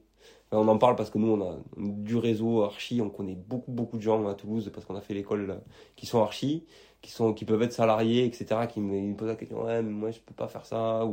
on 0.52 0.68
en 0.68 0.80
parle 0.80 0.96
parce 0.96 1.12
que 1.12 1.20
nous, 1.20 1.32
on 1.32 1.42
a 1.52 1.58
du 1.78 2.18
réseau 2.18 2.64
archi, 2.64 3.02
on 3.02 3.10
connaît 3.12 3.36
beaucoup, 3.36 3.72
beaucoup 3.72 3.98
de 3.98 4.02
gens 4.02 4.28
à 4.28 4.34
Toulouse 4.34 4.72
parce 4.74 4.86
qu'on 4.88 4.96
a 4.96 5.02
fait 5.02 5.14
l'école 5.14 5.52
euh, 5.52 5.56
qui 5.96 6.08
sont 6.08 6.22
archi, 6.24 6.66
qui, 7.04 7.12
sont, 7.12 7.34
qui 7.36 7.46
peuvent 7.46 7.62
être 7.62 7.74
salariés, 7.74 8.26
etc., 8.26 8.62
qui 8.68 8.80
me, 8.80 9.16
posent 9.16 9.28
la 9.28 9.36
question, 9.36 9.64
ouais, 9.64 9.84
mais 9.84 9.92
moi, 9.92 10.10
je 10.12 10.20
peux 10.22 10.34
pas 10.34 10.48
faire 10.48 10.66
ça. 10.66 11.06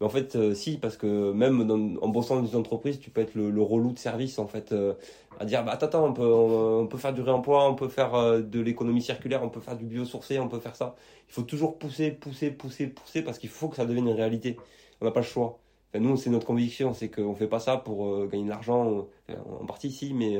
Mais 0.00 0.06
en 0.06 0.10
fait, 0.10 0.36
euh, 0.36 0.54
si, 0.54 0.76
parce 0.78 0.96
que 0.96 1.32
même 1.32 1.98
en 2.02 2.08
bossant 2.08 2.40
dans 2.40 2.46
une 2.46 2.58
entreprise, 2.58 3.00
tu 3.00 3.10
peux 3.10 3.22
être 3.22 3.34
le, 3.34 3.62
relou 3.62 3.92
de 3.92 3.98
service, 3.98 4.38
en 4.38 4.46
fait, 4.46 4.72
euh, 4.72 4.94
à 5.40 5.44
dire, 5.46 5.64
bah, 5.64 5.72
attends, 5.80 6.04
on 6.04 6.12
peut, 6.12 6.26
on, 6.26 6.86
peut 6.86 6.98
faire 6.98 7.14
du 7.14 7.22
réemploi, 7.22 7.68
on 7.68 7.74
peut 7.74 7.88
faire 7.88 8.14
euh, 8.14 8.40
de 8.40 8.60
l'économie 8.60 9.00
circulaire, 9.02 9.42
on 9.42 9.48
peut 9.48 9.60
faire 9.60 9.76
du 9.76 9.84
biosourcé, 9.84 10.38
on 10.38 10.48
peut 10.48 10.60
faire 10.60 10.76
ça. 10.76 10.96
Il 11.28 11.32
faut 11.32 11.42
toujours 11.42 11.78
pousser, 11.78 12.10
pousser, 12.10 12.50
pousser, 12.50 12.88
pousser, 12.88 13.22
parce 13.22 13.38
qu'il 13.38 13.48
faut 13.48 13.68
que 13.68 13.76
ça 13.76 13.86
devienne 13.86 14.08
une 14.08 14.14
réalité. 14.14 14.56
On 15.00 15.06
n'a 15.06 15.12
pas 15.12 15.20
le 15.20 15.26
choix. 15.26 15.58
Enfin, 15.92 16.04
nous, 16.04 16.16
c'est 16.18 16.30
notre 16.30 16.46
conviction, 16.46 16.92
c'est 16.92 17.10
qu'on 17.10 17.34
fait 17.34 17.46
pas 17.46 17.60
ça 17.60 17.78
pour 17.78 18.26
gagner 18.26 18.44
de 18.44 18.50
l'argent, 18.50 19.06
en 19.28 19.66
partie 19.66 19.90
si, 19.90 20.12
mais 20.14 20.38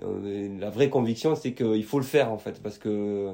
la 0.00 0.70
vraie 0.70 0.90
conviction, 0.90 1.34
c'est 1.34 1.54
qu'il 1.54 1.84
faut 1.84 1.98
le 1.98 2.04
faire, 2.04 2.32
en 2.32 2.38
fait, 2.38 2.62
parce 2.62 2.78
que 2.78 3.32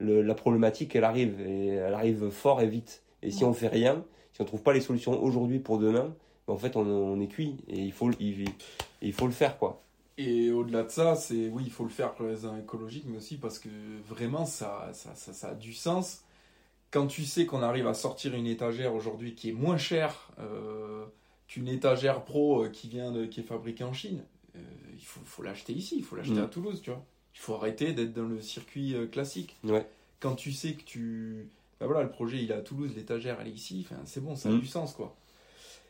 la 0.00 0.34
problématique, 0.34 0.94
elle 0.96 1.04
arrive, 1.04 1.40
et 1.40 1.68
elle 1.68 1.94
arrive 1.94 2.30
fort 2.30 2.60
et 2.62 2.68
vite. 2.68 3.02
Et 3.22 3.30
si 3.30 3.44
on 3.44 3.54
fait 3.54 3.68
rien, 3.68 4.04
si 4.34 4.42
on 4.42 4.44
trouve 4.44 4.62
pas 4.62 4.72
les 4.72 4.80
solutions 4.80 5.22
aujourd'hui 5.22 5.60
pour 5.60 5.78
demain, 5.78 6.12
ben, 6.46 6.54
en 6.54 6.58
fait, 6.58 6.76
on, 6.76 7.20
est 7.20 7.28
cuit 7.28 7.56
et 7.68 7.80
il 7.80 7.92
faut, 7.92 8.10
il, 8.20 8.44
il 9.00 9.12
faut 9.12 9.26
le 9.26 9.32
faire, 9.32 9.56
quoi. 9.58 9.80
Et 10.18 10.50
au-delà 10.50 10.82
de 10.82 10.90
ça, 10.90 11.16
c'est 11.16 11.48
oui, 11.48 11.62
il 11.66 11.72
faut 11.72 11.84
le 11.84 11.90
faire 11.90 12.14
pour 12.14 12.26
les 12.26 12.32
raisons 12.32 12.56
écologiques, 12.56 13.04
mais 13.06 13.16
aussi 13.16 13.36
parce 13.36 13.58
que 13.58 13.68
vraiment, 14.08 14.44
ça, 14.44 14.90
ça, 14.92 15.14
ça, 15.14 15.32
ça 15.32 15.48
a 15.48 15.54
du 15.54 15.72
sens. 15.72 16.22
Quand 16.90 17.06
tu 17.06 17.24
sais 17.24 17.46
qu'on 17.46 17.62
arrive 17.62 17.88
à 17.88 17.94
sortir 17.94 18.34
une 18.34 18.46
étagère 18.46 18.94
aujourd'hui 18.94 19.34
qui 19.34 19.50
est 19.50 19.52
moins 19.52 19.78
chère 19.78 20.30
euh, 20.38 21.04
qu'une 21.48 21.66
étagère 21.66 22.24
pro 22.24 22.64
euh, 22.64 22.68
qui 22.68 22.88
vient 22.88 23.10
de, 23.10 23.26
qui 23.26 23.40
est 23.40 23.44
fabriquée 23.44 23.82
en 23.82 23.92
Chine, 23.92 24.22
euh, 24.54 24.60
il 24.92 25.04
faut, 25.04 25.20
faut 25.24 25.42
l'acheter 25.42 25.72
ici, 25.72 25.96
il 25.98 26.04
faut 26.04 26.14
l'acheter 26.14 26.40
mm. 26.40 26.44
à 26.44 26.46
Toulouse, 26.46 26.80
tu 26.82 26.90
vois. 26.90 27.04
Il 27.34 27.40
faut 27.40 27.54
arrêter 27.54 27.92
d'être 27.92 28.12
dans 28.12 28.26
le 28.28 28.40
circuit 28.40 28.94
classique. 29.10 29.56
Ouais. 29.64 29.84
Quand 30.20 30.36
tu 30.36 30.52
sais 30.52 30.74
que 30.74 30.84
tu 30.84 31.48
bah 31.80 31.86
voilà, 31.86 32.02
le 32.02 32.10
projet 32.10 32.42
il 32.42 32.50
est 32.50 32.54
à 32.54 32.60
Toulouse, 32.60 32.92
l'étagère 32.96 33.38
elle 33.40 33.48
est 33.48 33.52
ici, 33.52 33.86
enfin, 33.88 34.00
c'est 34.04 34.22
bon, 34.22 34.36
ça 34.36 34.48
a 34.48 34.52
mm. 34.52 34.60
du 34.60 34.66
sens 34.66 34.92
quoi. 34.94 35.14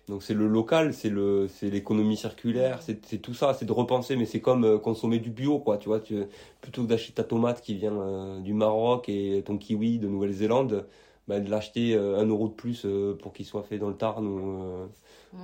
Donc 0.09 0.23
c'est 0.23 0.35
le 0.35 0.47
local, 0.47 0.93
c'est 0.93 1.09
le 1.09 1.49
c'est 1.49 1.71
l'économie 1.71 2.17
circulaire, 2.17 2.83
c'est 2.83 3.01
tout 3.23 3.33
ça, 3.33 3.55
c'est 3.55 3.65
de 3.65 3.73
repenser, 3.73 4.17
mais 4.17 4.27
c'est 4.27 4.41
comme 4.41 4.65
euh, 4.65 4.79
consommer 4.79 5.19
du 5.19 5.31
bio 5.31 5.59
quoi, 5.59 5.79
tu 5.79 5.89
vois, 5.89 6.01
tu, 6.01 6.25
plutôt 6.61 6.83
que 6.83 6.89
d'acheter 6.89 7.15
ta 7.15 7.25
tomate 7.25 7.63
qui 7.63 7.75
vient 7.75 7.99
euh, 7.99 8.41
du 8.41 8.53
Maroc 8.53 9.09
et 9.09 9.43
ton 9.47 9.57
kiwi 9.57 9.99
de 9.99 10.07
Nouvelle-Zélande, 10.09 10.87
bah, 11.27 11.41
de 11.41 11.49
l'acheter 11.49 11.95
euh, 11.95 12.19
un 12.19 12.27
euro 12.27 12.49
de 12.49 12.53
plus 12.53 12.87
pour 13.23 13.33
qu'il 13.33 13.47
soit 13.47 13.63
fait 13.63 13.79
dans 13.79 13.89
le 13.89 13.97
Tarn 13.97 14.27
ou, 14.27 14.89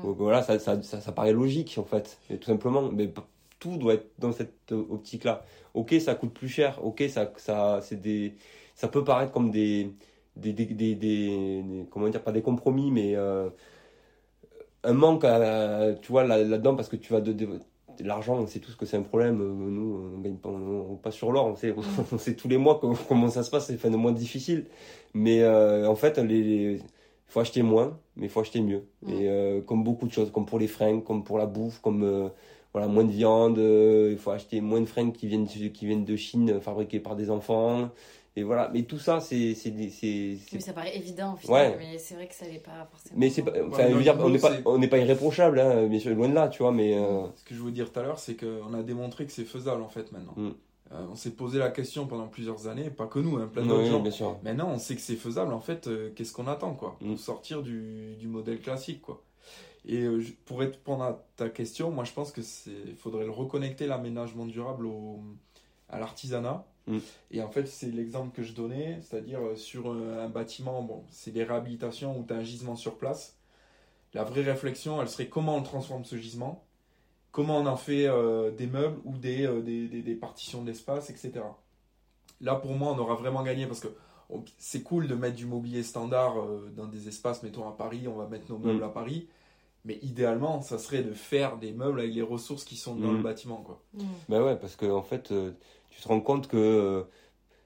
voilà, 0.04 0.42
ça, 0.42 0.58
ça, 0.58 0.80
ça, 0.82 1.12
paraît 1.12 1.32
logique 1.32 1.76
en 1.78 1.84
fait, 1.84 2.18
tout 2.28 2.46
simplement, 2.46 2.90
mais 2.92 3.12
tout 3.58 3.76
doit 3.78 3.94
être 3.94 4.10
dans 4.18 4.32
cette 4.32 4.72
optique 4.72 5.24
là. 5.24 5.44
Ok, 5.74 5.94
ça 6.00 6.14
coûte 6.14 6.32
plus 6.32 6.48
cher, 6.48 6.84
ok, 6.84 7.04
ça 7.08 7.32
ça 7.38 7.80
c'est 7.82 8.00
des 8.00 8.34
ça 8.74 8.88
peut 8.88 9.04
paraître 9.04 9.32
comme 9.32 9.50
des 9.50 9.94
des, 10.40 10.52
des, 10.52 10.66
des, 10.66 10.94
des, 10.94 11.64
comment 11.90 12.08
dire 12.08 12.22
pas 12.22 12.32
des 12.32 12.42
compromis 12.42 12.90
mais 12.90 13.16
un 14.82 14.92
manque, 14.92 15.26
tu 16.02 16.12
vois, 16.12 16.24
là-dedans, 16.24 16.74
parce 16.74 16.88
que 16.88 16.96
tu 16.96 17.12
vas 17.12 17.20
de, 17.20 17.34
l'argent, 18.04 18.36
on 18.36 18.46
sait 18.46 18.60
tous 18.60 18.74
que 18.74 18.86
c'est 18.86 18.96
un 18.96 19.02
problème. 19.02 19.40
Euh, 19.40 19.70
nous, 19.70 20.12
on 20.16 20.20
gagne 20.20 20.36
pas, 20.36 20.48
on, 20.48 20.96
passe 20.96 21.14
sur 21.14 21.32
l'or, 21.32 21.46
on 21.46 21.56
sait, 21.56 21.74
on 22.12 22.18
sait 22.18 22.34
tous 22.34 22.48
les 22.48 22.56
mois 22.56 22.80
comment, 23.08 23.28
ça 23.28 23.42
se 23.42 23.50
passe, 23.50 23.66
c'est 23.66 23.76
fin 23.76 23.90
de 23.90 23.96
mois 23.96 24.12
difficile. 24.12 24.66
Mais 25.14 25.42
euh, 25.42 25.88
en 25.88 25.94
fait, 25.94 26.18
il 26.18 26.80
faut 27.26 27.40
acheter 27.40 27.62
moins, 27.62 27.98
mais 28.16 28.26
il 28.26 28.28
faut 28.28 28.40
acheter 28.40 28.60
mieux. 28.60 28.84
Et 29.06 29.28
euh, 29.28 29.60
comme 29.60 29.84
beaucoup 29.84 30.06
de 30.06 30.12
choses, 30.12 30.30
comme 30.30 30.46
pour 30.46 30.58
les 30.58 30.66
fringues, 30.68 31.04
comme 31.04 31.24
pour 31.24 31.38
la 31.38 31.46
bouffe, 31.46 31.80
comme 31.80 32.30
voilà, 32.72 32.88
moins 32.88 33.04
de 33.04 33.10
viande, 33.10 33.58
il 33.58 34.18
faut 34.18 34.30
acheter 34.30 34.60
moins 34.60 34.80
de 34.80 34.86
fringues 34.86 35.12
qui 35.12 35.26
viennent, 35.26 35.46
qui 35.46 35.86
viennent 35.86 36.04
de 36.04 36.16
Chine, 36.16 36.60
fabriquées 36.60 37.00
par 37.00 37.16
des 37.16 37.30
enfants. 37.30 37.90
Et 38.36 38.44
voilà, 38.44 38.70
mais 38.72 38.82
tout 38.84 38.98
ça, 38.98 39.20
c'est. 39.20 39.56
Mais 39.66 40.60
ça 40.60 40.72
paraît 40.72 40.96
évident, 40.96 41.34
finalement, 41.36 41.76
mais 41.78 41.98
c'est 41.98 42.14
vrai 42.14 42.28
que 42.28 42.34
ça 42.34 42.46
n'est 42.46 42.60
pas 42.60 42.86
forcément. 42.88 43.16
Mais 43.16 43.28
c'est 43.28 43.42
pas. 43.42 43.52
Enfin, 43.66 43.88
je 43.88 43.94
veux 43.94 44.02
dire, 44.02 44.16
on 44.20 44.30
n'est 44.30 44.38
pas, 44.38 44.52
on 44.64 44.80
pas 44.80 44.98
irréprochable, 44.98 45.58
hein, 45.58 45.86
bien 45.88 45.98
sûr, 45.98 46.14
loin 46.14 46.28
de 46.28 46.34
là, 46.34 46.48
tu 46.48 46.62
vois, 46.62 46.70
mais. 46.70 46.96
Euh, 46.96 47.26
Ce 47.34 47.44
que 47.44 47.54
je 47.54 47.60
voulais 47.60 47.72
dire 47.72 47.92
tout 47.92 47.98
à 47.98 48.04
l'heure, 48.04 48.20
c'est 48.20 48.36
qu'on 48.36 48.72
a 48.72 48.82
démontré 48.82 49.26
que 49.26 49.32
c'est 49.32 49.44
faisable, 49.44 49.82
en 49.82 49.88
fait, 49.88 50.12
maintenant. 50.12 50.34
Mm. 50.36 50.50
Euh, 50.92 51.06
on 51.10 51.16
s'est 51.16 51.32
posé 51.32 51.58
la 51.58 51.70
question 51.70 52.06
pendant 52.06 52.28
plusieurs 52.28 52.68
années, 52.68 52.88
pas 52.90 53.06
que 53.06 53.18
nous, 53.18 53.36
hein, 53.36 53.50
plein 53.52 53.66
d'autres 53.66 53.86
gens. 53.86 54.00
Bien 54.00 54.10
sûr. 54.12 54.38
Maintenant, 54.44 54.70
on 54.72 54.78
sait 54.78 54.94
que 54.94 55.00
c'est 55.00 55.16
faisable, 55.16 55.52
en 55.52 55.60
fait, 55.60 55.88
euh, 55.88 56.10
qu'est-ce 56.14 56.32
qu'on 56.32 56.46
attend, 56.46 56.74
quoi? 56.74 56.96
Pour 57.00 57.08
mm. 57.08 57.16
sortir 57.16 57.62
du, 57.62 58.14
du, 58.16 58.28
modèle 58.28 58.60
classique, 58.60 59.02
quoi. 59.02 59.20
Et 59.86 60.06
pour 60.44 60.58
répondre 60.58 61.02
à 61.02 61.24
ta 61.36 61.48
question, 61.48 61.90
moi, 61.90 62.04
je 62.04 62.12
pense 62.12 62.32
que 62.32 62.42
c'est 62.42 62.94
faudrait 62.98 63.24
le 63.24 63.30
reconnecter, 63.30 63.86
l'aménagement 63.86 64.46
durable, 64.46 64.86
au, 64.86 65.20
à 65.88 65.98
l'artisanat 65.98 66.66
Mm. 66.86 66.98
Et 67.30 67.42
en 67.42 67.50
fait, 67.50 67.66
c'est 67.66 67.90
l'exemple 67.90 68.34
que 68.34 68.42
je 68.42 68.52
donnais, 68.52 69.00
c'est-à-dire 69.02 69.40
euh, 69.40 69.56
sur 69.56 69.90
euh, 69.90 70.24
un 70.24 70.28
bâtiment, 70.28 70.82
bon, 70.82 71.04
c'est 71.10 71.30
des 71.30 71.44
réhabilitations 71.44 72.18
où 72.18 72.24
tu 72.24 72.32
as 72.32 72.36
un 72.36 72.42
gisement 72.42 72.76
sur 72.76 72.96
place. 72.96 73.38
La 74.14 74.24
vraie 74.24 74.42
réflexion, 74.42 75.00
elle 75.00 75.08
serait 75.08 75.28
comment 75.28 75.56
on 75.56 75.62
transforme 75.62 76.04
ce 76.04 76.16
gisement, 76.16 76.64
comment 77.30 77.58
on 77.58 77.66
en 77.66 77.76
fait 77.76 78.06
euh, 78.06 78.50
des 78.50 78.66
meubles 78.66 79.00
ou 79.04 79.16
des, 79.16 79.46
des, 79.62 80.02
des, 80.02 80.14
partitions 80.14 80.62
d'espace, 80.62 81.10
etc. 81.10 81.42
Là, 82.40 82.56
pour 82.56 82.72
moi, 82.72 82.92
on 82.92 82.98
aura 82.98 83.14
vraiment 83.14 83.42
gagné 83.42 83.66
parce 83.66 83.80
que 83.80 83.88
c'est 84.58 84.82
cool 84.82 85.06
de 85.06 85.14
mettre 85.14 85.36
du 85.36 85.46
mobilier 85.46 85.82
standard 85.82 86.36
dans 86.76 86.86
des 86.86 87.08
espaces, 87.08 87.42
mettons 87.42 87.68
à 87.68 87.72
Paris, 87.72 88.06
on 88.08 88.16
va 88.16 88.26
mettre 88.26 88.50
nos 88.50 88.58
meubles 88.58 88.80
mm. 88.80 88.84
à 88.84 88.88
Paris. 88.88 89.28
Mais 89.84 89.98
idéalement, 90.02 90.60
ça 90.60 90.78
serait 90.78 91.02
de 91.02 91.14
faire 91.14 91.56
des 91.56 91.72
meubles 91.72 92.00
avec 92.00 92.14
les 92.14 92.22
ressources 92.22 92.64
qui 92.64 92.76
sont 92.76 92.96
dans 92.96 93.12
le 93.12 93.18
mm. 93.18 93.22
bâtiment. 93.22 93.62
Quoi. 93.64 93.80
Ben 94.28 94.42
ouais, 94.42 94.56
parce 94.56 94.76
que 94.76 94.86
en 94.86 95.02
fait, 95.02 95.32
tu 95.90 96.02
te 96.02 96.08
rends 96.08 96.20
compte 96.20 96.48
que 96.48 96.56
euh, 96.56 97.02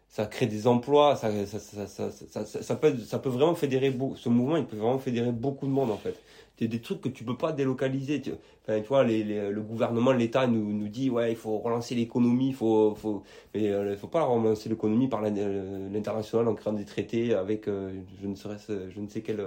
ça 0.09 0.27
crée 0.27 0.47
des 0.47 0.67
emplois, 0.67 1.17
ça, 1.17 1.31
ça, 1.47 1.59
ça, 1.59 1.87
ça, 1.89 2.45
ça 2.45 2.77
peut, 2.77 2.97
ça 2.99 3.19
peut 3.19 3.29
vraiment 3.29 3.55
fédérer, 3.55 3.97
ce 4.17 4.29
mouvement, 4.29 4.57
il 4.57 4.65
peut 4.65 4.77
vraiment 4.77 4.99
fédérer 4.99 5.33
beaucoup 5.33 5.67
de 5.67 5.73
monde 5.73 5.91
en 5.91 5.97
fait. 5.97 6.15
C'est 6.57 6.69
des 6.69 6.81
trucs 6.81 7.01
que 7.01 7.09
tu 7.09 7.25
peux 7.25 7.37
pas 7.37 7.51
délocaliser. 7.51 8.21
Tu, 8.21 8.31
enfin, 8.62 8.81
tu 8.81 8.87
vois, 8.87 9.03
les, 9.03 9.25
le 9.25 9.61
gouvernement, 9.61 10.12
l'État 10.12 10.47
nous, 10.47 10.73
nous 10.73 10.87
dit, 10.87 11.11
ouais, 11.11 11.33
il 11.33 11.37
faut 11.37 11.59
relancer 11.59 11.97
l'économie, 11.97 12.51
il 12.51 12.55
faut, 12.55 12.95
faut, 12.95 13.25
mais 13.53 13.73
euh, 13.73 13.91
il 13.91 13.97
faut 13.99 14.07
pas 14.07 14.23
relancer 14.23 14.69
l'économie 14.69 15.09
par 15.09 15.21
euh, 15.25 15.89
l'international 15.93 16.47
en 16.47 16.55
créant 16.55 16.75
des 16.75 16.85
traités 16.85 17.35
avec, 17.35 17.67
je 17.67 18.27
ne 18.29 18.37
sais, 18.37 18.49
je 18.95 19.01
ne 19.01 19.09
sais 19.09 19.21
quel, 19.21 19.45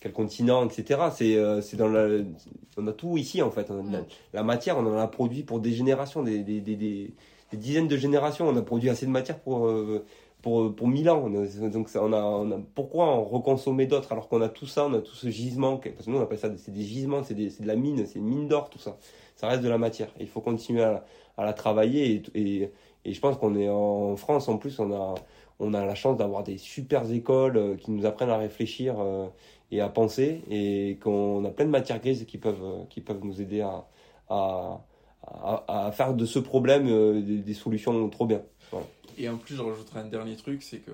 quel 0.00 0.12
continent, 0.12 0.66
etc. 0.66 1.00
C'est, 1.14 1.62
c'est 1.62 1.76
dans 1.76 1.88
la, 1.88 2.08
on 2.76 2.86
a 2.86 2.92
tout 2.92 3.18
ici 3.18 3.42
en 3.42 3.50
fait. 3.50 3.70
La, 4.32 4.42
matière, 4.42 4.78
on 4.78 4.86
en 4.86 4.96
a 4.96 5.06
produit 5.06 5.42
pour 5.42 5.60
des 5.60 5.72
générations, 5.72 6.22
des, 6.22 6.42
des, 6.42 6.60
des 6.60 7.12
des 7.50 7.56
dizaines 7.56 7.88
de 7.88 7.96
générations. 7.96 8.48
On 8.48 8.56
a 8.56 8.62
produit 8.62 8.90
assez 8.90 9.06
de 9.06 9.10
matière 9.10 9.38
pour, 9.38 9.66
euh, 9.66 10.04
pour, 10.42 10.74
pour 10.74 10.88
1000 10.88 11.10
ans. 11.10 11.28
Donc 11.28 11.88
on 11.94 12.12
a, 12.12 12.22
on 12.22 12.50
a, 12.50 12.58
pourquoi 12.74 13.06
en 13.06 13.24
reconsommer 13.24 13.86
d'autres 13.86 14.12
alors 14.12 14.28
qu'on 14.28 14.40
a 14.40 14.48
tout 14.48 14.66
ça, 14.66 14.86
on 14.86 14.94
a 14.94 15.00
tout 15.00 15.14
ce 15.14 15.28
gisement 15.30 15.76
Parce 15.76 16.06
que 16.06 16.10
nous 16.10 16.18
on 16.18 16.22
appelle 16.22 16.38
ça 16.38 16.50
c'est 16.56 16.72
des 16.72 16.82
gisements, 16.82 17.22
c'est 17.22 17.34
de 17.34 17.66
la 17.66 17.76
mine, 17.76 18.06
c'est 18.06 18.18
une 18.18 18.26
mine 18.26 18.48
d'or 18.48 18.70
tout 18.70 18.78
ça. 18.78 18.96
Ça 19.36 19.48
reste 19.48 19.62
de 19.62 19.68
la 19.68 19.78
matière. 19.78 20.08
il 20.20 20.28
faut 20.28 20.40
continuer 20.40 20.82
à, 20.82 21.04
à 21.36 21.44
la 21.44 21.52
travailler 21.52 22.22
et, 22.34 22.40
et, 22.40 22.72
et 23.04 23.12
je 23.12 23.20
pense 23.20 23.36
qu'on 23.38 23.56
est 23.56 23.68
en 23.68 24.16
France 24.16 24.48
en 24.48 24.58
plus, 24.58 24.78
on 24.78 24.92
a, 24.92 25.14
on 25.58 25.74
a 25.74 25.84
la 25.84 25.94
chance 25.94 26.16
d'avoir 26.16 26.42
des 26.42 26.58
super 26.58 27.10
écoles 27.10 27.56
euh, 27.56 27.76
qui 27.76 27.90
nous 27.90 28.06
apprennent 28.06 28.30
à 28.30 28.38
réfléchir 28.38 28.96
euh, 28.98 29.26
et 29.70 29.80
à 29.80 29.88
penser 29.88 30.42
et 30.50 30.98
qu'on 31.02 31.44
a 31.44 31.50
plein 31.50 31.64
de 31.64 31.70
matières 31.70 32.00
grises 32.00 32.24
qui 32.26 32.38
peuvent, 32.38 32.86
qui 32.88 33.00
peuvent 33.00 33.24
nous 33.24 33.40
aider 33.40 33.60
à, 33.60 33.86
à 34.28 34.84
à, 35.22 35.90
faire 35.92 36.14
de 36.14 36.26
ce 36.26 36.38
problème 36.38 36.88
euh, 36.88 37.20
des, 37.20 37.54
solutions 37.54 38.08
trop 38.08 38.26
bien. 38.26 38.42
Et 39.18 39.28
en 39.28 39.36
plus, 39.36 39.54
je 39.54 39.62
rajouterai 39.62 40.00
un 40.00 40.06
dernier 40.06 40.36
truc, 40.36 40.62
c'est 40.62 40.78
que 40.78 40.92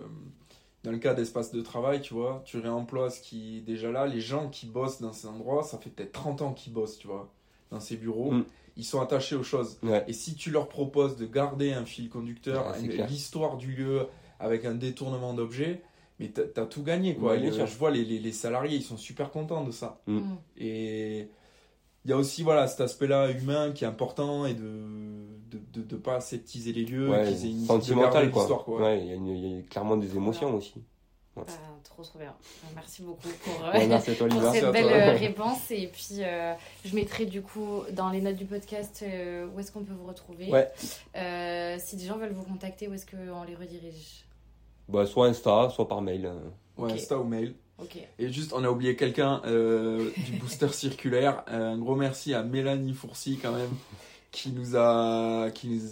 dans 0.85 0.91
le 0.91 0.99
cas 0.99 1.14
d'espace 1.14 1.53
de 1.53 1.61
travail, 1.61 2.01
tu 2.01 2.14
vois, 2.14 2.43
tu 2.45 2.59
réemploies 2.59 3.11
ce 3.11 3.20
qui 3.20 3.59
est 3.59 3.61
déjà 3.61 3.91
là. 3.91 4.07
Les 4.07 4.20
gens 4.20 4.49
qui 4.49 4.66
bossent 4.66 5.01
dans 5.01 5.12
ces 5.12 5.27
endroits, 5.27 5.62
ça 5.62 5.79
fait 5.79 5.91
peut-être 5.91 6.12
30 6.12 6.43
ans 6.43 6.53
qu'ils 6.53 6.72
bossent, 6.72 6.99
tu 6.99 7.07
vois, 7.07 7.33
dans 7.70 7.81
ces 7.81 7.97
bureaux. 7.97 8.33
Mm. 8.33 8.45
Ils 8.77 8.85
sont 8.85 9.01
attachés 9.01 9.37
aux 9.37 9.43
choses. 9.43 9.79
Et 10.07 10.12
si 10.12 10.35
tu 10.35 10.51
leur 10.51 10.68
proposes 10.68 11.16
de 11.16 11.24
garder 11.24 11.72
un 11.72 11.87
fil 11.87 12.11
conducteur, 12.11 12.74
l'histoire 13.09 13.57
du 13.57 13.72
lieu 13.72 14.07
avec 14.39 14.66
un 14.66 14.74
détournement 14.74 15.33
d'objets, 15.33 15.81
mais 16.19 16.33
tu 16.33 16.41
as 16.41 16.67
tout 16.67 16.83
gagné, 16.83 17.14
quoi. 17.14 17.37
je 17.39 17.77
vois 17.77 17.91
les, 17.91 18.05
les, 18.05 18.33
salariés, 18.33 18.77
ils 18.77 18.83
sont 18.83 18.97
super 18.97 19.31
contents 19.31 19.64
de 19.64 19.71
ça. 19.71 20.01
Mm. 20.07 20.35
Et 20.57 21.29
il 22.05 22.11
y 22.11 22.12
a 22.12 22.17
aussi 22.17 22.43
voilà 22.43 22.69
cet 22.69 22.81
aspect-là 22.81 23.31
humain 23.31 23.73
qui 23.73 23.85
est 23.85 23.89
important 23.89 24.47
et 24.47 24.55
de 24.55 25.27
de, 25.73 25.83
de, 25.83 25.97
pas 25.97 26.17
aseptiser 26.17 26.73
les 26.73 26.85
lieux, 26.85 27.11
qu'ils 27.25 27.47
aient 27.47 27.51
une 27.51 27.64
sentimental 27.64 28.31
quoi. 28.31 28.47
quoi. 28.64 28.81
Ouais, 28.81 29.01
il 29.01 29.27
y, 29.27 29.49
y, 29.49 29.59
a 29.59 29.62
clairement 29.62 29.97
des 29.97 30.14
émotions 30.17 30.55
aussi. 30.55 30.83
Ouais. 31.37 31.45
Bah, 31.47 31.53
trop 31.85 32.03
trop 32.03 32.19
bien. 32.19 32.35
Merci 32.75 33.03
beaucoup 33.03 33.29
pour, 33.45 33.64
euh, 33.64 33.99
cette 34.53 34.73
belle 34.73 34.87
euh, 34.87 35.12
réponse. 35.12 35.71
Et 35.71 35.89
puis 35.89 36.21
euh, 36.21 36.55
je 36.85 36.95
mettrai 36.95 37.27
du 37.27 37.43
coup 37.43 37.83
dans 37.93 38.11
les 38.11 38.21
notes 38.21 38.37
du 38.37 38.45
podcast 38.45 39.05
où 39.05 39.61
est-ce 39.61 39.73
qu'on 39.73 39.85
peut 39.85 39.95
vous 39.95 40.07
retrouver. 40.07 40.47
si 41.79 41.97
des 41.97 42.07
gens 42.07 42.19
veulent 42.19 42.33
vous 42.33 42.45
contacter, 42.45 42.89
où 42.89 42.95
est-ce 42.95 43.07
qu'on 43.07 43.45
les 43.45 43.55
redirige? 43.55 44.26
Bah, 44.89 45.07
Soit 45.07 45.28
Insta, 45.28 45.70
soit 45.70 45.89
par 45.89 46.03
mail. 46.03 46.30
Ouais, 46.76 46.93
Insta 46.93 47.18
ou 47.18 47.24
mail. 47.24 47.55
Et 48.18 48.30
juste, 48.30 48.53
on 48.55 48.64
a 48.64 48.70
oublié 48.70 48.97
quelqu'un 48.97 49.43
euh, 49.45 50.11
du 50.16 50.32
booster 50.32 50.68
circulaire. 50.72 51.45
Euh, 51.51 51.72
un 51.72 51.78
gros 51.78 51.95
merci 51.95 52.34
à 52.34 52.43
Mélanie 52.43 52.95
Fourcy 52.95 53.39
quand 53.41 53.53
même, 53.53 53.70
qui 54.30 54.51
nous 54.51 54.76
a, 54.76 55.51
qui, 55.51 55.82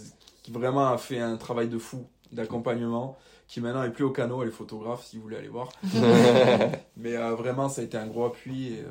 qui 0.43 0.51
vraiment 0.51 0.87
a 0.87 0.97
fait 0.97 1.19
un 1.19 1.37
travail 1.37 1.67
de 1.67 1.77
fou 1.77 2.07
d'accompagnement, 2.31 3.17
qui 3.47 3.61
maintenant 3.61 3.83
est 3.83 3.91
plus 3.91 4.03
au 4.03 4.09
canot, 4.09 4.41
elle 4.41 4.49
est 4.49 4.51
photographe 4.51 5.05
si 5.05 5.17
vous 5.17 5.23
voulez 5.23 5.37
aller 5.37 5.47
voir. 5.47 5.69
Mais 6.97 7.15
euh, 7.15 7.35
vraiment, 7.35 7.69
ça 7.69 7.81
a 7.81 7.83
été 7.83 7.97
un 7.97 8.07
gros 8.07 8.25
appui. 8.25 8.73
Et, 8.73 8.85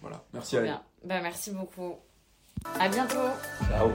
voilà, 0.00 0.24
merci 0.32 0.56
à 0.56 0.60
elle. 0.62 0.80
Bah, 1.04 1.20
merci 1.22 1.50
beaucoup. 1.50 1.96
À 2.78 2.88
bientôt. 2.88 3.16
Ciao. 3.68 3.90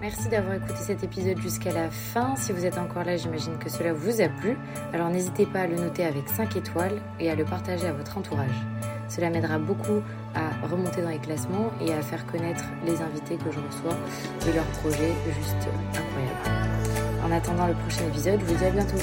Merci 0.00 0.28
d'avoir 0.28 0.54
écouté 0.54 0.74
cet 0.76 1.02
épisode 1.04 1.40
jusqu'à 1.40 1.72
la 1.72 1.90
fin. 1.90 2.36
Si 2.36 2.52
vous 2.52 2.66
êtes 2.66 2.76
encore 2.76 3.02
là, 3.02 3.16
j'imagine 3.16 3.56
que 3.58 3.70
cela 3.70 3.94
vous 3.94 4.20
a 4.20 4.28
plu. 4.28 4.56
Alors 4.92 5.08
n'hésitez 5.08 5.46
pas 5.46 5.60
à 5.60 5.66
le 5.66 5.76
noter 5.76 6.04
avec 6.04 6.28
5 6.28 6.54
étoiles 6.56 7.00
et 7.18 7.30
à 7.30 7.34
le 7.34 7.44
partager 7.44 7.86
à 7.86 7.92
votre 7.92 8.18
entourage. 8.18 8.66
Cela 9.08 9.30
m'aidera 9.30 9.58
beaucoup 9.58 10.02
à 10.34 10.66
remonter 10.66 11.00
dans 11.00 11.08
les 11.08 11.18
classements 11.18 11.70
et 11.80 11.94
à 11.94 12.02
faire 12.02 12.26
connaître 12.26 12.64
les 12.84 13.00
invités 13.00 13.36
que 13.36 13.50
je 13.50 13.58
reçois 13.58 13.96
et 14.46 14.52
leurs 14.52 14.64
projets 14.82 15.14
juste 15.34 15.68
incroyables. 15.90 17.24
En 17.24 17.32
attendant 17.32 17.66
le 17.66 17.74
prochain 17.74 18.06
épisode, 18.06 18.40
je 18.40 18.44
vous 18.44 18.54
dis 18.54 18.64
à 18.64 18.70
bientôt. 18.70 18.98